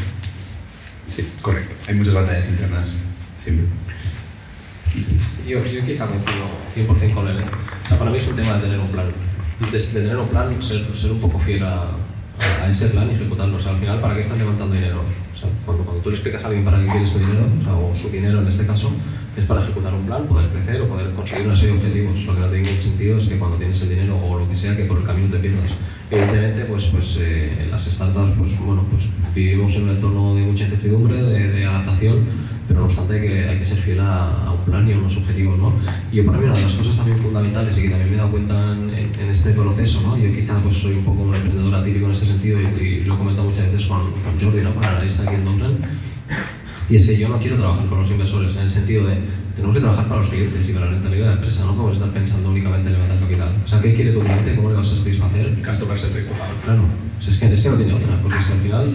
Sí, 1.08 1.28
correcto. 1.40 1.74
Hay 1.86 1.94
muchas 1.94 2.14
batallas 2.14 2.48
internas, 2.48 2.96
siempre. 3.40 3.66
Yo, 5.46 5.64
yo 5.64 5.84
quizá 5.84 6.06
coincido 6.06 6.44
100% 6.76 7.14
con 7.14 7.28
él. 7.28 7.36
para 7.98 8.10
mí 8.10 8.18
es 8.18 8.26
un 8.28 8.36
tema 8.36 8.54
de 8.54 8.62
tener 8.62 8.78
un 8.78 8.88
plan. 8.88 9.06
De, 9.72 9.78
tener 9.80 10.16
un 10.16 10.28
plan, 10.28 10.62
ser, 10.62 10.86
ser 10.94 11.12
un 11.12 11.20
poco 11.20 11.38
fiel 11.38 11.64
a, 11.64 11.88
a, 12.62 12.70
ese 12.70 12.88
plan 12.88 13.08
y 13.10 13.14
ejecutarlo. 13.14 13.56
O 13.56 13.60
sea, 13.60 13.72
al 13.72 13.78
final, 13.78 13.98
¿para 14.00 14.14
qué 14.14 14.20
estás 14.20 14.38
levantando 14.38 14.74
dinero? 14.74 15.02
O 15.34 15.38
sea, 15.38 15.48
cuando, 15.64 15.84
cuando 15.84 16.02
tú 16.02 16.10
le 16.10 16.16
explicas 16.16 16.42
a 16.44 16.46
alguien 16.48 16.64
para 16.64 16.78
qué 16.80 16.86
quieres 16.86 17.10
su 17.10 17.18
dinero, 17.18 17.46
o, 17.60 17.64
sea, 17.64 17.74
o 17.74 17.94
su 17.94 18.10
dinero 18.10 18.40
en 18.40 18.48
este 18.48 18.66
caso, 18.66 18.90
es 19.36 19.44
para 19.44 19.62
ejecutar 19.62 19.94
un 19.94 20.04
plan, 20.06 20.24
poder 20.26 20.48
crecer 20.50 20.80
o 20.82 20.88
poder 20.88 21.12
conseguir 21.12 21.46
una 21.46 21.56
serie 21.56 21.74
de 21.74 21.80
objetivos. 21.80 22.24
Lo 22.24 22.34
que 22.34 22.40
no 22.40 22.48
tiene 22.48 22.66
ningún 22.68 22.82
sentido 22.82 23.18
es 23.18 23.26
que 23.26 23.38
cuando 23.38 23.56
tienes 23.56 23.82
el 23.82 23.88
dinero 23.90 24.18
o 24.18 24.38
lo 24.38 24.48
que 24.48 24.56
sea, 24.56 24.76
que 24.76 24.84
por 24.84 24.98
el 24.98 25.04
camino 25.04 25.30
te 25.30 25.38
pierdas. 25.38 25.72
Evidentemente, 26.10 26.64
pues, 26.64 26.86
pues 26.86 27.18
eh, 27.20 27.68
las 27.70 27.84
startups, 27.84 28.32
pues 28.38 28.58
bueno, 28.58 28.84
pues 28.90 29.04
vivimos 29.34 29.74
en 29.76 29.84
un 29.84 29.90
entorno 29.90 30.34
de 30.34 30.42
mucha 30.42 30.64
incertidumbre, 30.64 31.22
de, 31.22 31.52
de 31.52 31.64
adaptación 31.66 32.48
pero 32.68 32.80
no 32.80 32.86
obstante 32.86 33.14
hay 33.14 33.20
que, 33.26 33.48
hay 33.48 33.58
que 33.58 33.66
ser 33.66 33.78
fiel 33.78 34.00
a, 34.00 34.44
a, 34.44 34.52
un 34.52 34.64
plan 34.64 34.88
y 34.88 34.92
a 34.92 34.98
unos 34.98 35.16
objetivos, 35.16 35.58
¿no? 35.58 35.72
Y 36.12 36.16
yo 36.16 36.26
para 36.26 36.38
mí 36.38 36.44
una 36.44 36.54
de 36.54 36.62
las 36.62 36.74
cosas 36.74 36.96
también 36.96 37.18
fundamentales 37.18 37.76
y 37.78 37.82
que 37.82 37.88
también 37.88 38.10
me 38.10 38.14
he 38.14 38.18
dado 38.18 38.30
cuenta 38.30 38.72
en, 38.72 38.90
en, 38.90 39.30
este 39.30 39.52
proceso, 39.52 40.02
¿no? 40.02 40.16
Yo 40.18 40.32
quizá 40.34 40.60
pues 40.62 40.76
soy 40.76 40.94
un 40.94 41.04
poco 41.04 41.22
un 41.22 41.34
emprendedor 41.34 41.74
atípico 41.74 42.06
en 42.06 42.12
este 42.12 42.26
sentido 42.26 42.60
y, 42.60 42.84
y 42.84 43.04
lo 43.04 43.14
he 43.14 43.16
comentado 43.16 43.48
muchas 43.48 43.72
veces 43.72 43.86
con, 43.86 44.00
con 44.00 44.40
Jordi, 44.40 44.62
¿no? 44.62 44.74
Con 44.74 44.84
el 44.84 44.90
analista 44.90 45.22
aquí 45.22 45.34
en 45.34 45.44
Donren, 45.44 45.78
y 46.90 46.96
es 46.96 47.06
que 47.06 47.18
yo 47.18 47.28
no 47.28 47.38
quiero 47.38 47.56
trabajar 47.56 47.86
con 47.86 48.00
los 48.00 48.10
inversores 48.10 48.54
en 48.54 48.62
el 48.62 48.70
sentido 48.70 49.06
de 49.06 49.16
tenemos 49.58 49.74
que 49.74 49.80
trabajar 49.80 50.06
para 50.06 50.20
los 50.20 50.30
clientes 50.30 50.68
y 50.68 50.72
para 50.72 50.86
la 50.86 50.92
rentabilidad 50.92 51.26
de 51.26 51.30
la 51.30 51.36
empresa, 51.36 51.64
no 51.64 51.72
podemos 51.72 51.94
estar 51.94 52.10
pensando 52.10 52.50
únicamente 52.50 52.88
en 52.90 52.94
levantar 52.94 53.18
capital. 53.18 53.48
O 53.64 53.68
sea, 53.68 53.80
¿qué 53.80 53.92
quiere 53.92 54.12
tu 54.12 54.20
cliente? 54.20 54.54
¿Cómo 54.54 54.70
le 54.70 54.76
vas 54.76 54.92
a 54.92 54.96
satisfacer? 54.96 55.52
Customer 55.66 55.98
centric. 55.98 56.26
Claro, 56.64 56.82
o 56.82 57.22
sea, 57.22 57.32
es, 57.32 57.38
que, 57.38 57.52
es 57.52 57.60
que 57.60 57.68
no 57.68 57.76
tiene 57.76 57.94
otra, 57.94 58.22
porque 58.22 58.40
si 58.40 58.52
al 58.52 58.60
final 58.60 58.88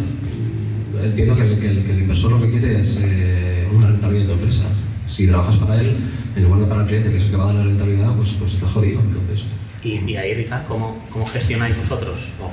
entiendo 1.03 1.35
que 1.35 1.41
el, 1.41 1.59
que 1.59 1.69
el, 1.69 1.83
que 1.83 1.91
el 1.91 1.99
inversor 1.99 2.31
lo 2.31 2.41
que 2.41 2.49
quiere 2.49 2.79
es 2.79 3.01
eh, 3.03 3.52
una 3.75 3.87
rentabilidad 3.87 4.27
de 4.27 4.33
empresa. 4.33 4.65
Si 5.07 5.27
trabajas 5.27 5.57
para 5.57 5.81
él, 5.81 5.97
en 6.35 6.43
lugar 6.43 6.61
de 6.61 6.65
para 6.67 6.81
el 6.81 6.87
cliente, 6.87 7.11
que 7.11 7.17
es 7.17 7.25
el 7.25 7.31
que 7.31 7.37
va 7.37 7.43
a 7.43 7.47
dar 7.47 7.55
la 7.55 7.63
rentabilidad, 7.63 8.15
pues, 8.15 8.33
pues 8.33 8.53
estás 8.53 8.71
jodido. 8.71 9.01
Entonces. 9.01 9.43
Y, 9.83 9.99
y 10.09 10.15
ahí, 10.15 10.33
Rica, 10.33 10.63
¿cómo, 10.67 10.97
¿cómo 11.09 11.25
gestionáis 11.25 11.77
vosotros? 11.77 12.21
Oh, 12.41 12.51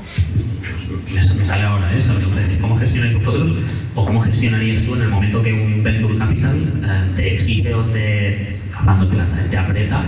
me, 1.12 1.14
me, 1.14 1.46
sale 1.46 1.62
ahora, 1.62 1.96
¿eh? 1.96 2.02
¿Sabes 2.02 2.24
¿Cómo 2.61 2.76
gestionáis 2.76 3.14
vosotros? 3.14 3.52
¿O 3.94 4.04
cómo 4.04 4.20
gestionarías 4.20 4.83
tú 4.83 4.94
en 4.96 5.02
el 5.02 5.09
momento 5.09 5.42
que 5.42 5.52
un 5.52 5.83
venture 5.83 6.18
capital 6.18 6.83
eh, 6.85 7.12
te 7.14 7.35
exige 7.37 7.72
o 7.72 7.85
te, 7.85 8.59
hablando 8.74 9.09
plata, 9.09 9.46
te 9.48 9.56
aprieta 9.56 10.04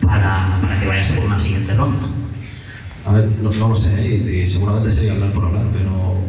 para, 0.00 0.58
para 0.60 0.80
que 0.80 0.86
vayas 0.86 1.08
por 1.10 1.24
una 1.24 1.38
siguiente 1.38 1.72
ronda? 1.74 2.08
A 3.04 3.12
ver, 3.12 3.28
no, 3.40 3.50
no 3.52 3.68
lo 3.68 3.76
sé, 3.76 4.04
y, 4.04 4.40
y 4.40 4.46
seguramente 4.46 4.92
sería 4.92 5.12
hablar 5.12 5.32
por 5.32 5.44
hablar, 5.44 5.66
pero, 5.72 6.20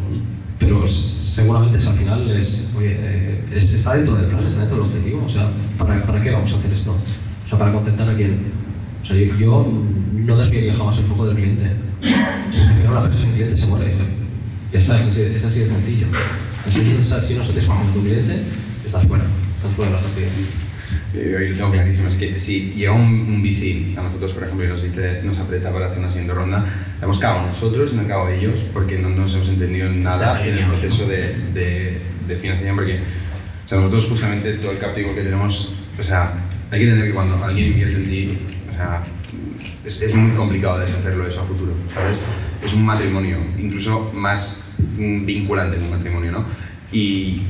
pero 0.58 0.86
seguramente 0.88 1.78
al 1.86 1.96
final 1.96 2.30
es, 2.30 2.68
oye, 2.76 2.96
eh, 2.98 3.44
es, 3.52 3.74
está 3.74 3.94
dentro 3.94 4.16
del 4.16 4.26
plan, 4.26 4.46
está 4.46 4.62
dentro 4.62 4.78
del 4.78 4.86
objetivo. 4.86 5.24
O 5.24 5.28
sea, 5.28 5.50
¿para, 5.78 6.02
¿para 6.04 6.20
qué 6.20 6.30
vamos 6.30 6.52
a 6.52 6.56
hacer 6.56 6.72
esto? 6.72 6.96
O 7.46 7.48
sea, 7.48 7.58
para 7.58 7.72
contentar 7.72 8.08
a 8.08 8.14
quién. 8.14 8.52
O 9.02 9.06
sea, 9.06 9.16
yo, 9.16 9.36
yo 9.36 9.72
no 10.12 10.36
desviaría 10.36 10.74
jamás 10.74 10.98
el 10.98 11.04
foco 11.04 11.26
del 11.26 11.36
cliente. 11.36 11.72
O 12.02 12.06
sea, 12.06 12.50
si 12.52 12.60
al 12.60 12.76
final 12.76 12.90
una 12.90 13.00
empresa 13.04 13.20
sin 13.22 13.32
cliente 13.32 13.56
se 13.56 13.66
muere. 13.66 13.94
Ya 14.70 14.80
está, 14.80 14.98
es 14.98 15.06
así, 15.06 15.22
es 15.22 15.44
así 15.44 15.60
de 15.60 15.68
sencillo. 15.68 16.06
Si 16.70 16.80
no 16.80 17.02
satisfaces 17.02 17.70
a 17.70 17.94
tu 17.94 18.02
cliente, 18.02 18.42
estás 18.84 19.06
fuera, 19.06 19.24
estás 19.56 19.74
fuera 19.74 19.92
de 19.92 19.96
la 19.96 20.02
partida. 20.02 20.28
Yo 21.14 21.38
lo 21.38 21.56
tengo 21.56 21.72
clarísimo, 21.72 22.08
es 22.08 22.16
que 22.16 22.38
si 22.38 22.72
llega 22.72 22.92
un, 22.92 23.02
un 23.02 23.42
VC 23.42 23.96
a 23.98 24.02
nosotros, 24.02 24.32
por 24.32 24.42
ejemplo, 24.42 24.66
y 24.66 24.68
nos, 24.68 24.82
dice, 24.82 25.22
nos 25.24 25.38
aprieta 25.38 25.72
para 25.72 25.86
hacer 25.86 25.98
una 26.00 26.08
siguiente 26.08 26.34
ronda, 26.34 26.66
hemos 27.00 27.18
cagado 27.18 27.46
nosotros 27.46 27.92
y 27.92 27.96
no 27.96 28.02
cagado 28.02 28.28
ellos 28.28 28.60
porque 28.74 28.98
no 28.98 29.08
nos 29.08 29.34
hemos 29.34 29.48
entendido 29.48 29.88
nada 29.88 30.46
en 30.46 30.58
el 30.58 30.66
proceso 30.66 31.06
de, 31.06 31.34
de, 31.54 31.98
de 32.26 32.36
financiación, 32.36 32.76
porque 32.76 33.00
o 33.64 33.68
sea, 33.68 33.78
nosotros 33.78 34.06
justamente 34.06 34.52
todo 34.54 34.72
el 34.72 34.78
captivo 34.78 35.14
que 35.14 35.22
tenemos, 35.22 35.72
o 35.98 36.02
sea, 36.02 36.34
hay 36.70 36.78
que 36.78 36.84
entender 36.84 37.08
que 37.08 37.14
cuando 37.14 37.42
alguien 37.42 37.68
invierte 37.68 37.96
en 37.96 38.10
ti, 38.10 38.38
o 38.70 38.74
sea, 38.74 39.02
es, 39.84 40.02
es 40.02 40.14
muy 40.14 40.32
complicado 40.32 40.78
deshacerlo 40.78 41.26
eso 41.26 41.40
a 41.40 41.44
futuro, 41.44 41.72
¿sabes? 41.94 42.20
Es 42.62 42.74
un 42.74 42.84
matrimonio, 42.84 43.38
incluso 43.58 44.10
más 44.14 44.74
vinculante 44.96 45.78
que 45.78 45.84
un 45.84 45.90
matrimonio, 45.90 46.32
¿no? 46.32 46.44
Y, 46.92 47.42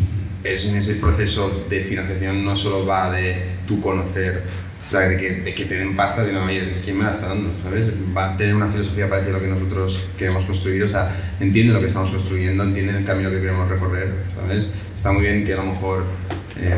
es 0.45 0.67
en 0.67 0.77
ese 0.77 0.95
proceso 0.95 1.67
de 1.69 1.81
financiación 1.83 2.45
no 2.45 2.57
solo 2.57 2.87
va 2.87 3.11
de 3.11 3.43
tú 3.67 3.81
conocer, 3.81 4.45
o 4.87 4.91
sea, 4.91 5.01
de 5.01 5.19
que, 5.19 5.33
de 5.43 5.55
que 5.55 5.65
te 5.67 5.75
den 5.75 5.97
pasta, 5.97 6.25
sino, 6.25 6.45
oye, 6.45 6.77
¿quién 6.83 6.97
me 6.97 7.05
la 7.05 7.11
está 7.11 7.29
dando? 7.29 7.51
¿Sabes? 7.63 7.89
Va 8.17 8.33
a 8.33 8.37
tener 8.37 8.55
una 8.55 8.69
filosofía 8.69 9.09
parecida 9.09 9.33
a 9.35 9.39
lo 9.39 9.43
que 9.43 9.49
nosotros 9.49 10.09
queremos 10.17 10.45
construir, 10.45 10.83
o 10.83 10.89
sea, 10.89 11.35
entiende 11.41 11.73
lo 11.73 11.81
que 11.81 11.89
estamos 11.89 12.11
construyendo, 12.11 12.63
entiende 12.63 12.97
el 12.97 13.05
camino 13.05 13.31
que 13.31 13.41
queremos 13.41 13.69
recorrer, 13.69 14.15
¿sabes? 14.35 14.69
Está 14.97 15.13
muy 15.13 15.23
bien 15.23 15.45
que 15.45 15.53
a 15.53 15.57
lo 15.57 15.65
mejor, 15.65 16.05
eh, 16.57 16.75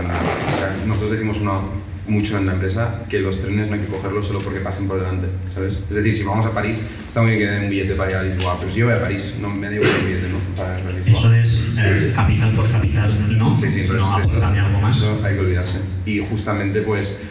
nosotros 0.87 1.13
decimos 1.13 1.39
uno, 1.41 1.80
mucho 2.11 2.37
en 2.37 2.47
la 2.47 2.53
empresa 2.53 3.05
que 3.09 3.21
los 3.21 3.41
trenes 3.41 3.69
no 3.69 3.75
hay 3.75 3.81
que 3.81 3.87
cogerlos 3.87 4.27
solo 4.27 4.41
porque 4.41 4.61
pasen 4.61 4.89
por 4.89 4.99
delante, 4.99 5.29
¿sabes? 5.55 5.79
Es 5.89 5.97
decir, 5.97 6.17
si 6.17 6.23
vamos 6.25 6.45
a 6.45 6.53
París, 6.53 6.85
está 7.09 7.23
muy 7.23 7.31
bien 7.31 7.43
que 7.43 7.55
den 7.55 7.65
un 7.65 7.71
billete 7.71 7.95
para 7.95 8.11
ir 8.11 8.17
a 8.17 8.23
Lisboa, 8.23 8.57
pero 8.59 8.71
si 8.73 8.81
yo 8.81 8.87
voy 8.87 8.95
a 8.95 9.01
París, 9.01 9.37
no 9.41 9.49
me 9.49 9.69
da 9.69 9.75
igual 9.75 9.91
el 10.01 10.07
billete, 10.07 10.29
no 10.29 10.39
para 10.57 10.81
ir 10.81 10.87
a 10.87 10.91
Lisboa. 10.91 11.19
Eso 11.19 11.35
es 11.35 11.65
eh, 11.79 12.13
capital 12.15 12.55
por 12.55 12.71
capital, 12.71 13.39
¿no? 13.39 13.57
Sí, 13.57 13.71
sí, 13.71 13.85
pero 13.87 14.01
no, 14.01 14.19
eso, 14.19 14.31
eso, 14.37 14.45
algo 14.45 14.81
más. 14.81 14.97
eso 14.97 15.21
hay 15.25 15.35
que 15.35 15.41
olvidarse. 15.41 15.79
Y 16.05 16.19
justamente, 16.19 16.83
pues, 16.83 17.23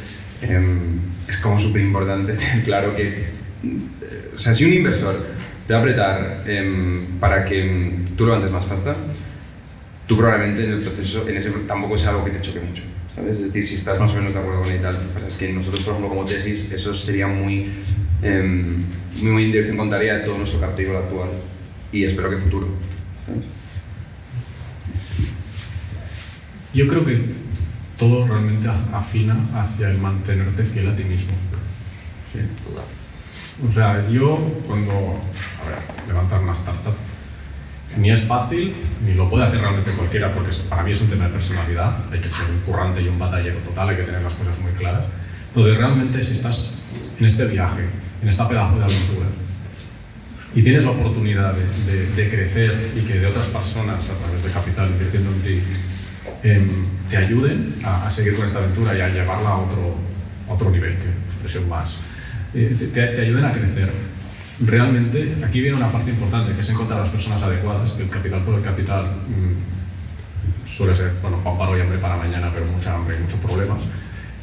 eh, 0.41 0.77
es 1.27 1.37
como 1.37 1.59
súper 1.59 1.81
importante 1.81 2.33
tener 2.35 2.63
claro 2.63 2.95
que, 2.95 3.03
eh, 3.03 4.31
o 4.35 4.39
sea, 4.39 4.53
si 4.53 4.65
un 4.65 4.73
inversor 4.73 5.25
te 5.67 5.73
va 5.73 5.79
a 5.79 5.81
apretar 5.81 6.43
eh, 6.47 7.05
para 7.19 7.45
que 7.45 7.99
tú 8.17 8.25
levantes 8.25 8.51
más 8.51 8.65
pasta, 8.65 8.95
tú 10.07 10.17
probablemente 10.17 10.63
en 10.63 10.71
el 10.71 10.81
proceso, 10.81 11.27
en 11.27 11.37
ese 11.37 11.51
tampoco 11.67 11.95
es 11.95 12.05
algo 12.05 12.25
que 12.25 12.31
te 12.31 12.41
choque 12.41 12.59
mucho. 12.59 12.81
¿Sabes? 13.15 13.37
Es 13.37 13.45
decir, 13.45 13.67
si 13.67 13.75
estás 13.75 13.99
más 13.99 14.11
o 14.11 14.15
menos 14.15 14.33
de 14.33 14.39
acuerdo 14.39 14.61
con 14.61 14.71
él 14.71 14.79
y 14.79 14.83
tal. 14.83 14.97
Pues 15.13 15.25
es 15.25 15.35
que 15.35 15.51
nosotros, 15.51 15.81
por 15.83 15.93
ejemplo, 15.93 16.09
como 16.09 16.25
tesis, 16.25 16.71
eso 16.71 16.95
sería 16.95 17.27
muy, 17.27 17.71
eh, 18.21 18.43
muy, 19.21 19.31
muy 19.31 19.43
en 19.45 19.51
dirección 19.51 19.77
contraria 19.77 20.17
de 20.17 20.25
todo 20.25 20.37
nuestro 20.37 20.59
captivo 20.59 20.97
actual 20.97 21.29
y 21.91 22.03
espero 22.03 22.29
que 22.29 22.37
futuro. 22.37 22.67
¿sabes? 23.25 23.43
Yo 26.73 26.87
creo 26.87 27.05
que 27.05 27.19
todo 27.97 28.27
realmente 28.27 28.67
afina 28.93 29.35
hacia 29.55 29.89
el 29.89 29.97
mantenerte 29.97 30.63
fiel 30.63 30.87
a 30.87 30.95
ti 30.95 31.03
mismo. 31.03 31.33
¿sí? 32.31 32.39
O 33.67 33.73
sea, 33.73 34.07
yo 34.09 34.37
cuando, 34.67 34.91
a 34.93 35.69
ver, 35.69 35.79
levantar 36.07 36.41
una 36.41 36.53
startup, 36.53 36.93
ni 37.97 38.11
es 38.11 38.21
fácil, 38.21 38.73
ni 39.05 39.13
lo 39.13 39.29
puede 39.29 39.45
hacer 39.45 39.61
realmente 39.61 39.91
cualquiera, 39.91 40.33
porque 40.33 40.55
para 40.69 40.83
mí 40.83 40.91
es 40.91 41.01
un 41.01 41.09
tema 41.09 41.25
de 41.25 41.31
personalidad, 41.31 41.97
hay 42.11 42.19
que 42.19 42.29
ser 42.29 42.53
un 42.53 42.61
currante 42.61 43.01
y 43.01 43.07
un 43.07 43.17
batallero 43.17 43.57
total, 43.59 43.89
hay 43.89 43.97
que 43.97 44.03
tener 44.03 44.21
las 44.21 44.35
cosas 44.35 44.57
muy 44.59 44.71
claras. 44.73 45.03
Entonces, 45.47 45.77
realmente, 45.77 46.23
si 46.23 46.33
estás 46.33 46.83
en 47.19 47.25
este 47.25 47.45
viaje, 47.45 47.85
en 48.21 48.29
esta 48.29 48.47
pedazo 48.47 48.77
de 48.77 48.83
aventura, 48.83 49.27
y 50.55 50.63
tienes 50.63 50.83
la 50.83 50.91
oportunidad 50.91 51.53
de, 51.53 51.91
de, 51.91 52.07
de 52.07 52.29
crecer 52.29 52.93
y 52.95 53.01
que 53.01 53.19
de 53.19 53.27
otras 53.27 53.47
personas, 53.47 54.09
a 54.09 54.13
través 54.15 54.43
de 54.43 54.51
capital, 54.51 54.89
invirtiendo 54.89 55.31
en 55.31 55.41
ti, 55.41 55.61
eh, 56.43 56.67
te 57.09 57.17
ayuden 57.17 57.75
a, 57.83 58.07
a, 58.07 58.11
seguir 58.11 58.35
con 58.35 58.45
esta 58.45 58.59
aventura 58.59 58.97
y 58.97 59.01
a 59.01 59.09
llevarla 59.09 59.49
a 59.49 59.57
otro, 59.57 59.95
a 60.47 60.53
otro 60.53 60.69
nivel, 60.71 60.95
que 60.97 61.09
expresión 61.27 61.69
más, 61.69 61.97
eh, 62.53 62.75
te, 62.79 62.87
te 62.87 63.21
ayuden 63.21 63.45
a 63.45 63.51
crecer, 63.51 63.91
realmente 64.61 65.35
aquí 65.45 65.61
viene 65.61 65.77
una 65.77 65.91
parte 65.91 66.11
importante, 66.11 66.53
que 66.53 66.61
es 66.61 66.69
encontrar 66.69 66.99
las 66.99 67.09
personas 67.09 67.41
adecuadas, 67.43 67.93
que 67.93 68.03
el 68.03 68.09
capital 68.09 68.41
por 68.41 68.55
el 68.55 68.61
capital 68.61 69.05
mmm, 69.05 70.67
suele 70.67 70.95
ser, 70.95 71.13
bueno, 71.21 71.37
pan 71.43 71.57
para 71.57 71.71
hoy, 71.71 71.81
hambre 71.81 71.97
para 71.97 72.17
mañana, 72.17 72.51
pero 72.53 72.65
mucha 72.65 72.95
hambre 72.95 73.17
y 73.17 73.23
muchos 73.23 73.39
problemas. 73.39 73.79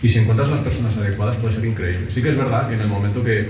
Y 0.03 0.09
si 0.09 0.19
encuentras 0.19 0.49
las 0.49 0.61
personas 0.61 0.97
adecuadas 0.99 1.37
puede 1.37 1.55
ser 1.55 1.65
increíble. 1.65 2.11
Sí 2.11 2.23
que 2.23 2.31
es 2.31 2.37
verdad 2.37 2.69
que 2.69 2.75
en 2.75 2.83
el 2.83 2.89
momento 2.89 3.25
que 3.25 3.49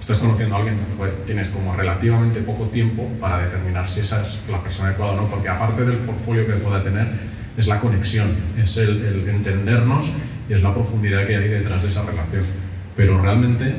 estás 0.00 0.18
conociendo 0.18 0.54
a 0.54 0.58
alguien, 0.58 0.78
joder, 0.96 1.14
tienes 1.26 1.48
como 1.48 1.74
relativamente 1.74 2.40
poco 2.40 2.66
tiempo 2.66 3.08
para 3.20 3.44
determinar 3.44 3.88
si 3.88 4.00
esa 4.00 4.22
es 4.22 4.38
la 4.50 4.62
persona 4.62 4.90
adecuada 4.90 5.12
o 5.12 5.16
no, 5.16 5.28
porque 5.28 5.48
aparte 5.48 5.84
del 5.84 5.96
portfolio 5.98 6.46
que 6.46 6.52
pueda 6.54 6.82
tener, 6.82 7.08
es 7.56 7.66
la 7.66 7.80
conexión, 7.80 8.28
es 8.62 8.76
el, 8.76 9.04
el 9.04 9.28
entendernos 9.28 10.12
y 10.48 10.52
es 10.52 10.62
la 10.62 10.74
profundidad 10.74 11.26
que 11.26 11.36
hay 11.36 11.48
detrás 11.48 11.82
de 11.82 11.88
esa 11.88 12.04
relación. 12.04 12.44
Pero 12.96 13.20
realmente, 13.20 13.74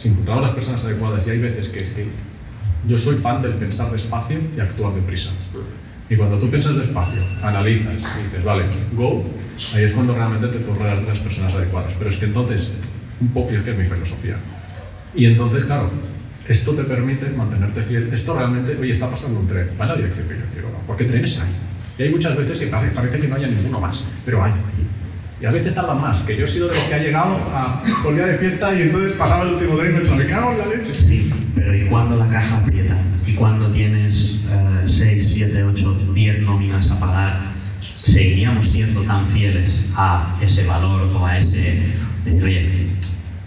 si 0.00 0.08
encontramos 0.08 0.44
las 0.44 0.52
personas 0.52 0.82
adecuadas, 0.82 1.26
y 1.26 1.30
hay 1.30 1.38
veces 1.38 1.68
que 1.68 1.80
es 1.80 1.90
que 1.90 2.06
yo 2.88 2.96
soy 2.96 3.16
fan 3.16 3.42
del 3.42 3.52
pensar 3.52 3.92
despacio 3.92 4.38
y 4.56 4.58
actuar 4.58 4.94
deprisa. 4.94 5.30
Y 6.08 6.16
cuando 6.16 6.38
tú 6.38 6.48
piensas 6.48 6.74
despacio, 6.76 7.20
analizas 7.42 7.92
y 7.92 8.24
dices, 8.24 8.42
vale, 8.42 8.64
go, 8.94 9.22
ahí 9.74 9.84
es 9.84 9.92
cuando 9.92 10.14
realmente 10.14 10.48
te 10.48 10.58
puedes 10.60 10.78
rodear 10.80 11.02
de 11.02 11.06
las 11.06 11.18
personas 11.18 11.54
adecuadas. 11.54 11.92
Pero 11.98 12.08
es 12.08 12.16
que 12.16 12.24
entonces, 12.24 12.72
un 13.20 13.28
poco, 13.28 13.50
es 13.50 13.62
que 13.62 13.72
es 13.72 13.76
mi 13.76 13.84
filosofía. 13.84 14.36
Y 15.14 15.26
entonces, 15.26 15.66
claro, 15.66 15.90
esto 16.48 16.74
te 16.74 16.84
permite 16.84 17.28
mantenerte 17.28 17.82
fiel. 17.82 18.08
Esto 18.10 18.34
realmente, 18.34 18.78
oye, 18.80 18.92
está 18.92 19.10
pasando 19.10 19.38
un 19.38 19.48
tren, 19.48 19.68
va 19.78 19.84
en 19.84 19.90
la 19.90 19.96
dirección 19.96 20.28
que 20.28 20.34
yo 20.34 20.44
quiero, 20.50 20.68
porque 20.86 21.04
trenes 21.04 21.38
hay. 21.38 21.50
Y 21.98 22.02
hay 22.04 22.08
muchas 22.08 22.34
veces 22.38 22.58
que 22.58 22.68
parece, 22.68 22.94
parece 22.94 23.20
que 23.20 23.28
no 23.28 23.36
haya 23.36 23.48
ninguno 23.48 23.80
más, 23.80 24.02
pero 24.24 24.42
hay. 24.42 24.52
Y 25.40 25.46
a 25.46 25.50
veces 25.50 25.74
tardan 25.74 26.00
más, 26.00 26.18
que 26.24 26.36
yo 26.36 26.44
he 26.44 26.48
sido 26.48 26.68
de 26.68 26.74
los 26.74 26.82
que 26.84 26.94
ha 26.94 26.98
llegado 26.98 27.36
a 27.54 27.82
día 28.12 28.26
de 28.26 28.36
fiesta 28.36 28.74
y 28.74 28.82
entonces 28.82 29.14
pasaba 29.14 29.44
el 29.44 29.54
último 29.54 29.78
tren 29.78 29.92
y 29.92 29.94
pensaba, 29.96 30.18
me 30.18 30.26
cago 30.26 30.52
en 30.52 30.58
la 30.58 30.66
leche. 30.66 30.98
Sí, 30.98 31.32
pero 31.54 31.74
¿y 31.74 31.86
cuando 31.86 32.16
la 32.16 32.28
caja 32.28 32.58
aprieta? 32.58 32.98
¿Y 33.26 33.32
cuando 33.32 33.68
tienes 33.68 34.36
6, 34.84 35.30
7, 35.32 35.64
8, 35.64 35.98
10 36.12 36.42
nóminas 36.42 36.90
a 36.90 37.00
pagar? 37.00 37.40
¿Seguiríamos 38.02 38.68
siendo 38.68 39.00
tan 39.02 39.26
fieles 39.28 39.86
a 39.96 40.36
ese 40.42 40.66
valor 40.66 41.10
o 41.14 41.26
a 41.26 41.38
ese... 41.38 41.84
Decir, 42.24 42.44
oye, 42.44 42.86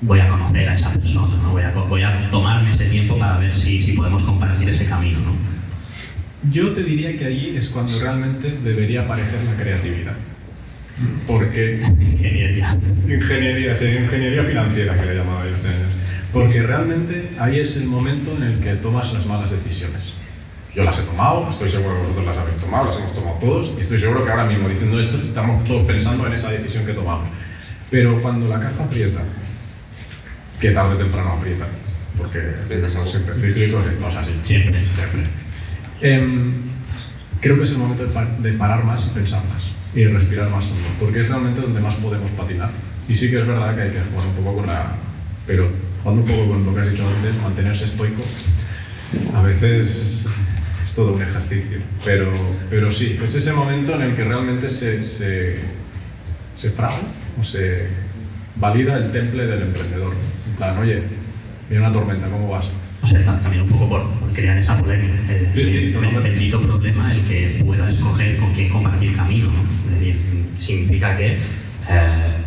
voy 0.01 0.19
a 0.19 0.27
conocer 0.29 0.69
a 0.69 0.73
esa 0.73 0.89
persona, 0.89 1.35
¿no? 1.43 1.51
voy, 1.51 1.61
a, 1.61 1.71
voy 1.71 2.01
a 2.01 2.31
tomarme 2.31 2.71
ese 2.71 2.85
tiempo 2.85 3.19
para 3.19 3.37
ver 3.37 3.55
si, 3.55 3.83
si 3.83 3.93
podemos 3.93 4.23
compartir 4.23 4.69
ese 4.69 4.85
camino. 4.85 5.19
¿no? 5.19 6.51
Yo 6.51 6.71
te 6.73 6.83
diría 6.83 7.15
que 7.15 7.25
allí 7.25 7.55
es 7.55 7.69
cuando 7.69 7.99
realmente 7.99 8.57
debería 8.63 9.03
aparecer 9.03 9.43
la 9.43 9.55
creatividad. 9.55 10.15
Porque 11.27 11.81
Ingeniería. 11.99 12.77
Ingeniería, 13.07 13.75
sí, 13.75 13.87
ingeniería 13.87 14.43
financiera 14.43 14.99
que 14.99 15.05
le 15.05 15.15
llamaba 15.15 15.45
yo. 15.45 15.51
Porque 16.31 16.61
realmente 16.63 17.31
ahí 17.39 17.59
es 17.59 17.77
el 17.77 17.85
momento 17.85 18.35
en 18.35 18.43
el 18.43 18.59
que 18.59 18.73
tomas 18.75 19.11
las 19.13 19.25
malas 19.25 19.51
decisiones. 19.51 20.13
Yo 20.73 20.83
las 20.83 20.99
he 20.99 21.03
tomado, 21.03 21.47
estoy 21.49 21.69
seguro 21.69 21.95
que 21.95 22.01
vosotros 22.01 22.25
las 22.25 22.37
habéis 22.37 22.57
tomado, 22.57 22.85
las 22.85 22.97
hemos 22.97 23.13
tomado 23.13 23.37
todos, 23.37 23.73
y 23.77 23.81
estoy 23.81 23.99
seguro 23.99 24.25
que 24.25 24.31
ahora 24.31 24.45
mismo 24.45 24.67
diciendo 24.67 24.99
esto 24.99 25.17
estamos 25.17 25.63
todos 25.65 25.83
pensando 25.83 26.25
en 26.25 26.33
esa 26.33 26.49
decisión 26.51 26.85
que 26.85 26.93
tomamos. 26.93 27.29
Pero 27.91 28.19
cuando 28.23 28.47
la 28.47 28.59
caja 28.59 28.83
aprieta, 28.83 29.21
que 30.59 30.71
tarde 30.71 30.95
o 30.95 30.97
temprano 30.97 31.33
aprieta, 31.33 31.67
porque 32.17 32.89
somos 32.89 33.11
siempre 33.11 33.35
cíclicos, 33.35 33.85
esto 33.85 34.07
es 34.07 34.15
así. 34.15 34.31
Siempre. 34.45 34.83
Siempre. 34.93 35.23
Em, 36.01 36.53
creo 37.39 37.57
que 37.57 37.63
es 37.63 37.71
el 37.71 37.77
momento 37.77 38.05
de, 38.07 38.49
de 38.49 38.57
parar 38.57 38.83
más 38.83 39.07
y 39.07 39.13
pensar 39.13 39.43
más 39.45 39.72
y 39.95 40.05
respirar 40.05 40.49
más 40.49 40.65
hondo, 40.71 40.87
porque 40.99 41.21
es 41.21 41.29
realmente 41.29 41.61
donde 41.61 41.79
más 41.79 41.95
podemos 41.95 42.29
patinar. 42.31 42.71
Y 43.07 43.15
sí 43.15 43.29
que 43.29 43.39
es 43.39 43.47
verdad 43.47 43.75
que 43.75 43.81
hay 43.81 43.91
que 43.91 44.01
jugar 44.01 44.27
un 44.27 44.33
poco 44.35 44.55
con 44.57 44.67
la... 44.67 44.95
Pero 45.45 45.69
jugando 46.01 46.23
un 46.23 46.27
poco 46.27 46.47
con 46.49 46.65
lo 46.65 46.73
que 46.73 46.81
has 46.81 46.89
dicho 46.89 47.07
antes, 47.07 47.35
mantenerse 47.41 47.85
estoico, 47.85 48.23
a 49.35 49.41
veces 49.41 50.25
es, 50.83 50.95
todo 50.95 51.13
un 51.13 51.21
ejercicio. 51.21 51.79
Pero, 52.05 52.31
pero 52.69 52.91
sí, 52.91 53.19
es 53.21 53.35
ese 53.35 53.51
momento 53.51 53.95
en 53.95 54.01
el 54.03 54.15
que 54.15 54.23
realmente 54.23 54.69
se, 54.69 55.03
se, 55.03 55.57
se 56.55 56.69
fragua 56.71 57.01
o 57.39 57.43
se 57.43 57.87
valida 58.55 58.97
el 58.97 59.11
temple 59.11 59.47
del 59.47 59.63
emprendedor. 59.63 60.13
En 60.47 60.55
plan, 60.55 60.77
oye, 60.77 61.01
viene 61.69 61.85
una 61.85 61.93
tormenta, 61.93 62.29
¿cómo 62.29 62.49
vas? 62.49 62.69
O 63.03 63.07
sea, 63.07 63.23
ta- 63.25 63.39
también 63.41 63.63
un 63.63 63.69
poco 63.69 63.89
por, 63.89 64.09
por 64.11 64.31
crear 64.33 64.57
esa 64.57 64.77
polémica. 64.77 65.13
Es 65.31 65.53
Sí, 65.55 65.63
decir, 65.63 65.93
sí, 65.99 66.07
el 66.15 66.21
bendito 66.21 66.61
problema 66.61 67.13
el 67.13 67.25
que 67.25 67.61
pueda 67.65 67.89
escoger 67.89 68.37
con 68.37 68.53
quién 68.53 68.69
compartir 68.69 69.13
camino. 69.15 69.51
¿no? 69.51 69.61
Es 69.93 69.99
decir, 69.99 70.17
significa 70.57 71.17
que 71.17 71.33
eh, 71.33 71.39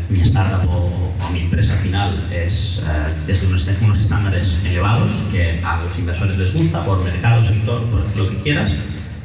mi 0.09 0.21
startup 0.23 0.67
o, 0.69 1.15
o 1.21 1.31
mi 1.31 1.41
empresa 1.41 1.75
al 1.75 1.81
final 1.81 2.29
es 2.33 2.83
eh, 2.87 3.13
desde 3.27 3.49
unos, 3.49 3.69
unos 3.83 4.01
estándares 4.01 4.57
elevados 4.65 5.11
que 5.31 5.61
a 5.63 5.83
los 5.85 5.99
inversores 5.99 6.39
les 6.39 6.53
gusta 6.55 6.83
por 6.83 7.05
mercado, 7.05 7.45
sector, 7.45 7.85
por 7.91 8.17
lo 8.17 8.31
que 8.31 8.37
quieras. 8.39 8.73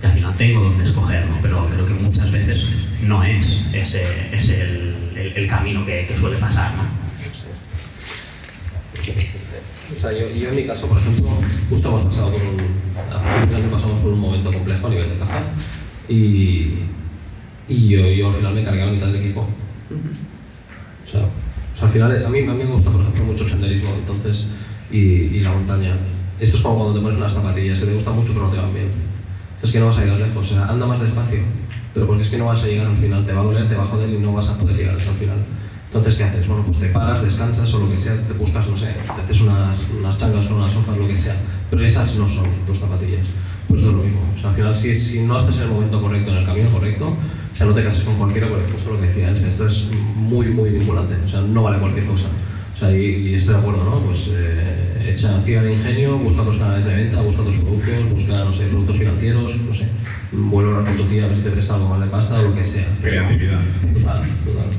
Y 0.03 0.05
al 0.05 0.11
final 0.13 0.35
tengo 0.35 0.61
donde 0.61 0.83
escoger, 0.83 1.25
¿no? 1.27 1.37
pero 1.41 1.69
creo 1.69 1.85
que 1.85 1.93
muchas 1.93 2.29
veces 2.31 2.65
no 3.03 3.23
es 3.23 3.65
ese, 3.71 4.03
ese 4.33 4.61
el, 4.63 4.95
el- 5.15 5.33
el 5.37 5.47
camino 5.47 5.85
que, 5.85 6.05
que 6.07 6.17
suele 6.17 6.37
pasar. 6.37 6.73
¿no? 6.75 6.83
O 9.95 9.99
sea, 9.99 10.11
yo, 10.11 10.29
yo 10.29 10.49
en 10.49 10.55
mi 10.55 10.65
caso, 10.65 10.87
por 10.87 10.97
ejemplo, 10.97 11.29
justo 11.69 11.89
hemos 11.89 12.03
pasado 12.03 12.31
por 12.31 12.41
un, 12.41 13.71
pasamos 13.71 13.99
por 13.99 14.13
un 14.13 14.19
momento 14.19 14.51
complejo 14.51 14.87
a 14.87 14.89
nivel 14.89 15.09
de 15.09 15.17
caja 15.17 15.41
y, 16.07 16.73
y 17.67 17.89
yo, 17.89 17.99
yo 18.07 18.29
al 18.29 18.33
final 18.33 18.53
me 18.53 18.63
cargué 18.63 18.83
a 18.83 18.85
la 18.87 18.91
mitad 18.91 19.07
del 19.07 19.17
equipo. 19.17 19.41
O 19.41 21.09
sea, 21.09 21.21
o 21.21 21.77
sea, 21.77 21.87
al 21.87 21.93
final 21.93 22.25
a 22.25 22.29
mí, 22.29 22.39
a 22.39 22.53
mí 22.53 22.63
me 22.63 22.71
gusta, 22.71 22.91
por 22.91 23.01
ejemplo, 23.01 23.25
mucho 23.25 23.43
el 23.43 23.49
senderismo 23.49 23.91
entonces, 23.95 24.47
y, 24.91 24.97
y 24.97 25.39
la 25.41 25.51
montaña. 25.51 25.97
Esto 26.39 26.57
es 26.57 26.63
como 26.63 26.77
cuando 26.77 26.95
te 26.95 27.01
pones 27.01 27.17
unas 27.17 27.33
zapatillas 27.33 27.79
que 27.79 27.85
te 27.85 27.93
gustan 27.93 28.15
mucho 28.15 28.33
pero 28.33 28.47
no 28.47 28.51
te 28.51 28.57
van 28.57 28.73
bien. 28.73 28.89
Es 29.61 29.71
que 29.71 29.79
no 29.79 29.87
vas 29.87 29.97
a 29.99 30.01
llegar 30.01 30.19
lejos, 30.19 30.51
o 30.51 30.55
sea, 30.55 30.65
anda 30.65 30.87
más 30.87 30.99
despacio, 30.99 31.39
pero 31.93 32.07
porque 32.07 32.23
es 32.23 32.29
que 32.29 32.37
no 32.37 32.45
vas 32.45 32.63
a 32.63 32.67
llegar 32.67 32.87
al 32.87 32.97
final, 32.97 33.25
te 33.25 33.33
va 33.33 33.41
a 33.41 33.43
doler, 33.43 33.67
te 33.69 33.75
va 33.75 33.83
a 33.83 33.87
joder 33.87 34.09
y 34.09 34.17
no 34.17 34.33
vas 34.33 34.49
a 34.49 34.57
poder 34.57 34.75
llegar 34.75 34.95
hasta 34.95 35.11
el 35.11 35.17
final. 35.17 35.37
Entonces, 35.91 36.15
¿qué 36.15 36.23
haces? 36.23 36.47
Bueno, 36.47 36.63
pues 36.65 36.79
te 36.79 36.87
paras, 36.87 37.21
descansas 37.21 37.73
o 37.73 37.79
lo 37.79 37.91
que 37.91 37.97
sea, 37.97 38.15
te 38.15 38.31
buscas, 38.31 38.65
no 38.65 38.77
sé, 38.77 38.85
te 38.87 39.21
haces 39.21 39.41
unas, 39.41 39.77
unas 39.99 40.17
changas 40.17 40.47
con 40.47 40.55
unas 40.55 40.73
hojas, 40.73 40.97
lo 40.97 41.05
que 41.05 41.17
sea. 41.17 41.35
Pero 41.69 41.83
esas 41.83 42.15
no 42.15 42.29
son 42.29 42.45
tus 42.65 42.79
zapatillas. 42.79 43.27
Pues 43.67 43.81
eso 43.81 43.89
es 43.89 43.97
lo 43.97 44.03
mismo. 44.03 44.21
O 44.37 44.39
sea, 44.39 44.51
al 44.51 44.55
final, 44.55 44.73
si, 44.73 44.95
si 44.95 45.19
no 45.23 45.37
estás 45.37 45.57
en 45.57 45.63
el 45.63 45.67
momento 45.67 46.01
correcto, 46.01 46.31
en 46.31 46.37
el 46.37 46.45
camino 46.45 46.69
correcto, 46.69 47.09
o 47.09 47.57
sea, 47.57 47.65
no 47.65 47.73
te 47.73 47.83
cases 47.83 48.05
con 48.05 48.15
cualquiera, 48.15 48.47
porque 48.47 48.71
justo 48.71 48.93
lo 48.93 49.01
que 49.01 49.07
decía 49.07 49.29
Elsa, 49.31 49.49
esto 49.49 49.67
es 49.67 49.89
muy, 50.15 50.47
muy 50.47 50.69
vinculante. 50.69 51.15
O 51.25 51.27
sea, 51.27 51.41
no 51.41 51.61
vale 51.61 51.77
cualquier 51.79 52.05
cosa. 52.05 52.27
O 52.73 52.79
sea, 52.79 52.97
y, 52.97 53.03
y 53.03 53.33
estoy 53.35 53.55
de 53.55 53.59
acuerdo, 53.59 53.83
¿no? 53.83 53.99
Pues 53.99 54.31
eh, 54.33 55.11
echa 55.13 55.43
tira 55.43 55.61
de 55.61 55.73
ingenio, 55.73 56.17
busca 56.17 56.41
otros 56.41 56.57
canales 56.57 56.85
de 56.85 56.95
venta, 56.95 57.21
busca 57.21 57.41
otros 57.41 57.57
productos, 57.57 58.09
busca, 58.13 58.45
no 58.45 58.53
sé, 58.53 58.65
productos 58.67 58.97
financieros, 58.97 59.57
no 59.57 59.75
sé. 59.75 59.89
Vuelve 60.31 60.71
a 60.71 60.77
hablar 60.77 60.95
con 60.95 61.03
tu 61.03 61.09
tía 61.09 61.25
a 61.25 61.27
ver 61.27 61.35
si 61.35 61.43
te 61.43 61.49
presta 61.49 61.75
algo 61.75 61.89
más 61.89 61.99
de 61.99 62.07
pasta 62.07 62.39
o 62.39 62.43
lo 62.43 62.55
que 62.55 62.63
sea. 62.63 62.87
Creatividad. 63.01 63.59
Total, 63.93 64.23
total. 64.45 64.69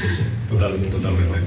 Sí, 0.00 0.08
sí. 0.08 0.22
Totalmente, 0.62 0.96
totalmente. 0.96 1.38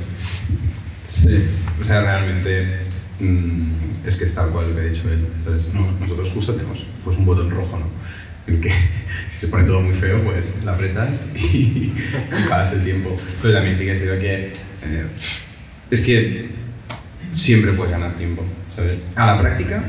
Sí, 1.05 1.45
o 1.79 1.83
sea, 1.85 2.01
realmente 2.01 2.79
mm, 3.21 3.71
es 4.05 4.17
que 4.17 4.25
es 4.25 4.33
tal 4.33 4.49
cual 4.49 4.69
lo 4.69 4.75
que 4.75 4.81
ha 4.81 4.85
dicho 4.85 5.09
él. 5.09 5.25
¿sabes? 5.41 5.73
No, 5.73 5.89
nosotros 6.01 6.31
justo 6.31 6.53
tenemos 6.53 6.85
pues, 7.03 7.17
un 7.17 7.25
botón 7.25 7.49
rojo, 7.49 7.77
¿no? 7.77 7.85
El 8.45 8.59
que 8.59 8.71
si 9.29 9.39
se 9.39 9.47
pone 9.47 9.63
todo 9.63 9.81
muy 9.81 9.93
feo, 9.93 10.21
pues 10.23 10.61
la 10.65 10.73
apretas 10.73 11.29
y, 11.35 11.93
paras 12.49 12.73
el 12.73 12.83
tiempo. 12.83 13.15
Pero 13.41 13.53
también 13.53 13.77
sí 13.77 13.85
que 13.85 13.93
es 13.93 13.99
cierto 13.99 14.19
que 14.19 14.51
eh, 14.83 15.05
es 15.91 16.01
que 16.01 16.49
siempre 17.33 17.71
puedes 17.71 17.93
ganar 17.93 18.17
tiempo, 18.17 18.43
¿sabes? 18.75 19.07
A 19.15 19.27
la 19.27 19.39
práctica 19.39 19.81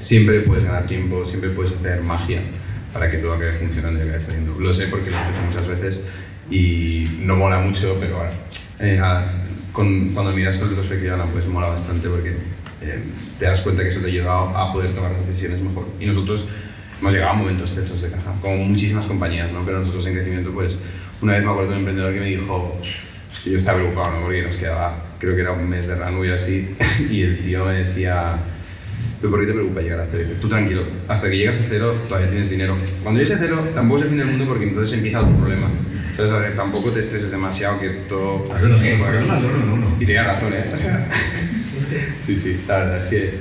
siempre 0.00 0.40
puedes 0.40 0.64
ganar 0.64 0.86
tiempo, 0.88 1.24
siempre 1.24 1.50
puedes 1.50 1.72
hacer 1.72 2.02
magia 2.02 2.40
para 2.92 3.08
que 3.08 3.18
todo 3.18 3.34
acabe 3.34 3.54
funcionando 3.54 4.00
y 4.00 4.02
acabe 4.02 4.20
saliendo. 4.20 4.58
Lo 4.58 4.74
sé 4.74 4.88
porque 4.88 5.10
lo 5.10 5.18
he 5.18 5.20
hecho 5.20 5.42
muchas 5.48 5.68
veces 5.68 6.04
y 6.50 7.18
no 7.20 7.36
mola 7.36 7.58
mucho, 7.60 7.96
pero 8.00 8.16
ahora, 8.18 8.32
eh, 8.80 8.98
a- 9.02 9.42
con- 9.72 10.10
cuando 10.10 10.32
miras 10.32 10.56
con 10.58 10.68
retrospectiva, 10.68 11.24
pues 11.32 11.46
mola 11.46 11.68
bastante 11.68 12.08
porque 12.08 12.30
eh, 12.82 12.98
te 13.38 13.44
das 13.44 13.60
cuenta 13.60 13.82
que 13.82 13.88
eso 13.90 14.00
te 14.00 14.08
ayuda 14.08 14.32
a, 14.32 14.68
a 14.68 14.72
poder 14.72 14.94
tomar 14.94 15.12
decisiones 15.26 15.60
mejor. 15.60 15.86
Y 16.00 16.06
nosotros 16.06 16.46
hemos 17.00 17.12
llegado 17.12 17.30
a 17.32 17.34
momentos 17.34 17.74
tensos 17.74 18.02
de 18.02 18.10
caja, 18.10 18.32
como 18.40 18.56
muchísimas 18.56 19.06
compañías, 19.06 19.50
¿no? 19.52 19.64
Pero 19.64 19.78
nosotros 19.78 20.06
en 20.06 20.14
crecimiento, 20.14 20.50
pues, 20.52 20.78
una 21.20 21.34
vez 21.34 21.44
me 21.44 21.50
acuerdo 21.50 21.70
de 21.70 21.74
un 21.76 21.80
emprendedor 21.80 22.12
que 22.14 22.20
me 22.20 22.26
dijo, 22.26 22.78
y 23.46 23.50
yo 23.50 23.58
estaba 23.58 23.78
preocupado, 23.78 24.12
¿no? 24.18 24.22
Porque 24.26 24.42
nos 24.42 24.56
quedaba, 24.56 25.04
creo 25.18 25.34
que 25.34 25.40
era 25.40 25.52
un 25.52 25.68
mes 25.68 25.86
de 25.86 25.94
runway 25.94 26.30
o 26.30 26.34
así, 26.36 26.74
y 27.10 27.22
el 27.22 27.38
tío 27.40 27.64
me 27.64 27.84
decía, 27.84 28.36
¿pero 29.20 29.30
por 29.30 29.40
qué 29.40 29.46
te 29.46 29.52
preocupa 29.52 29.80
llegar 29.80 30.00
a 30.00 30.06
cero? 30.10 30.28
Tú 30.40 30.48
tranquilo, 30.48 30.82
hasta 31.08 31.30
que 31.30 31.38
llegas 31.38 31.60
a 31.60 31.64
cero 31.68 31.94
todavía 32.08 32.28
tienes 32.30 32.50
dinero. 32.50 32.76
Cuando 33.02 33.20
llegues 33.20 33.36
a 33.36 33.38
cero 33.40 33.68
tampoco 33.74 33.98
es 33.98 34.04
el 34.04 34.08
fin 34.10 34.18
del 34.18 34.26
mundo 34.28 34.46
porque 34.48 34.64
entonces 34.68 34.92
empieza 34.96 35.20
otro 35.22 35.36
problema. 35.36 35.70
Entonces, 36.12 36.38
ver, 36.40 36.54
tampoco 36.56 36.90
te 36.90 37.00
estresses 37.00 37.30
demasiado 37.30 37.80
que 37.80 37.88
todo... 38.08 38.44
Es 38.54 38.62
verdad, 38.62 38.78
los 38.82 39.00
problemas 39.00 39.42
de 39.42 39.48
uno 39.48 39.62
en 39.62 39.68
uno. 39.70 39.86
Y 39.98 40.06
tenía 40.06 40.24
razón, 40.24 40.52
¿eh? 40.52 40.70
O 40.72 40.76
sea, 40.76 41.08
sí, 42.26 42.36
sí, 42.36 42.60
la 42.68 42.78
verdad 42.78 42.96
es 42.98 43.06
que 43.06 43.34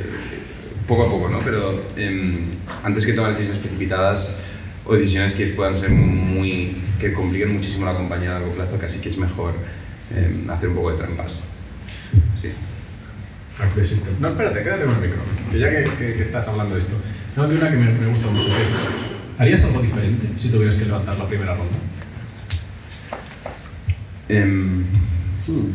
poco 0.88 1.04
a 1.06 1.10
poco, 1.10 1.30
¿no? 1.30 1.40
Pero 1.40 1.86
em, 1.98 2.46
antes 2.84 3.06
que 3.06 3.14
tomar 3.14 3.32
decisiones 3.34 3.60
precipitadas 3.62 4.38
o 4.86 4.96
decisiones 4.96 5.36
que 5.36 5.48
puedan 5.48 5.76
ser 5.76 5.90
muy... 5.92 6.82
que 7.00 7.14
compliquen 7.14 7.54
muchísimo 7.54 7.86
la 7.86 7.94
compañía 7.94 8.32
a 8.32 8.40
largo 8.40 8.52
plazo, 8.54 8.78
casi 8.80 9.00
que 9.00 9.10
es 9.10 9.18
mejor 9.18 9.54
em, 10.16 10.50
hacer 10.50 10.70
un 10.70 10.76
poco 10.76 10.92
de 10.92 10.98
trampas. 10.98 11.40
Sí. 12.42 12.52
No, 14.20 14.30
espérate, 14.30 14.64
quédate 14.64 14.86
con 14.86 14.96
el 14.96 15.02
micro. 15.02 15.20
Que 15.52 15.60
ya 15.60 15.70
que, 15.70 15.84
que- 15.84 16.14
que 16.16 16.22
estás 16.22 16.48
hablando 16.48 16.76
de 16.76 16.82
esto. 16.82 16.96
No, 17.36 17.44
hay 17.44 17.52
una 17.56 17.70
que 17.70 17.78
me, 17.78 17.92
me 17.92 18.08
gusta 18.08 18.28
mucho, 18.30 18.48
que 18.48 18.64
es, 18.64 18.70
¿harías 19.38 19.64
algo 19.66 19.82
diferente 19.82 20.28
si 20.38 20.50
tuvieras 20.50 20.78
que 20.78 20.86
levantar 20.86 21.18
la 21.18 21.28
primera 21.28 21.54
ronda? 21.54 21.78
Em, 24.32 24.82
hmm. 25.48 25.72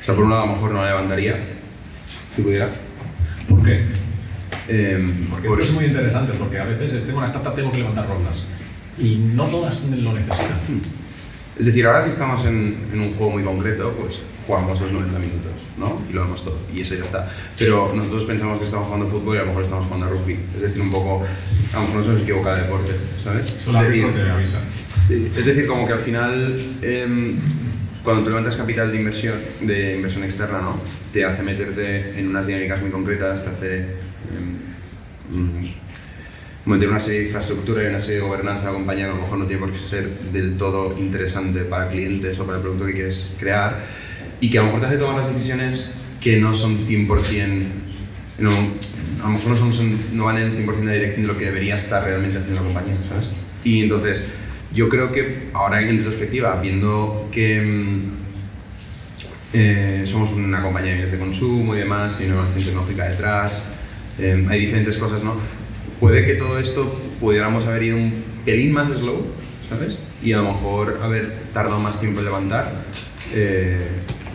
O 0.00 0.04
sea, 0.04 0.14
por 0.14 0.24
un 0.24 0.30
lado 0.30 0.44
a 0.44 0.46
lo 0.46 0.52
mejor 0.52 0.70
no 0.70 0.82
la 0.82 0.88
levantaría, 0.90 1.36
si 2.34 2.42
pudiera. 2.42 2.68
¿Por 3.48 3.62
qué? 3.62 3.84
Em, 4.68 5.26
Porque 5.28 5.48
por- 5.48 5.60
esto 5.60 5.72
es 5.72 5.76
muy 5.76 5.84
interesante, 5.86 6.32
porque 6.38 6.58
a 6.58 6.64
veces 6.64 6.92
es, 6.94 7.04
tengo 7.04 7.18
una 7.18 7.26
startup, 7.26 7.54
tengo 7.54 7.72
que 7.72 7.78
levantar 7.78 8.08
rondas. 8.08 8.44
Y 8.98 9.16
no 9.16 9.46
todas 9.46 9.82
lo 9.84 10.12
necesitan. 10.12 10.60
Es 11.58 11.66
decir, 11.66 11.86
ahora 11.86 12.04
que 12.04 12.10
estamos 12.10 12.44
en, 12.44 12.76
en 12.92 13.00
un 13.00 13.14
juego 13.14 13.32
muy 13.32 13.42
concreto, 13.42 13.92
pues 14.00 14.20
jugamos 14.46 14.80
los 14.80 14.92
90 14.92 15.18
minutos, 15.18 15.52
¿no? 15.76 16.00
Y 16.08 16.12
lo 16.12 16.22
vemos 16.22 16.44
todo, 16.44 16.58
y 16.72 16.80
eso 16.80 16.94
ya 16.94 17.02
está. 17.02 17.28
Pero 17.58 17.92
nosotros 17.94 18.24
pensamos 18.24 18.58
que 18.58 18.64
estamos 18.66 18.86
jugando 18.86 19.08
fútbol 19.08 19.36
y 19.36 19.38
a 19.38 19.42
lo 19.42 19.48
mejor 19.48 19.62
estamos 19.64 19.86
jugando 19.86 20.06
a 20.06 20.10
rugby. 20.10 20.38
Es 20.54 20.62
decir, 20.62 20.82
un 20.82 20.90
poco, 20.90 21.24
a 21.72 21.76
lo 21.76 21.82
mejor 21.82 21.96
nos 21.96 22.06
hemos 22.08 22.22
equivocado 22.22 22.56
de 22.56 22.62
deporte, 22.62 22.92
¿sabes? 23.24 23.48
Solo 23.64 23.80
es 23.80 23.88
decir, 23.88 24.12
te 24.12 24.30
avisa. 24.30 24.60
Es 25.08 25.46
decir, 25.46 25.66
como 25.66 25.86
que 25.86 25.92
al 25.92 26.00
final, 26.00 26.78
em, 26.82 27.36
cuando 28.02 28.24
tú 28.24 28.30
levantas 28.30 28.56
capital 28.56 28.90
de 28.90 28.98
inversión, 28.98 29.34
de 29.60 29.96
inversión 29.96 30.24
externa, 30.24 30.60
¿no? 30.60 30.80
Te 31.12 31.24
hace 31.24 31.42
meterte 31.42 32.18
en 32.18 32.28
unas 32.28 32.46
dinámicas 32.48 32.80
muy 32.80 32.90
concretas, 32.90 33.44
te 33.44 33.50
hace 33.50 33.86
mm, 35.30 35.66
meter 36.68 36.88
una 36.88 36.98
serie 36.98 37.20
de 37.20 37.26
infraestructura 37.26 37.84
y 37.84 37.86
una 37.86 38.00
serie 38.00 38.16
de 38.16 38.22
gobernanza 38.22 38.64
que 38.64 39.02
a 39.04 39.08
lo 39.08 39.14
mejor 39.14 39.38
no 39.38 39.46
tiene 39.46 39.60
por 39.60 39.72
qué 39.72 39.78
ser 39.78 40.08
del 40.32 40.56
todo 40.56 40.96
interesante 40.98 41.60
para 41.60 41.88
clientes 41.88 42.38
o 42.40 42.44
para 42.44 42.58
el 42.58 42.62
producto 42.62 42.86
que 42.86 42.92
quieres 42.94 43.32
crear 43.38 43.84
y 44.40 44.50
que 44.50 44.58
a 44.58 44.62
lo 44.62 44.66
mejor 44.66 44.80
te 44.80 44.86
hace 44.88 44.98
tomar 44.98 45.16
las 45.16 45.32
decisiones 45.32 45.94
que 46.20 46.38
no 46.38 46.52
son 46.52 46.78
100%, 46.78 47.66
no, 48.38 48.50
a 48.50 49.22
lo 49.22 49.28
mejor 49.28 49.60
no, 49.60 49.72
son, 49.72 49.96
no 50.16 50.24
van 50.24 50.38
en 50.38 50.56
100% 50.56 50.80
de 50.80 50.94
dirección 50.94 51.22
de 51.22 51.32
lo 51.32 51.38
que 51.38 51.44
debería 51.44 51.76
estar 51.76 52.02
realmente 52.02 52.38
haciendo 52.38 52.62
la 52.62 52.66
compañía, 52.66 52.96
¿sabes? 53.08 53.32
Y 53.62 53.82
entonces, 53.82 54.26
yo 54.76 54.90
creo 54.90 55.10
que 55.10 55.48
ahora 55.54 55.80
en 55.80 55.96
retrospectiva, 55.96 56.60
viendo 56.60 57.30
que 57.32 57.60
mm, 57.62 58.00
eh, 59.54 60.02
somos 60.04 60.32
una 60.32 60.62
compañía 60.62 60.96
de 60.96 61.06
de 61.06 61.18
consumo 61.18 61.74
y 61.74 61.78
demás, 61.78 62.18
hay 62.18 62.26
una 62.26 62.34
innovación 62.34 62.64
tecnológica 62.64 63.08
detrás, 63.08 63.66
eh, 64.18 64.46
hay 64.48 64.60
diferentes 64.60 64.98
cosas, 64.98 65.24
¿no? 65.24 65.36
Puede 65.98 66.26
que 66.26 66.34
todo 66.34 66.58
esto 66.58 66.92
pudiéramos 67.18 67.64
haber 67.64 67.84
ido 67.84 67.96
un 67.96 68.22
pelín 68.44 68.72
más 68.72 68.88
slow, 68.90 69.24
¿sabes? 69.70 69.96
Y 70.22 70.34
a 70.34 70.38
lo 70.38 70.52
mejor 70.52 71.00
haber 71.02 71.32
tardado 71.54 71.80
más 71.80 71.98
tiempo 71.98 72.20
en 72.20 72.26
levantar, 72.26 72.70
eh, 73.32 73.78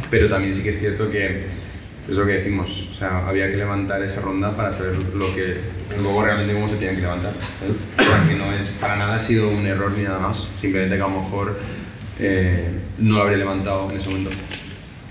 pero 0.09 0.27
también 0.27 0.55
sí 0.55 0.63
que 0.63 0.71
es 0.71 0.79
cierto 0.79 1.11
que 1.11 1.45
es 2.09 2.15
lo 2.15 2.25
que 2.25 2.33
decimos, 2.33 2.89
o 2.91 2.97
sea, 2.97 3.27
había 3.27 3.49
que 3.49 3.57
levantar 3.57 4.01
esa 4.03 4.21
ronda 4.21 4.55
para 4.55 4.73
saber 4.73 4.95
lo 5.13 5.33
que, 5.35 5.59
luego 5.99 6.23
realmente 6.23 6.53
cómo 6.53 6.67
se 6.67 6.75
tenían 6.75 6.95
que 6.95 7.01
levantar, 7.01 7.33
¿sabes? 7.59 7.77
O 7.97 8.03
sea, 8.03 8.27
que 8.27 8.35
no 8.35 8.51
es, 8.51 8.69
para 8.71 8.95
nada 8.95 9.15
ha 9.15 9.19
sido 9.19 9.49
un 9.49 9.65
error 9.65 9.91
ni 9.95 10.03
nada 10.03 10.19
más, 10.19 10.47
simplemente 10.59 10.95
que 10.95 11.01
a 11.01 11.07
lo 11.07 11.21
mejor 11.21 11.59
eh, 12.19 12.69
no 12.97 13.17
lo 13.17 13.21
habría 13.23 13.37
levantado 13.37 13.89
en 13.91 13.97
ese 13.97 14.09
momento. 14.09 14.31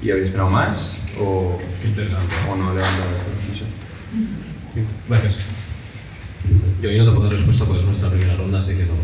¿Y 0.03 0.11
habría 0.11 0.25
esperado 0.25 0.51
más? 0.51 1.03
¿O, 1.19 1.59
Qué 1.83 1.89
interesante. 1.89 2.35
o 2.51 2.57
no 2.57 2.75
levantado? 2.75 3.11
No 3.49 3.55
sé. 3.55 3.65
Gracias. 5.09 5.39
Yo 6.81 6.89
ahí 6.89 6.99
no 6.99 7.05
te 7.05 7.11
puedo 7.11 7.25
dar 7.25 7.33
respuesta 7.35 7.65
porque 7.67 7.81
es 7.81 7.87
nuestra 7.87 8.11
primera 8.11 8.35
ronda, 8.35 8.59
así 8.59 8.75
que 8.75 8.87
no, 8.87 8.95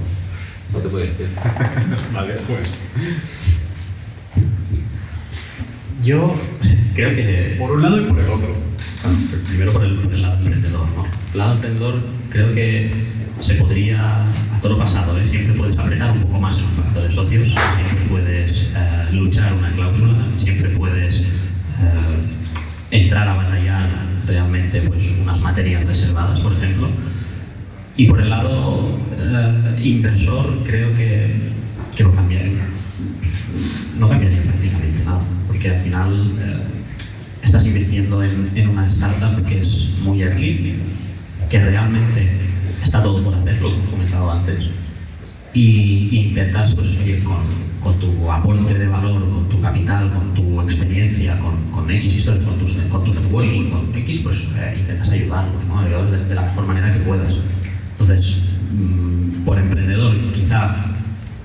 no 0.72 0.78
te 0.78 0.89
puedo 0.89 1.05
decir. 1.05 1.28
Vale, 2.12 2.34
pues. 2.49 2.76
Yo 6.03 6.35
creo 6.95 7.15
que 7.15 7.57
Por 7.59 7.73
un 7.73 7.83
lado 7.83 8.01
y 8.01 8.05
por 8.05 8.19
el 8.19 8.29
otro. 8.29 8.53
Primero 9.49 9.73
por 9.73 9.85
el, 9.85 9.95
por 9.97 10.13
el 10.13 10.23
lado 10.23 10.39
emprendedor, 10.39 10.87
¿no? 10.97 11.05
El 11.33 11.39
lado 11.39 11.55
emprendedor 11.55 12.01
creo 12.31 12.53
que 12.53 12.91
se 13.41 13.55
podría, 13.55 14.23
a 14.55 14.61
todo 14.61 14.73
lo 14.73 14.79
pasado, 14.79 15.19
¿eh? 15.19 15.27
siempre 15.27 15.55
puedes 15.55 15.79
apretar 15.79 16.13
un 16.13 16.21
poco 16.21 16.41
más 16.41 16.59
en 16.59 16.65
un 16.65 16.71
pacto 16.71 17.03
de 17.03 17.13
socios, 17.13 17.49
siempre 17.49 18.07
puedes 18.09 18.73
eh, 18.75 19.13
luchar 19.13 19.53
una 19.53 19.73
cláusula, 19.73 20.15
siempre 20.37 20.71
puedes 20.71 21.21
eh, 21.21 21.27
entrar 22.91 23.29
a 23.29 23.35
batallar 23.35 23.91
realmente 24.27 24.81
pues, 24.83 25.15
unas 25.21 25.39
materias 25.41 25.85
reservadas, 25.85 26.41
por 26.41 26.53
ejemplo. 26.53 26.89
Y 27.97 28.07
por 28.07 28.21
el 28.21 28.31
lado 28.31 28.99
inversor 29.83 30.59
creo 30.67 30.95
que, 30.95 31.35
que 31.95 32.05
no 32.05 32.15
cambiaría, 32.15 32.67
no 33.99 34.09
cambiaría 34.09 34.43
porque 35.67 35.77
al 35.77 35.83
final 35.83 36.33
eh, 36.39 36.57
estás 37.43 37.64
invirtiendo 37.67 38.23
en, 38.23 38.69
una 38.69 38.89
startup 38.89 39.45
que 39.47 39.61
es 39.62 39.89
muy 40.03 40.23
early, 40.23 40.77
que 41.51 41.59
realmente 41.59 42.31
está 42.83 43.03
todo 43.03 43.23
por 43.23 43.35
hacer, 43.35 43.61
lo 43.61 43.71
que 43.71 43.77
hemos 43.77 43.89
comentado 43.89 44.31
antes, 44.31 44.67
y, 45.55 46.27
intentas, 46.27 46.75
pues, 46.75 46.91
oye, 47.03 47.23
con, 47.25 47.67
tu 48.01 48.31
aporte 48.31 48.75
de 48.75 48.89
valor, 48.89 49.29
con 49.31 49.49
tu 49.49 49.61
capital, 49.61 50.12
con 50.12 50.35
tu 50.35 50.61
experiencia, 50.61 51.39
con, 51.39 51.71
con 51.71 51.91
X 51.91 52.14
historias, 52.14 52.45
con, 52.45 52.59
tus- 52.59 52.75
con 52.91 53.05
tu 53.05 53.14
networking, 53.14 53.71
con 53.71 53.95
X, 53.95 54.21
pues 54.25 54.49
eh, 54.59 54.77
intentas 54.81 55.09
ayudarlos, 55.11 55.64
¿no? 55.67 55.79
Ayudarlos 55.81 56.11
de, 56.11 56.25
de 56.25 56.35
la 56.35 56.43
mejor 56.43 56.67
manera 56.67 56.93
que 56.93 56.99
puedas. 57.01 57.33
Entonces, 57.93 58.39
mm, 58.73 59.45
por 59.45 59.59
emprendedor, 59.59 60.17
quizá 60.35 60.96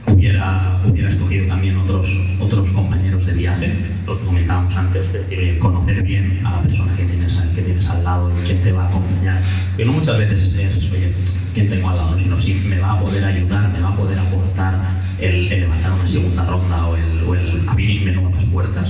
hubiera, 0.08 0.82
hubiera 0.86 1.10
escogido 1.10 1.48
también 1.48 1.78
otros, 1.78 2.20
otros 2.40 2.72
compañeros 2.72 3.26
de 3.26 3.34
viaje, 3.34 3.74
lo 4.06 4.18
que 4.18 4.26
comentábamos 4.26 4.76
antes, 4.76 5.04
es 5.06 5.30
decir, 5.30 5.60
conocer 5.60 6.02
bien 6.04 6.42
a 6.46 6.52
la 6.52 6.62
persona 6.62 6.92
que 6.96 7.04
tienes, 7.06 7.36
que 7.56 7.62
tienes 7.62 7.86
al 7.88 8.04
lado 8.04 8.32
y 8.32 8.46
quién 8.46 8.62
te 8.62 8.72
va 8.72 8.86
a 8.86 8.88
acompañar. 8.88 9.42
Que 9.78 9.86
no 9.86 9.94
muchas 9.94 10.18
veces 10.18 10.54
es, 10.56 10.92
oye, 10.92 11.14
quién 11.54 11.70
tengo 11.70 11.90
al 11.90 11.98
lado, 11.98 12.18
sino 12.18 12.42
si 12.42 12.54
me 12.54 12.80
va 12.80 12.94
a 12.94 13.00
poder 13.00 13.24
ayudar, 13.24 13.72
me 13.72 13.80
va 13.80 13.90
a 13.90 13.96
poder 13.96 14.18
aportar 14.20 14.80
el, 15.20 15.52
el 15.52 15.62
levantar 15.62 15.92
una 15.92 16.08
segunda 16.08 16.46
ronda 16.46 16.88
o 16.88 16.96
el, 16.96 17.24
o 17.24 17.36
el 17.36 17.70
abrirme 17.70 18.12
nuevas 18.12 18.46
puertas. 18.46 18.90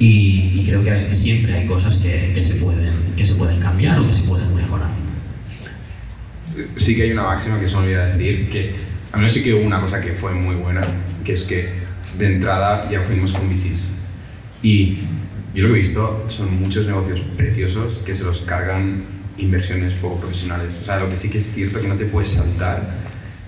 Y, 0.00 0.60
y 0.60 0.64
creo 0.66 0.82
que 0.82 1.14
siempre 1.14 1.54
hay 1.54 1.66
cosas 1.68 1.98
que, 1.98 2.32
que, 2.34 2.44
se 2.44 2.54
pueden, 2.54 2.92
que 3.16 3.24
se 3.24 3.36
pueden 3.36 3.60
cambiar 3.60 4.00
o 4.00 4.06
que 4.08 4.12
se 4.12 4.22
pueden 4.22 4.54
mejorar. 4.54 4.90
sí 6.76 6.96
que 6.96 7.04
hay 7.04 7.12
una 7.12 7.22
máxima 7.22 7.60
que 7.60 7.68
se 7.68 7.76
me 7.76 7.82
olvida 7.82 8.06
decir, 8.06 8.50
que 8.50 8.74
a 9.14 9.16
menos 9.16 9.32
sí 9.32 9.44
que 9.44 9.54
hubo 9.54 9.64
una 9.64 9.80
cosa 9.80 10.00
que 10.00 10.12
fue 10.12 10.32
muy 10.32 10.56
buena, 10.56 10.82
que 11.24 11.34
es 11.34 11.44
que 11.44 11.68
de 12.18 12.26
entrada 12.26 12.90
ya 12.90 13.00
fuimos 13.00 13.32
con 13.32 13.48
VCs. 13.48 13.90
Y 14.60 14.98
yo 15.54 15.62
lo 15.62 15.68
que 15.68 15.74
he 15.74 15.82
visto 15.82 16.24
son 16.28 16.60
muchos 16.60 16.88
negocios 16.88 17.20
preciosos 17.36 18.02
que 18.04 18.12
se 18.16 18.24
los 18.24 18.40
cargan 18.40 19.04
inversiones 19.38 19.94
poco 19.94 20.18
profesionales. 20.18 20.74
O 20.82 20.84
sea, 20.84 20.98
lo 20.98 21.08
que 21.08 21.16
sí 21.16 21.30
que 21.30 21.38
es 21.38 21.52
cierto 21.52 21.80
que 21.80 21.86
no 21.86 21.94
te 21.94 22.06
puedes 22.06 22.30
saltar 22.30 22.94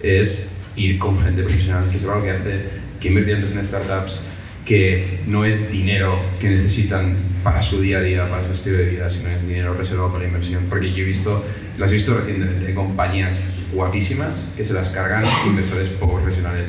es 0.00 0.52
ir 0.76 1.00
con 1.00 1.18
gente 1.18 1.42
profesional 1.42 1.90
que 1.90 1.98
sepa 1.98 2.14
lo 2.14 2.22
que 2.22 2.30
hace, 2.30 2.60
que 3.00 3.08
invierte 3.08 3.34
antes 3.34 3.52
en 3.52 3.64
startups, 3.64 4.22
que 4.64 5.20
no 5.26 5.44
es 5.44 5.72
dinero 5.72 6.20
que 6.40 6.48
necesitan 6.48 7.16
para 7.42 7.60
su 7.60 7.80
día 7.80 7.98
a 7.98 8.02
día, 8.02 8.30
para 8.30 8.46
su 8.46 8.52
estilo 8.52 8.78
de 8.78 8.86
vida, 8.86 9.10
sino 9.10 9.30
es 9.30 9.44
dinero 9.44 9.74
reservado 9.74 10.12
para 10.12 10.26
inversión. 10.26 10.66
Porque 10.68 10.92
yo 10.92 10.98
he 10.98 11.06
visto, 11.06 11.44
las 11.78 11.90
he 11.90 11.94
visto 11.94 12.14
recientemente, 12.14 12.74
compañías 12.74 13.42
guapísimas 13.72 14.50
que 14.56 14.64
se 14.64 14.72
las 14.72 14.90
cargan 14.90 15.24
inversores 15.46 15.88
poco 15.90 16.16
profesionales. 16.16 16.68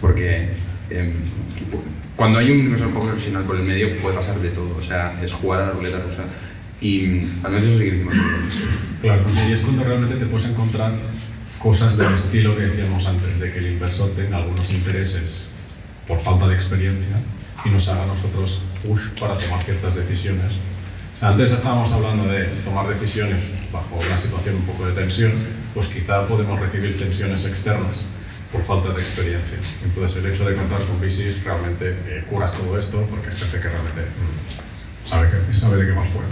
Porque 0.00 0.50
em, 0.90 1.12
cuando 2.16 2.38
hay 2.38 2.50
un 2.50 2.58
inversor 2.58 2.92
poco 2.92 3.06
profesional 3.06 3.44
por 3.44 3.56
el 3.56 3.62
medio 3.62 3.96
puede 3.98 4.16
pasar 4.16 4.38
de 4.40 4.50
todo, 4.50 4.76
o 4.76 4.82
sea, 4.82 5.18
es 5.22 5.32
jugar 5.32 5.62
a 5.62 5.66
la 5.66 5.72
ruleta 5.72 6.00
rusa. 6.00 6.24
Y 6.80 7.20
al 7.42 7.52
menos 7.52 7.68
eso 7.68 7.78
sí 7.78 7.84
que 7.84 7.92
nosotros. 8.04 8.58
Claro, 9.02 9.24
y 9.48 9.52
es 9.52 9.60
cuando 9.60 9.84
realmente 9.84 10.16
te 10.16 10.26
puedes 10.26 10.48
encontrar 10.48 10.92
cosas 11.58 11.98
del 11.98 12.14
estilo 12.14 12.56
que 12.56 12.62
decíamos 12.62 13.06
antes, 13.06 13.38
de 13.38 13.52
que 13.52 13.58
el 13.58 13.66
inversor 13.72 14.10
tenga 14.12 14.38
algunos 14.38 14.70
intereses 14.72 15.44
por 16.08 16.18
falta 16.20 16.48
de 16.48 16.54
experiencia 16.54 17.20
y 17.64 17.68
nos 17.68 17.86
haga 17.88 18.04
a 18.04 18.06
nosotros 18.06 18.62
push 18.82 19.10
para 19.20 19.36
tomar 19.36 19.62
ciertas 19.62 19.94
decisiones. 19.94 20.52
Antes 21.20 21.52
estábamos 21.52 21.92
hablando 21.92 22.32
de 22.32 22.44
tomar 22.64 22.88
decisiones 22.88 23.42
bajo 23.70 23.96
una 23.96 24.16
situación 24.16 24.54
un 24.56 24.62
poco 24.62 24.86
de 24.86 24.92
tensión, 24.92 25.32
pues 25.74 25.88
quizá 25.88 26.26
podemos 26.26 26.58
recibir 26.58 26.98
tensiones 26.98 27.44
externas 27.44 28.06
por 28.50 28.64
falta 28.64 28.94
de 28.94 29.02
experiencia. 29.02 29.58
Entonces 29.84 30.24
el 30.24 30.32
hecho 30.32 30.48
de 30.48 30.56
contar 30.56 30.80
con 30.86 30.98
VCs 30.98 31.44
realmente 31.44 31.94
eh, 32.06 32.24
curas 32.26 32.54
todo 32.54 32.78
esto 32.78 33.06
porque 33.10 33.28
es 33.28 33.34
gente 33.36 33.60
que 33.60 33.68
realmente 33.68 34.00
mm, 34.00 35.06
sabe, 35.06 35.28
que, 35.28 35.52
sabe 35.52 35.76
de 35.76 35.88
qué 35.88 35.92
más 35.92 36.08
juega. 36.10 36.28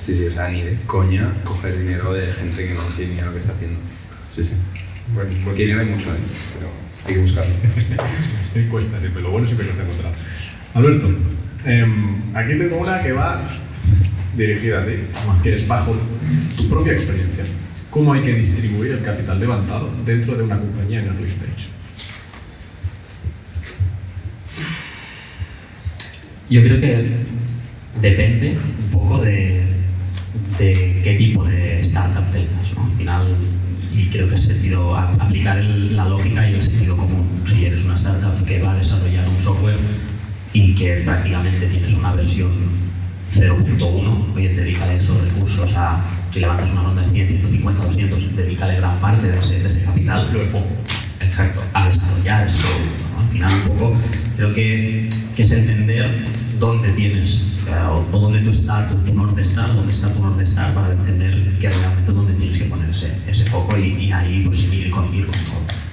Sí, 0.00 0.14
sí, 0.14 0.26
o 0.26 0.30
sea, 0.30 0.48
ni 0.48 0.62
de 0.62 0.78
coña 0.86 1.34
coger 1.44 1.78
dinero 1.78 2.14
de 2.14 2.26
gente 2.26 2.68
que 2.68 2.72
no 2.72 2.82
tiene 2.96 3.16
ni 3.16 3.20
lo 3.20 3.34
que 3.34 3.40
está 3.40 3.52
haciendo. 3.52 3.80
Sí, 4.34 4.46
sí. 4.46 4.54
Bueno, 5.12 5.28
buen 5.28 5.44
Porque 5.44 5.62
dinero 5.64 5.82
hay 5.82 5.88
mucho, 5.88 6.10
¿eh? 6.12 6.18
pero 6.54 6.70
hay 7.04 7.14
que 7.14 7.20
buscarlo. 7.20 7.54
Cuesta, 8.70 8.98
siempre. 8.98 9.20
Lo 9.20 9.30
bueno 9.30 9.46
siempre 9.46 9.66
cuesta 9.66 9.82
encontrar. 9.82 10.14
Alberto, 10.72 11.10
em, 11.66 12.34
aquí 12.34 12.58
tengo 12.58 12.78
una 12.78 13.02
que 13.02 13.12
va 13.12 13.46
dirigida 14.36 14.82
a 14.82 14.86
ti, 14.86 14.92
que 15.42 15.54
es 15.54 15.66
bajo 15.66 15.96
tu 16.56 16.68
propia 16.68 16.92
experiencia. 16.92 17.44
¿Cómo 17.90 18.12
hay 18.12 18.22
que 18.22 18.34
distribuir 18.34 18.92
el 18.92 19.02
capital 19.02 19.40
levantado 19.40 19.90
dentro 20.04 20.36
de 20.36 20.42
una 20.42 20.58
compañía 20.58 21.00
en 21.00 21.06
early 21.06 21.28
stage? 21.28 21.68
Yo 26.48 26.62
creo 26.62 26.80
que 26.80 27.08
depende 28.00 28.56
un 28.78 28.90
poco 28.92 29.22
de, 29.22 29.64
de 30.58 31.00
qué 31.02 31.14
tipo 31.16 31.44
de 31.44 31.80
startup 31.80 32.30
tengas, 32.30 32.72
¿no? 32.76 32.84
Al 32.84 32.96
final, 32.98 33.26
y 33.94 34.06
creo 34.10 34.28
que 34.28 34.34
es 34.36 34.44
sentido 34.44 34.94
aplicar 34.96 35.58
el- 35.58 35.96
la 35.96 36.04
lógica 36.08 36.48
y 36.48 36.54
el 36.54 36.62
sentido 36.62 36.96
común. 36.96 37.26
Si 37.48 37.64
eres 37.64 37.84
una 37.84 37.96
startup 37.96 38.44
que 38.44 38.60
va 38.62 38.72
a 38.72 38.76
desarrollar 38.78 39.28
un 39.28 39.40
software 39.40 39.78
y 40.52 40.74
que 40.74 40.96
prácticamente 41.04 41.66
tienes 41.66 41.94
una 41.94 42.12
versión 42.14 42.52
0.1, 43.36 44.34
oye, 44.34 44.48
dedícale 44.54 44.96
esos 44.96 45.20
recursos 45.20 45.70
a, 45.76 46.02
si 46.32 46.40
levantas 46.40 46.70
una 46.72 46.82
ronda 46.82 47.02
de 47.02 47.10
100, 47.10 47.28
150, 47.28 47.84
200, 47.84 48.36
dedícale 48.36 48.76
gran 48.76 48.98
parte 48.98 49.30
de 49.30 49.38
ese, 49.38 49.58
de 49.58 49.68
ese 49.68 49.82
capital. 49.82 50.30
Lo 50.32 50.38
de 50.40 50.46
foco. 50.46 50.66
Exacto, 51.20 51.62
a 51.74 51.88
desarrollar 51.88 52.48
ese 52.48 52.62
producto. 52.62 53.04
¿no? 53.12 53.20
Al 53.20 53.28
final, 53.28 53.52
un 53.52 53.78
poco, 53.78 53.96
creo 54.36 54.54
que, 54.54 55.08
que 55.34 55.42
es 55.42 55.52
entender 55.52 56.26
dónde 56.58 56.90
tienes 56.90 57.48
o, 57.90 58.16
o 58.16 58.18
dónde 58.18 58.40
tú 58.40 58.50
estás, 58.50 58.88
tu, 58.88 58.96
tu 58.96 59.12
norte 59.12 59.42
star, 59.42 59.74
dónde 59.74 59.92
está 59.92 60.08
tu 60.12 60.22
norte 60.22 60.44
star 60.44 60.72
para 60.74 60.92
entender 60.92 61.58
que 61.58 61.68
realmente 61.68 62.12
dónde 62.12 62.34
tienes 62.34 62.58
que 62.58 62.64
poner 62.64 62.90
ese, 62.90 63.12
ese 63.26 63.44
foco 63.46 63.76
y, 63.76 64.04
y 64.04 64.12
ahí 64.12 64.44
pues 64.46 64.64
ir 64.72 64.90
con, 64.90 65.12
ir 65.14 65.26
con 65.26 65.34
todo. 65.34 65.86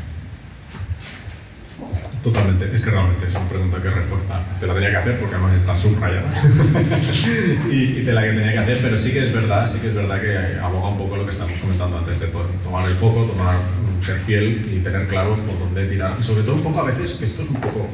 Totalmente, 2.23 2.69
es 2.73 2.81
que 2.81 2.89
realmente 2.89 3.27
es 3.27 3.35
una 3.35 3.49
pregunta 3.49 3.81
que 3.81 3.89
refuerza. 3.89 4.39
Te 4.59 4.65
la 4.65 4.73
tenía 4.73 4.91
que 4.91 4.95
hacer 4.97 5.19
porque 5.19 5.35
además 5.35 5.55
está 5.59 5.75
subrayada. 5.75 6.31
y, 7.69 7.99
y 7.99 8.03
te 8.05 8.13
la 8.13 8.21
que 8.23 8.29
tenía 8.29 8.53
que 8.53 8.59
hacer, 8.59 8.77
pero 8.81 8.97
sí 8.97 9.11
que 9.11 9.23
es 9.23 9.33
verdad, 9.33 9.67
sí 9.67 9.79
que 9.81 9.87
es 9.89 9.93
verdad 9.95 10.21
que 10.21 10.57
aboga 10.59 10.87
un 10.89 10.97
poco 10.97 11.17
lo 11.17 11.25
que 11.25 11.31
estamos 11.31 11.53
comentando 11.59 11.97
antes 11.97 12.21
de 12.21 12.27
to- 12.27 12.49
tomar 12.63 12.87
el 12.87 12.95
foco, 12.95 13.25
tomar, 13.25 13.55
ser 14.01 14.19
fiel 14.21 14.71
y 14.73 14.79
tener 14.79 15.05
claro 15.07 15.35
por 15.45 15.59
dónde 15.59 15.85
tirar. 15.87 16.13
Y 16.17 16.23
sobre 16.23 16.43
todo 16.43 16.55
un 16.55 16.63
poco 16.63 16.79
a 16.79 16.83
veces, 16.85 17.17
que 17.17 17.25
esto 17.25 17.41
es 17.43 17.49
un 17.49 17.57
poco 17.59 17.87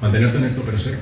mantenerte 0.00 0.38
en 0.38 0.44
esto, 0.44 0.62
pero 0.64 0.78
ser 0.78 0.96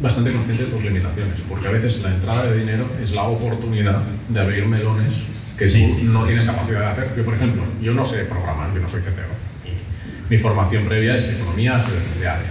bastante 0.00 0.32
consciente 0.32 0.64
de 0.64 0.70
tus 0.70 0.82
limitaciones, 0.82 1.40
porque 1.48 1.68
a 1.68 1.70
veces 1.70 2.02
la 2.02 2.14
entrada 2.14 2.46
de 2.46 2.58
dinero 2.58 2.86
es 3.02 3.12
la 3.12 3.24
oportunidad 3.24 4.00
de 4.28 4.40
abrir 4.40 4.64
melones 4.66 5.14
que 5.58 5.68
Sí. 5.70 6.02
tú 6.06 6.12
no 6.12 6.24
tienes 6.24 6.46
capacidad 6.46 6.80
de 6.80 6.86
hacer. 6.86 7.14
Yo, 7.16 7.24
por 7.26 7.34
ejemplo, 7.34 7.62
yo 7.82 7.92
no 7.92 8.04
sé 8.06 8.24
programar, 8.24 8.72
yo 8.74 8.80
no 8.80 8.88
soy 8.88 9.00
CTO. 9.02 9.36
Mi 10.28 10.38
formación 10.38 10.84
previa 10.86 11.16
es 11.16 11.30
economía 11.30 11.76
área. 11.76 12.50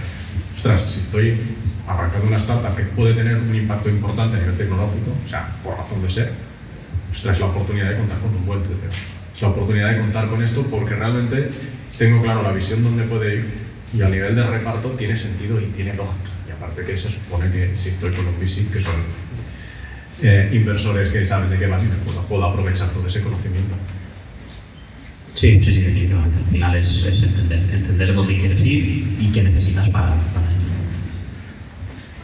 Ostras, 0.56 0.90
si 0.90 1.00
estoy 1.00 1.38
arrancando 1.86 2.26
una 2.26 2.38
startup 2.38 2.74
que 2.74 2.84
puede 2.84 3.14
tener 3.14 3.36
un 3.36 3.54
impacto 3.54 3.90
importante 3.90 4.38
a 4.38 4.40
nivel 4.40 4.56
tecnológico, 4.56 5.12
o 5.24 5.28
sea, 5.28 5.48
por 5.62 5.76
razón 5.76 6.02
de 6.02 6.10
ser, 6.10 6.32
ostras, 7.12 7.34
es 7.34 7.40
la 7.40 7.46
oportunidad 7.46 7.90
de 7.90 7.96
contar 7.98 8.18
con 8.18 8.34
un 8.34 8.46
buen 8.46 8.60
CTO. 8.60 8.88
Es 9.34 9.42
la 9.42 9.48
oportunidad 9.48 9.90
de 9.92 10.00
contar 10.00 10.28
con 10.28 10.42
esto 10.42 10.66
porque 10.66 10.94
realmente 10.94 11.50
tengo 11.98 12.22
claro 12.22 12.42
la 12.42 12.52
visión 12.52 12.82
donde 12.82 13.04
puede 13.04 13.36
ir 13.36 13.66
y 13.94 14.02
a 14.02 14.08
nivel 14.08 14.34
de 14.34 14.42
reparto 14.42 14.90
tiene 14.92 15.16
sentido 15.16 15.60
y 15.60 15.66
tiene 15.66 15.92
lógica. 15.94 16.30
Y 16.48 16.52
aparte 16.52 16.82
que 16.82 16.96
se 16.96 17.10
supone 17.10 17.50
que 17.50 17.76
si 17.76 17.90
estoy 17.90 18.12
con 18.12 18.26
un 18.26 18.40
VC, 18.40 18.68
que 18.72 18.80
son 18.80 18.94
eh, 20.22 20.48
inversores 20.52 21.10
que 21.10 21.24
saben 21.26 21.50
de 21.50 21.58
qué 21.58 21.66
van, 21.66 21.86
pues 22.04 22.16
puedo 22.26 22.44
aprovechar 22.44 22.88
todo 22.90 23.06
ese 23.06 23.20
conocimiento. 23.20 23.74
Sí, 25.36 25.60
sí, 25.62 25.72
sí, 25.72 25.80
definitivamente. 25.82 26.38
Al 26.38 26.50
final 26.50 26.76
es, 26.76 27.06
es 27.06 27.22
entender, 27.22 27.58
entender 27.72 28.14
dónde 28.14 28.38
quieres 28.38 28.64
ir 28.64 29.16
y 29.20 29.30
qué 29.32 29.42
necesitas 29.42 29.88
para, 29.90 30.08
para 30.32 30.46
ello. 30.50 30.66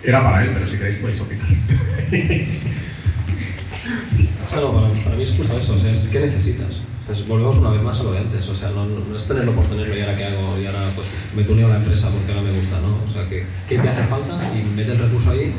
Era 0.02 0.22
para 0.24 0.44
él, 0.44 0.50
pero 0.54 0.66
si 0.66 0.76
queréis 0.78 0.96
podéis 0.96 1.20
opinar. 1.20 1.46
Claro, 4.50 4.72
para, 4.74 4.88
para 5.04 5.16
mí 5.16 5.22
es 5.22 5.32
justo 5.32 5.58
eso, 5.58 5.74
o 5.74 5.78
sea, 5.80 5.92
es 5.92 6.00
¿qué 6.12 6.20
necesitas? 6.20 6.68
O 7.10 7.14
sea, 7.14 7.24
volvemos 7.26 7.58
una 7.58 7.70
vez 7.70 7.82
más 7.82 7.98
a 8.00 8.02
lo 8.04 8.12
de 8.12 8.18
antes, 8.18 8.46
o 8.48 8.56
sea, 8.56 8.68
no, 8.70 8.84
no- 8.86 9.00
no 9.08 9.16
es 9.16 9.26
tenerlo 9.26 9.52
por 9.52 9.64
tenerlo 9.66 9.96
y 9.96 10.00
ahora 10.02 10.16
qué 10.16 10.24
hago 10.24 10.58
y 10.60 10.66
ahora 10.66 10.80
pues 10.94 11.08
me 11.34 11.42
tuneo 11.44 11.66
la 11.68 11.76
empresa 11.76 12.10
porque 12.10 12.30
ahora 12.32 12.42
me 12.42 12.52
gusta, 12.52 12.78
¿no? 12.80 12.98
O 13.08 13.12
sea, 13.12 13.26
que, 13.28 13.44
¿qué 13.68 13.78
te 13.78 13.88
hace 13.88 14.04
falta? 14.04 14.38
Y 14.54 14.62
mete 14.76 14.92
el 14.92 14.98
recurso 14.98 15.30
ahí 15.30 15.52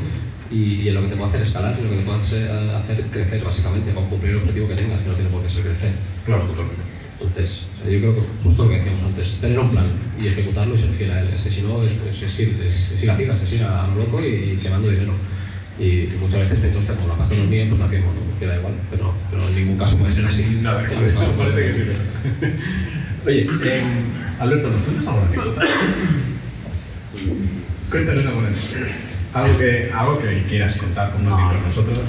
y, 0.50 0.82
y 0.82 0.88
en 0.88 0.94
lo 0.94 1.02
que 1.02 1.08
te 1.08 1.16
puede 1.16 1.28
hacer 1.28 1.42
escalar 1.42 1.76
y 1.78 1.82
lo 1.84 1.90
que 1.90 1.96
te 1.96 2.02
puede 2.02 2.20
hacer, 2.20 2.50
hacer 2.50 3.02
crecer 3.10 3.44
básicamente, 3.44 3.90
para 3.92 4.06
cumplir 4.06 4.30
el 4.32 4.38
objetivo 4.38 4.68
que 4.68 4.74
tengas, 4.76 5.00
que 5.02 5.08
no 5.08 5.14
tiene 5.14 5.30
por 5.30 5.42
qué 5.42 5.50
ser 5.50 5.64
crecer. 5.64 5.90
Claro, 6.24 6.42
totalmente. 6.44 6.82
Entonces, 7.20 7.66
o 7.78 7.82
sea, 7.82 7.92
yo 7.92 7.98
creo 8.00 8.14
que 8.16 8.22
justo 8.42 8.64
lo 8.64 8.70
que 8.70 8.76
decíamos 8.76 9.04
antes, 9.06 9.38
tener 9.40 9.58
un 9.58 9.70
plan 9.70 9.86
y 10.20 10.26
ejecutarlo 10.26 10.74
y 10.74 10.78
ser 10.78 10.90
fiel 10.90 11.10
a 11.12 11.20
él. 11.20 11.28
Es 11.34 11.42
que 11.44 11.50
si 11.50 11.62
no, 11.62 11.82
es, 11.84 11.92
es- 12.10 12.22
es 12.22 12.40
ir, 12.40 12.62
es, 12.66 12.90
es 12.92 13.02
ir 13.02 13.10
a 13.10 13.16
ciegas, 13.16 13.40
es 13.42 13.52
ir 13.52 13.62
a, 13.62 13.86
lo 13.88 13.96
loco 13.96 14.20
y, 14.24 14.58
quemando 14.60 14.88
dinero. 14.90 15.12
Y, 15.78 15.84
y 15.84 16.16
muchas 16.20 16.40
veces 16.40 16.60
pienso, 16.60 16.78
hostia, 16.80 16.94
como 16.96 17.08
la 17.08 17.14
pasta 17.14 17.34
no 17.34 17.44
es 17.44 17.50
mía, 17.50 17.66
pues 17.68 17.80
la 17.80 17.90
quemo, 17.90 18.06
¿no? 18.12 18.38
queda 18.38 18.56
igual. 18.56 18.74
Pero, 18.90 19.12
pero 19.30 19.48
en 19.48 19.54
ningún 19.56 19.78
caso 19.78 19.98
puede 19.98 20.12
ser 20.12 20.26
así. 20.26 20.58
Nada, 20.62 20.82
En 20.84 20.90
ningún 21.04 21.14
caso 21.20 21.32
puede 21.32 21.52
parece 21.52 21.78
que 21.78 21.84
sí. 21.84 21.86
Oye, 23.26 23.48
eh, 23.64 23.82
Alberto, 24.38 24.70
¿nos 24.70 24.82
cuentas 24.82 25.06
alguna 25.06 25.26
anécdota? 25.26 25.62
Cuéntanos 27.90 28.26
alguna. 28.26 28.48
Algo 29.34 29.58
que, 29.58 29.90
algo 29.92 30.18
que 30.18 30.42
quieras 30.48 30.76
contar, 30.76 31.12
No, 31.20 31.30
con 31.36 31.62
nosotros. 31.62 32.02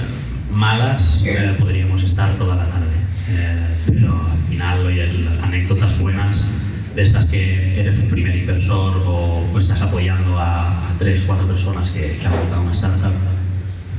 malas 0.52 1.22
eh, 1.26 1.54
podríamos 1.58 2.02
estar 2.02 2.34
toda 2.36 2.56
la 2.56 2.66
tarde. 2.68 2.86
Eh, 3.30 3.66
pero 3.86 4.20
las 4.58 5.42
anécdotas 5.42 5.98
buenas 5.98 6.44
de 6.94 7.02
estas 7.02 7.26
que 7.26 7.78
eres 7.78 7.98
un 7.98 8.08
primer 8.08 8.34
inversor 8.36 8.96
o, 9.06 9.46
o 9.52 9.58
estás 9.58 9.80
apoyando 9.82 10.38
a, 10.38 10.90
a 10.90 10.98
tres, 10.98 11.22
cuatro 11.26 11.46
personas 11.46 11.90
que, 11.90 12.16
que 12.16 12.26
han 12.26 12.32
montado 12.32 12.62
una 12.62 12.72
startup 12.72 13.12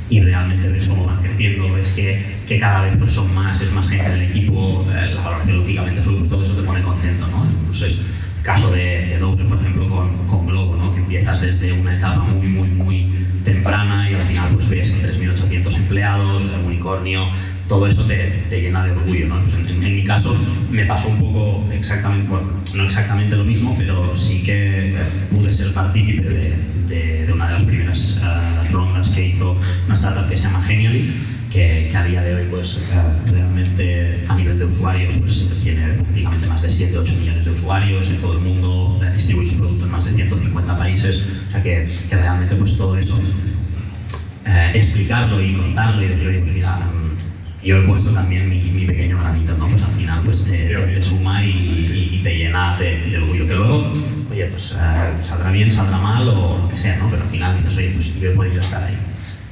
y 0.09 0.21
realmente 0.21 0.69
ves 0.69 0.87
cómo 0.87 1.05
van 1.05 1.21
creciendo, 1.21 1.71
ves 1.73 1.91
que, 1.91 2.37
que 2.47 2.59
cada 2.59 2.85
vez 2.85 2.97
pues, 2.97 3.13
son 3.13 3.33
más, 3.35 3.59
es 3.61 3.71
más 3.71 3.87
gente 3.89 4.05
en 4.05 4.11
el 4.13 4.29
equipo, 4.29 4.85
eh, 4.95 5.13
la 5.13 5.21
valoración 5.21 5.57
lógicamente 5.57 6.03
sube, 6.03 6.19
pues 6.19 6.29
todo 6.29 6.43
eso 6.43 6.53
te 6.53 6.63
pone 6.63 6.81
contento, 6.81 7.27
¿no? 7.27 7.45
Entonces, 7.45 7.99
caso 8.41 8.71
de, 8.71 9.07
de 9.07 9.19
Doble, 9.19 9.43
por 9.43 9.59
ejemplo, 9.59 9.89
con, 9.89 10.17
con 10.27 10.47
Globo, 10.47 10.77
¿no? 10.77 10.93
Que 10.93 11.01
empiezas 11.01 11.41
desde 11.41 11.73
una 11.73 11.97
etapa 11.97 12.23
muy, 12.23 12.47
muy, 12.47 12.69
muy 12.69 13.11
temprana 13.43 14.09
y 14.09 14.13
al 14.13 14.21
final 14.21 14.53
pues 14.53 14.69
ves 14.69 15.03
3.800 15.03 15.75
empleados, 15.75 16.51
el 16.53 16.65
unicornio, 16.65 17.27
todo 17.67 17.87
eso 17.87 18.03
te, 18.05 18.43
llena 18.49 18.85
de 18.85 18.91
orgullo, 18.91 19.27
¿no? 19.27 19.41
Pues 19.41 19.55
en, 19.55 19.79
mi 19.79 20.03
caso 20.03 20.35
me 20.71 20.85
pasó 20.85 21.09
un 21.09 21.19
poco 21.19 21.65
exactamente, 21.71 22.33
no 22.75 22.83
exactamente 22.85 23.35
lo 23.35 23.43
mismo, 23.43 23.75
pero 23.77 24.15
sí 24.15 24.43
que 24.43 24.95
eh, 24.95 25.05
pude 25.31 25.53
ser 25.53 25.73
partícipe 25.73 26.29
de, 26.87 27.29
una 27.33 27.47
de 27.47 27.53
las 27.53 27.63
primeras 27.63 28.21
eh, 28.23 28.71
rondas 28.71 29.11
que 29.11 29.27
hizo 29.27 29.57
una 29.85 29.95
startup 29.95 30.29
que 30.29 30.37
se 30.37 30.45
llama 30.45 30.63
Genially, 30.63 31.13
que, 31.51 31.91
a 31.95 32.03
día 32.03 32.21
de 32.21 32.35
hoy 32.35 32.47
pues 32.49 32.77
eh, 32.77 33.31
realmente 33.31 34.23
a 34.27 34.35
nivel 34.35 34.59
de 34.59 34.65
usuarios 34.65 35.17
pues 35.17 35.49
tiene 35.63 35.93
prácticamente 35.93 36.47
más 36.47 36.61
de 36.61 36.69
7-8 36.69 37.17
millones 37.17 37.45
de 37.45 37.51
usuarios 37.51 38.09
en 38.09 38.17
todo 38.17 38.33
el 38.33 38.39
mundo, 38.39 38.99
distribuye 39.15 39.49
su 39.49 39.57
producto 39.57 39.85
en 39.85 39.91
más 39.91 40.05
de 40.05 40.13
150 40.13 40.77
países, 40.77 41.21
o 41.49 41.51
sea 41.51 41.63
que, 41.63 41.87
realmente 42.09 42.55
pues 42.55 42.77
todo 42.77 42.97
eso 42.97 43.19
eh, 44.45 44.71
explicarlo 44.73 45.41
y 45.41 45.53
contarlo 45.53 46.03
y 46.03 46.07
decir, 46.07 46.27
oye, 46.27 46.39
pues 46.39 46.53
mira, 46.53 46.79
yo 47.67 47.77
he 47.77 47.81
puesto 47.81 48.11
también 48.11 48.49
mi, 48.49 48.59
mi 48.61 48.85
pequeño 48.85 49.19
granito, 49.19 49.55
¿no? 49.57 49.67
Pues 49.67 49.83
al 49.83 49.91
final 49.91 50.21
pues 50.23 50.45
te, 50.45 50.51
te- 50.67 50.75
te 50.95 51.03
suma 51.03 51.43
y, 51.43 51.49
y- 51.49 52.09
y 52.19 52.23
te 52.23 52.37
llena 52.37 52.77
de, 52.77 53.01
de 53.09 53.17
orgullo. 53.17 53.47
Que 53.47 53.53
luego, 53.55 53.91
oye, 54.31 54.45
pues 54.45 54.71
eh, 54.77 55.13
saldrá 55.21 55.51
bien, 55.51 55.71
saldrá 55.71 55.97
mal 55.97 56.27
o 56.29 56.59
lo 56.63 56.69
que 56.69 56.77
sea, 56.77 56.97
¿no? 56.97 57.09
Pero 57.09 57.23
al 57.23 57.29
final 57.29 57.57
dices, 57.57 57.77
oye, 57.77 57.91
pues 57.93 58.19
yo 58.19 58.31
he 58.31 58.33
podido 58.35 58.61
estar 58.61 58.83
ahí. 58.83 58.95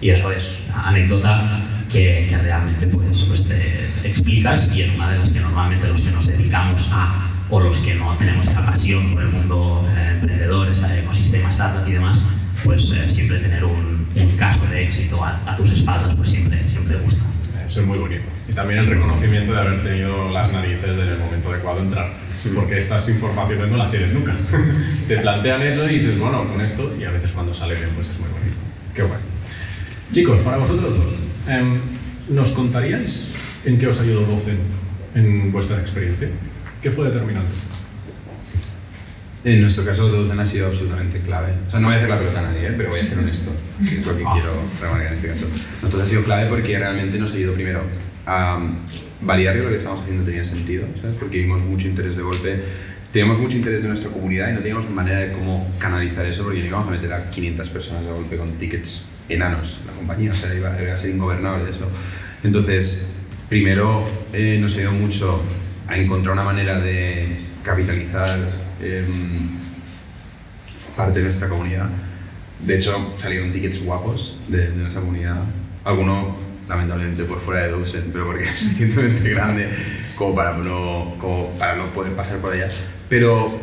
Y 0.02 0.10
eso 0.10 0.32
es 0.32 0.44
anécdota 0.74 1.60
que, 1.92 2.28
que 2.30 2.38
realmente 2.38 2.88
pues, 2.88 3.24
pues 3.28 3.48
te 3.48 3.86
explicas 4.08 4.70
y 4.74 4.82
es 4.82 4.92
una 4.96 5.12
de 5.12 5.20
las 5.20 5.32
que 5.32 5.40
normalmente 5.40 5.88
los 5.88 6.02
que 6.02 6.12
nos 6.12 6.28
dedicamos 6.28 6.88
a 6.92 7.30
o 7.50 7.60
los 7.60 7.78
que 7.80 7.94
no 7.96 8.14
tenemos 8.18 8.48
esa 8.48 8.66
pasión 8.66 9.14
por 9.14 9.22
el 9.22 9.30
mundo 9.30 9.88
eh, 9.96 10.10
emprendedor, 10.16 10.70
este 10.70 11.00
ecosistema 11.00 11.52
startup 11.52 11.88
y 11.88 11.92
demás, 11.94 12.20
pues 12.64 12.92
eh, 12.92 13.10
siempre 13.10 13.38
tener 13.40 13.64
un, 13.64 14.08
un 14.16 14.38
caso 14.38 14.66
de 14.68 14.84
éxito 14.84 15.24
a, 15.24 15.40
a 15.46 15.56
tus 15.56 15.72
espaldas, 15.72 16.16
pues 16.16 16.30
siempre, 16.30 16.60
siempre 16.70 16.96
gusta. 16.98 17.24
Eso 17.68 17.82
es 17.82 17.88
muy 17.88 17.98
bonito. 17.98 18.24
Y 18.48 18.54
también 18.54 18.82
el 18.82 18.88
reconocimiento 18.88 19.54
de 19.54 19.60
haber 19.60 19.84
tenido 19.84 20.30
las 20.32 20.52
narices 20.52 20.90
en 20.90 21.08
el 21.08 21.18
momento 21.18 21.50
adecuado 21.50 21.80
de 21.80 21.86
entrar. 21.86 22.14
Porque 22.54 22.78
estas 22.78 23.10
informaciones 23.10 23.70
no 23.70 23.78
las 23.78 23.90
tienes 23.90 24.14
nunca. 24.14 24.36
Te 25.08 25.18
plantean 25.18 25.62
eso 25.64 25.90
y 25.90 26.00
dices, 26.00 26.20
bueno, 26.20 26.48
con 26.48 26.62
esto, 26.62 26.96
y 27.00 27.04
a 27.04 27.12
veces 27.12 27.32
cuando 27.32 27.56
sale 27.56 27.76
bien, 27.76 27.90
pues 27.96 28.10
es 28.10 28.20
muy 28.20 28.30
bonito. 28.30 28.58
Qué 28.94 29.02
bueno. 29.02 29.24
Chicos, 30.12 30.40
para 30.42 30.58
vosotros 30.58 30.96
dos, 30.96 31.14
em, 31.48 31.80
¿nos 32.30 32.52
contaríais 32.52 33.30
en 33.66 33.80
qué 33.80 33.88
os 33.88 34.00
ayudó 34.00 34.22
Docen 34.22 34.60
en 35.16 35.52
vuestra 35.52 35.80
experiencia? 35.80 36.30
¿Qué 36.82 36.92
fue 36.92 37.06
determinante? 37.06 37.52
En 39.46 39.62
nuestro 39.62 39.86
caso, 39.86 40.10
Docen 40.10 40.40
ha 40.40 40.46
sido 40.46 40.66
absolutamente 40.66 41.20
clave. 41.20 41.54
O 41.68 41.70
sea, 41.70 41.80
no 41.80 41.86
voy 41.86 41.94
a 41.94 41.98
hacer 41.98 42.10
la 42.10 42.18
pelota 42.18 42.40
a 42.40 42.42
nadie, 42.42 42.68
¿eh? 42.68 42.74
pero 42.76 42.90
voy 42.90 43.00
a 43.00 43.04
ser 43.04 43.20
honesto, 43.20 43.52
que 43.88 44.00
es 44.00 44.06
lo 44.06 44.18
que 44.18 44.24
quiero 44.24 44.54
remarcar 44.82 45.06
en 45.06 45.14
este 45.14 45.28
caso. 45.28 45.46
Nosotros 45.84 46.02
ha 46.02 46.06
sido 46.08 46.24
clave 46.24 46.50
porque 46.50 46.80
realmente 46.80 47.20
nos 47.20 47.32
ayudó 47.32 47.54
primero 47.54 47.82
a 48.26 48.60
validar 49.22 49.56
que 49.56 49.62
lo 49.62 49.70
que 49.70 49.76
estábamos 49.76 50.02
haciendo 50.02 50.24
tenía 50.24 50.44
sentido, 50.44 50.88
¿sabes? 51.00 51.16
Porque 51.20 51.38
vimos 51.38 51.62
mucho 51.62 51.88
interés 51.88 52.16
de 52.16 52.24
golpe, 52.24 52.60
teníamos 53.12 53.38
mucho 53.38 53.58
interés 53.58 53.84
de 53.84 53.90
nuestra 53.90 54.10
comunidad 54.10 54.50
y 54.50 54.54
no 54.54 54.60
teníamos 54.62 54.90
manera 54.90 55.20
de 55.20 55.32
cómo 55.32 55.72
canalizar 55.78 56.26
eso 56.26 56.44
porque 56.44 56.62
íbamos 56.62 56.88
a 56.88 56.92
meter 56.92 57.14
a 57.14 57.30
500 57.30 57.70
personas 57.70 58.04
de 58.04 58.12
golpe 58.12 58.38
con 58.38 58.52
tickets 58.54 59.08
enanos 59.30 59.78
en 59.82 59.88
la 59.88 59.94
compañía, 59.94 60.32
o 60.32 60.36
sea, 60.36 60.56
iba, 60.56 60.82
iba 60.82 60.92
a 60.92 60.98
ser 60.98 61.12
ingobernable 61.12 61.70
eso. 61.70 61.88
Entonces, 62.44 63.22
primero 63.48 64.08
eh, 64.34 64.58
nos 64.60 64.76
ayudó 64.76 64.94
mucho 64.94 65.44
a 65.88 66.00
encontrar 66.00 66.34
una 66.34 66.44
manera 66.44 66.80
de 66.80 67.42
capitalizar 67.64 68.65
em, 68.82 69.50
parte 70.96 71.20
de 71.20 71.26
nuestra 71.26 71.50
comunidad. 71.50 71.90
De 72.60 72.76
hecho, 72.76 73.14
salieron 73.18 73.52
tickets 73.52 73.84
guapos 73.84 74.38
de, 74.48 74.70
de 74.70 74.76
nuestra 74.76 75.02
comunidad. 75.02 75.44
Alguno, 75.84 76.38
lamentablemente, 76.68 77.26
por 77.26 77.42
fuera 77.42 77.64
de 77.64 77.72
Dosen, 77.72 78.10
pero 78.12 78.26
porque 78.26 78.44
es 78.50 78.60
suficientemente 78.60 79.30
grande 79.30 79.70
como 80.16 80.34
para 80.34 80.54
no, 80.58 81.16
como 81.20 81.50
para 81.60 81.76
no 81.76 81.94
poder 81.94 82.14
pasar 82.14 82.38
por 82.40 82.54
allá. 82.54 82.70
Pero 83.10 83.60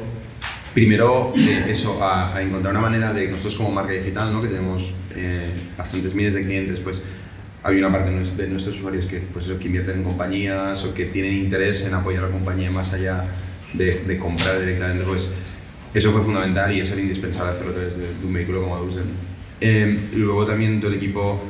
primero, 0.74 1.32
eh, 1.36 1.64
eso, 1.68 2.02
a, 2.02 2.34
a 2.36 2.42
encontrar 2.42 2.72
una 2.72 2.82
manera 2.82 3.12
de 3.12 3.28
nosotros 3.28 3.56
como 3.56 3.70
marca 3.70 3.92
digital, 3.92 4.32
¿no? 4.32 4.40
que 4.40 4.48
tenemos 4.48 4.94
eh, 5.14 5.50
bastantes 5.76 6.14
miles 6.14 6.34
de 6.34 6.44
clientes, 6.44 6.80
pues 6.80 7.02
hay 7.64 7.76
una 7.76 7.92
parte 7.92 8.10
de 8.10 8.48
nuestros 8.48 8.76
usuarios 8.76 9.06
que, 9.06 9.18
pues 9.20 9.46
eso, 9.46 9.58
que 9.58 9.66
invierten 9.66 9.98
en 9.98 10.04
compañías 10.04 10.82
o 10.84 10.94
que 10.94 11.06
tienen 11.06 11.34
interés 11.34 11.84
en 11.84 11.94
apoyar 11.94 12.24
a 12.24 12.26
la 12.26 12.32
compañía 12.32 12.70
más 12.70 12.92
allá 12.92 13.24
de, 13.72 14.00
de 14.00 14.18
comprar 14.18 14.60
directamente, 14.60 15.04
pues 15.04 15.30
eso 15.94 16.10
fue 16.10 16.22
fundamental 16.22 16.72
y 16.72 16.80
era 16.80 17.00
indispensable 17.00 17.52
hacerlo 17.52 17.72
través 17.72 17.96
de, 17.96 18.26
un 18.26 18.32
vehículo 18.32 18.62
como 18.62 18.78
Dozen. 18.78 19.04
Eh, 19.60 20.08
y 20.12 20.16
luego 20.16 20.46
también 20.46 20.80
todo 20.80 20.90
el 20.90 20.96
equipo 20.96 21.40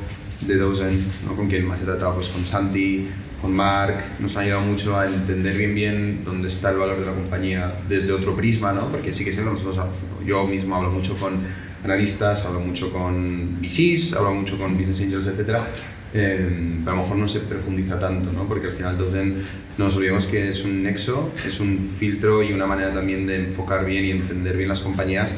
de 0.40 0.56
Dozen, 0.56 1.06
¿no? 1.26 1.36
con 1.36 1.48
quien 1.48 1.66
más 1.66 1.80
he 1.82 1.84
tratado, 1.84 2.16
pues 2.16 2.28
con 2.28 2.44
Santi, 2.44 3.08
con 3.40 3.52
Mark, 3.52 3.94
nos 4.18 4.36
ha 4.36 4.40
ayudado 4.40 4.62
mucho 4.62 4.98
a 4.98 5.06
entender 5.06 5.56
bien 5.56 5.74
bien 5.74 6.24
dónde 6.24 6.48
está 6.48 6.70
el 6.70 6.78
valor 6.78 6.98
de 6.98 7.06
la 7.06 7.12
compañía 7.12 7.74
desde 7.88 8.12
otro 8.12 8.34
prisma, 8.34 8.72
¿no? 8.72 8.88
porque 8.88 9.12
sí 9.12 9.24
que 9.24 9.32
sé 9.32 9.38
que 9.38 9.44
nosotros, 9.44 9.78
yo 10.26 10.44
mismo 10.46 10.76
hablo 10.76 10.90
mucho 10.90 11.14
con 11.16 11.40
analistas, 11.84 12.44
hablo 12.44 12.60
mucho 12.60 12.92
con 12.92 13.60
VCs, 13.60 14.14
hablo 14.14 14.34
mucho 14.34 14.58
con 14.58 14.76
business 14.76 15.00
angels, 15.00 15.26
etcétera, 15.26 15.68
eh, 16.14 16.82
a 16.84 16.90
lo 16.90 16.96
mejor 16.96 17.16
no 17.16 17.28
se 17.28 17.40
profundiza 17.40 17.98
tanto, 17.98 18.32
¿no? 18.32 18.46
porque 18.46 18.68
al 18.68 18.74
final 18.74 18.98
Dozen 18.98 19.42
nos 19.78 19.96
olvidemos 19.96 20.26
que 20.26 20.48
es 20.48 20.64
un 20.64 20.82
nexo, 20.82 21.32
es 21.46 21.58
un 21.60 21.78
filtro 21.78 22.42
y 22.42 22.52
una 22.52 22.66
manera 22.66 22.92
también 22.92 23.26
de 23.26 23.36
enfocar 23.46 23.84
bien 23.84 24.04
y 24.04 24.10
entender 24.10 24.56
bien 24.56 24.68
las 24.68 24.80
compañías 24.80 25.36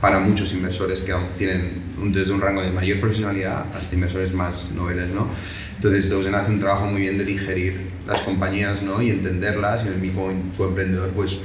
para 0.00 0.18
muchos 0.18 0.52
inversores 0.52 1.00
que 1.00 1.14
tienen 1.38 1.80
desde 2.12 2.32
un 2.32 2.40
rango 2.40 2.60
de 2.60 2.72
mayor 2.72 2.98
profesionalidad 2.98 3.66
hasta 3.72 3.94
inversores 3.94 4.32
más 4.32 4.70
noveles, 4.72 5.08
¿no? 5.10 5.28
Entonces, 5.76 6.10
Dozen 6.10 6.34
hace 6.34 6.50
un 6.50 6.58
trabajo 6.58 6.86
muy 6.86 7.00
bien 7.00 7.18
de 7.18 7.24
digerir 7.24 7.80
las 8.06 8.20
compañías, 8.20 8.82
¿no? 8.82 9.00
Y 9.00 9.10
entenderlas 9.10 9.84
y 9.84 9.88
el 9.88 9.98
mismo 9.98 10.32
su 10.50 10.64
emprendedor, 10.64 11.10
pues, 11.10 11.38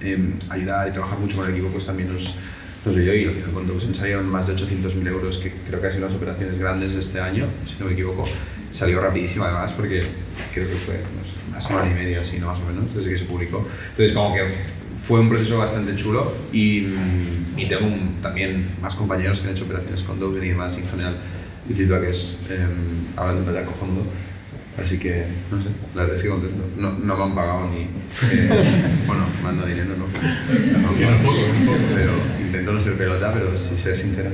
eh, 0.00 0.18
ayudar 0.50 0.88
y 0.88 0.92
trabajar 0.92 1.18
mucho 1.18 1.36
con 1.36 1.46
el 1.46 1.52
equipo, 1.52 1.68
pues 1.68 1.86
también 1.86 2.12
nos, 2.12 2.32
nos 2.86 2.96
ayudó 2.96 3.14
y 3.14 3.24
al 3.24 3.32
final 3.32 3.52
con 3.52 3.66
Dozen 3.66 3.94
salieron 3.94 4.26
más 4.28 4.46
de 4.46 4.54
800.000 4.54 5.08
euros, 5.08 5.38
que 5.38 5.52
creo 5.68 5.80
que 5.80 5.86
han 5.88 5.92
sido 5.94 6.06
las 6.06 6.14
operaciones 6.14 6.58
grandes 6.58 6.94
de 6.94 7.00
este 7.00 7.20
año, 7.20 7.46
si 7.66 7.74
no 7.80 7.86
me 7.86 7.92
equivoco. 7.92 8.28
Salió 8.70 9.00
rapidísimo 9.00 9.44
además 9.44 9.72
porque 9.72 10.04
creo 10.54 10.68
que 10.68 10.74
fue 10.74 10.94
no 10.94 11.50
una 11.50 11.60
semana 11.60 11.90
y 11.90 11.94
media 11.94 12.20
así, 12.20 12.38
¿no? 12.38 12.46
Más 12.46 12.60
o 12.60 12.64
menos, 12.64 12.94
desde 12.94 13.10
que 13.10 13.18
se 13.18 13.24
publicó. 13.24 13.66
Entonces, 13.90 14.14
como 14.14 14.34
que 14.34 14.42
fue 14.98 15.20
un 15.20 15.28
proceso 15.28 15.58
bastante 15.58 15.96
chulo 15.96 16.34
y, 16.52 16.86
y 17.56 17.66
tengo 17.68 17.86
un, 17.86 18.18
también 18.22 18.70
más 18.80 18.94
compañeros 18.94 19.40
que 19.40 19.48
han 19.48 19.54
hecho 19.54 19.64
operaciones 19.64 20.02
con 20.02 20.20
Dozen 20.20 20.44
y 20.44 20.48
demás 20.48 20.76
y 20.76 20.82
en 20.82 20.88
general 20.88 21.16
el 21.68 21.74
feedback 21.74 22.04
es 22.04 22.38
eh, 22.50 22.66
hablando 23.16 23.52
de 23.52 23.64
cojonudo. 23.64 24.04
Así 24.80 24.98
que, 24.98 25.24
no 25.50 25.62
sé, 25.62 25.70
la 25.94 26.02
verdad 26.02 26.16
es 26.16 26.22
que 26.22 26.28
contento. 26.28 26.62
No, 26.76 26.92
no 26.92 27.16
me 27.16 27.22
han 27.22 27.34
pagado 27.34 27.70
ni. 27.70 27.82
Eh, 28.30 29.06
bueno, 29.06 29.24
dado 29.42 29.66
dinero, 29.66 29.94
¿no? 29.96 30.04
Poco, 30.04 31.00
es 31.00 31.20
poco. 31.20 31.78
pero 31.94 32.12
intento 32.56 32.72
no 32.72 32.80
ser 32.80 32.96
pelota, 32.96 33.32
pero 33.32 33.56
sí 33.56 33.76
ser 33.76 33.96
sincero. 33.96 34.30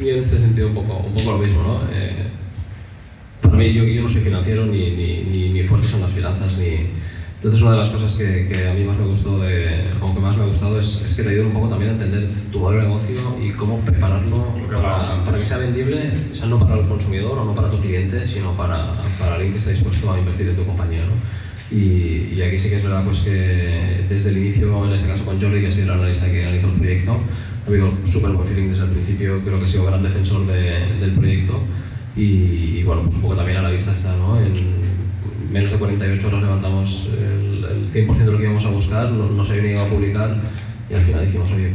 Y 0.00 0.10
en 0.10 0.18
este 0.18 0.38
sentido 0.38 0.68
un 0.68 0.74
poco, 0.74 0.98
un 0.98 1.14
poco 1.14 1.32
lo 1.32 1.38
mismo, 1.38 1.62
¿no? 1.62 1.80
Eh, 1.92 2.12
para 3.40 3.56
mí, 3.56 3.72
yo, 3.72 3.84
yo 3.84 4.02
no 4.02 4.08
soy 4.08 4.20
financiero, 4.20 4.66
ni, 4.66 4.90
ni, 4.90 5.22
ni, 5.24 5.48
ni 5.50 5.62
fuerte 5.62 5.88
son 5.88 6.02
las 6.02 6.12
finanzas, 6.12 6.58
ni... 6.58 6.90
Entonces 7.36 7.62
una 7.62 7.72
de 7.72 7.78
las 7.78 7.90
cosas 7.90 8.14
que, 8.14 8.48
que 8.48 8.68
a 8.68 8.74
mí 8.74 8.84
más 8.84 8.98
me 8.98 9.06
gustó, 9.06 9.38
de, 9.38 9.90
o 10.00 10.12
que 10.12 10.20
más 10.20 10.36
me 10.36 10.44
ha 10.44 10.46
gustado, 10.46 10.80
es, 10.80 11.02
es 11.04 11.14
que 11.14 11.22
te 11.22 11.28
ayuda 11.30 11.46
un 11.46 11.52
poco 11.52 11.68
también 11.68 11.90
a 11.90 11.94
entender 11.94 12.28
tu 12.50 12.58
modelo 12.58 12.82
de 12.82 12.88
negocio 12.88 13.20
y 13.40 13.52
cómo 13.52 13.78
prepararlo 13.80 14.48
para, 14.68 15.24
para 15.24 15.38
que 15.38 15.46
sea 15.46 15.58
vendible, 15.58 16.12
o 16.32 16.34
sea, 16.34 16.46
no 16.46 16.58
para 16.58 16.80
el 16.80 16.88
consumidor 16.88 17.38
o 17.38 17.44
no 17.44 17.54
para 17.54 17.70
tu 17.70 17.80
cliente, 17.80 18.26
sino 18.26 18.56
para, 18.56 19.00
para 19.18 19.34
alguien 19.34 19.52
que 19.52 19.58
está 19.58 19.70
dispuesto 19.70 20.12
a 20.12 20.18
invertir 20.18 20.48
en 20.48 20.56
tu 20.56 20.64
compañía, 20.66 21.02
¿no? 21.04 21.12
Y, 21.70 22.34
y 22.36 22.42
aquí 22.42 22.58
sí 22.58 22.68
que 22.70 22.76
es 22.76 22.84
verdad 22.84 23.02
pues, 23.04 23.20
que 23.20 24.04
desde 24.08 24.30
el 24.30 24.38
inicio, 24.38 24.84
en 24.86 24.92
este 24.92 25.08
caso 25.08 25.24
con 25.24 25.40
Jordi, 25.40 25.60
que 25.60 25.66
ha 25.66 25.72
sido 25.72 25.86
el 25.92 25.98
analista 25.98 26.30
que 26.30 26.42
analizó 26.44 26.68
el 26.68 26.74
proyecto, 26.74 27.20
ha 27.64 27.68
habido 27.68 27.92
súper 28.04 28.30
buen 28.30 28.46
feeling 28.46 28.68
desde 28.68 28.84
el 28.84 28.90
principio, 28.90 29.40
creo 29.44 29.58
que 29.58 29.64
ha 29.64 29.68
sido 29.68 29.84
gran 29.86 30.02
defensor 30.02 30.46
de- 30.46 30.86
del 31.00 31.10
proyecto 31.12 31.60
y, 32.16 32.22
y, 32.78 32.82
bueno, 32.84 33.02
pues 33.02 33.16
un 33.16 33.22
poco 33.22 33.34
también 33.36 33.58
a 33.58 33.62
la 33.62 33.70
vista 33.70 33.92
está, 33.92 34.16
¿no? 34.16 34.40
En 34.40 34.52
menos 35.52 35.70
de 35.72 35.76
48 35.76 36.28
horas 36.28 36.42
levantamos 36.42 37.08
el, 37.18 37.64
el 37.64 37.88
100% 37.88 38.16
de 38.26 38.32
lo 38.32 38.38
que 38.38 38.44
íbamos 38.44 38.64
a 38.64 38.70
buscar, 38.70 39.10
no, 39.10 39.28
no 39.30 39.44
se 39.44 39.52
había 39.54 39.64
llegado 39.64 39.86
a 39.86 39.90
publicar 39.90 40.36
y 40.88 40.94
al 40.94 41.02
final 41.02 41.26
dijimos, 41.26 41.50
oye, 41.52 41.70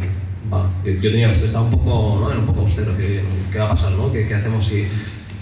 va, 0.51 0.69
yo, 0.85 0.91
yo 0.93 1.11
tenía, 1.11 1.29
estaba 1.31 1.65
un 1.65 1.71
poco, 1.71 2.19
¿no? 2.21 2.29
Era 2.31 2.39
un 2.39 2.45
poco 2.45 2.61
austero, 2.61 2.95
que, 2.97 3.21
¿qué 3.51 3.59
va 3.59 3.65
a 3.65 3.69
pasar, 3.71 3.91
no? 3.91 4.09
¿Qué, 4.11 4.25
qué 4.27 4.35
hacemos 4.35 4.65
si 4.65 4.85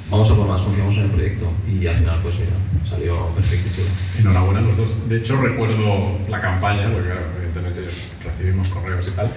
vamos 0.09 0.31
a 0.31 0.35
por 0.35 0.47
más, 0.47 0.61
confiamos 0.61 0.97
en 0.97 1.03
el 1.03 1.11
proyecto? 1.11 1.51
Y 1.67 1.87
al 1.87 1.95
final, 1.95 2.19
pues 2.21 2.39
mira, 2.39 2.51
salió 2.87 3.27
perfectísimo. 3.27 3.87
Enhorabuena 4.17 4.59
a 4.59 4.63
los 4.63 4.77
dos. 4.77 5.09
De 5.09 5.17
hecho, 5.17 5.39
recuerdo 5.41 6.17
la 6.29 6.41
campaña, 6.41 6.91
porque 6.91 7.09
evidentemente 7.37 7.81
recibimos 8.23 8.67
correos 8.69 9.07
y 9.07 9.11
tal, 9.11 9.29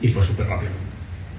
y 0.00 0.08
fue 0.08 0.22
súper 0.22 0.46
rápido. 0.46 0.72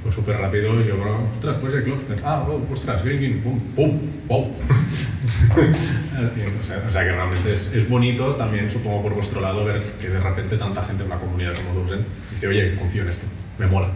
Fue 0.03 0.11
súper 0.11 0.37
rápido 0.37 0.79
y 0.81 0.87
yo, 0.87 0.95
ostras, 1.35 1.57
pues 1.59 1.73
el 1.73 1.83
cluster. 1.83 2.21
Ah, 2.23 2.45
oh, 2.47 2.61
ostras, 2.71 3.03
green, 3.03 3.41
pum, 3.41 3.59
pum, 3.75 3.99
wow. 4.27 4.41
o, 6.89 6.91
sea, 6.91 7.03
que 7.03 7.11
realmente 7.11 7.51
es, 7.51 7.73
es 7.73 7.89
bonito 7.89 8.35
también, 8.35 8.69
supongo, 8.69 9.01
por 9.01 9.15
vuestro 9.15 9.41
lado, 9.41 9.65
ver 9.65 9.81
que 9.99 10.09
de 10.09 10.19
repente 10.19 10.57
tanta 10.57 10.83
gente 10.83 11.03
en 11.03 11.11
una 11.11 11.19
comunidad 11.19 11.55
como 11.55 11.79
Dozen 11.81 12.05
dice, 12.31 12.47
oye, 12.47 12.75
confío 12.75 13.01
en 13.01 13.09
esto, 13.09 13.25
me 13.57 13.65
mola, 13.65 13.89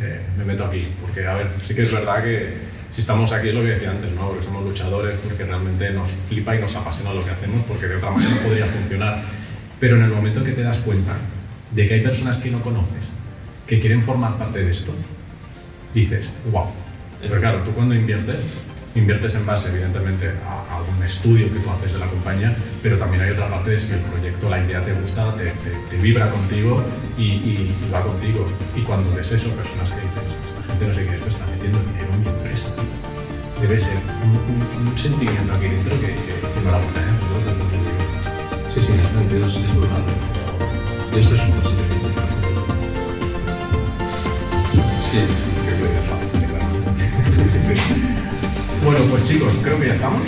eh, 0.00 0.20
me 0.36 0.44
meto 0.44 0.64
aquí. 0.64 0.88
Porque, 1.00 1.24
a 1.24 1.34
ver, 1.34 1.50
sí 1.64 1.76
que 1.76 1.82
es 1.82 1.92
verdad 1.92 2.24
que 2.24 2.54
si 2.92 3.00
estamos 3.00 3.32
aquí 3.32 3.48
es 3.48 3.54
lo 3.54 3.62
que 3.62 3.68
decía 3.68 3.90
antes, 3.90 4.12
¿no? 4.12 4.28
Porque 4.28 4.44
somos 4.44 4.64
luchadores, 4.64 5.18
porque 5.24 5.44
realmente 5.44 5.90
nos 5.90 6.10
flipa 6.28 6.54
y 6.54 6.60
nos 6.60 6.76
apasiona 6.76 7.12
lo 7.14 7.24
que 7.24 7.30
hacemos, 7.30 7.64
porque 7.66 7.86
de 7.88 7.96
otra 7.96 8.10
manera 8.10 8.30
no 8.34 8.40
podría 8.42 8.66
funcionar. 8.66 9.22
Pero 9.80 9.96
en 9.96 10.02
el 10.04 10.10
momento 10.10 10.44
que 10.44 10.52
te 10.52 10.62
das 10.62 10.78
cuenta 10.78 11.12
de 11.72 11.88
que 11.88 11.94
hay 11.94 12.00
personas 12.02 12.36
que 12.38 12.50
no 12.50 12.60
conoces, 12.60 13.04
que 13.66 13.80
quieren 13.80 14.02
formar 14.04 14.36
parte 14.36 14.62
de 14.62 14.70
esto, 14.70 14.92
dices, 15.94 16.30
wow. 16.50 16.66
Pero 17.20 17.40
claro, 17.40 17.58
tú 17.64 17.70
cuando 17.72 17.94
inviertes, 17.94 18.36
inviertes 18.94 19.34
en 19.36 19.46
base, 19.46 19.70
evidentemente, 19.70 20.30
a, 20.46 20.74
a 20.74 20.82
un 20.82 21.02
estudio 21.02 21.52
que 21.52 21.60
tú 21.60 21.70
haces 21.70 21.94
de 21.94 21.98
la 22.00 22.06
compañía, 22.06 22.54
pero 22.82 22.98
también 22.98 23.22
hay 23.22 23.30
otra 23.30 23.48
parte 23.48 23.70
de 23.70 23.78
si 23.78 23.94
el 23.94 24.00
proyecto, 24.00 24.50
la 24.50 24.62
idea 24.62 24.84
te 24.84 24.92
gusta, 24.92 25.32
te, 25.34 25.44
te- 25.44 25.78
te 25.90 25.96
vibra 25.96 26.30
contigo 26.30 26.84
y, 27.16 27.22
y- 27.22 27.76
y 27.88 27.90
va 27.92 28.02
contigo. 28.02 28.46
Y 28.76 28.80
cuando 28.82 29.14
ves 29.14 29.32
eso, 29.32 29.48
personas 29.50 29.90
que 29.92 30.00
dices, 30.00 30.50
esta 30.50 30.62
gente 30.72 30.86
no 30.88 30.94
sé 30.94 31.04
qué 31.06 31.14
es, 31.14 31.20
pero 31.20 31.30
está 31.30 31.46
metiendo 31.46 31.78
dinero 31.80 32.08
en 32.12 32.24
mi 32.52 32.58
empresa. 32.60 32.74
tío". 32.74 33.62
Debe 33.62 33.78
ser 33.78 33.96
un, 34.24 34.30
un- 34.30 34.88
un 34.88 34.98
sentimiento 34.98 35.52
aquí 35.54 35.68
dentro 35.68 36.00
que, 36.00 36.06
que, 36.06 36.60
enhorabuena, 36.60 37.00
¿eh? 37.00 37.12
Sí, 38.74 38.80
sí, 38.80 38.92
sentido 39.12 39.46
es, 39.46 39.56
es 39.56 39.74
brutal. 39.74 40.02
Yo 41.12 41.18
estoy 41.18 41.38
súper 41.38 41.62
satisfecho. 41.62 42.08
Sí, 45.02 45.18
sí, 45.18 45.50
creo 45.66 45.76
que 45.76 46.00
dejado 46.00 46.20
bastante 46.20 46.46
claro. 46.46 46.66
Bueno, 48.84 49.00
pues 49.10 49.24
chicos, 49.26 49.52
creo 49.62 49.78
que 49.78 49.86
ya 49.88 49.92
estamos. 49.94 50.22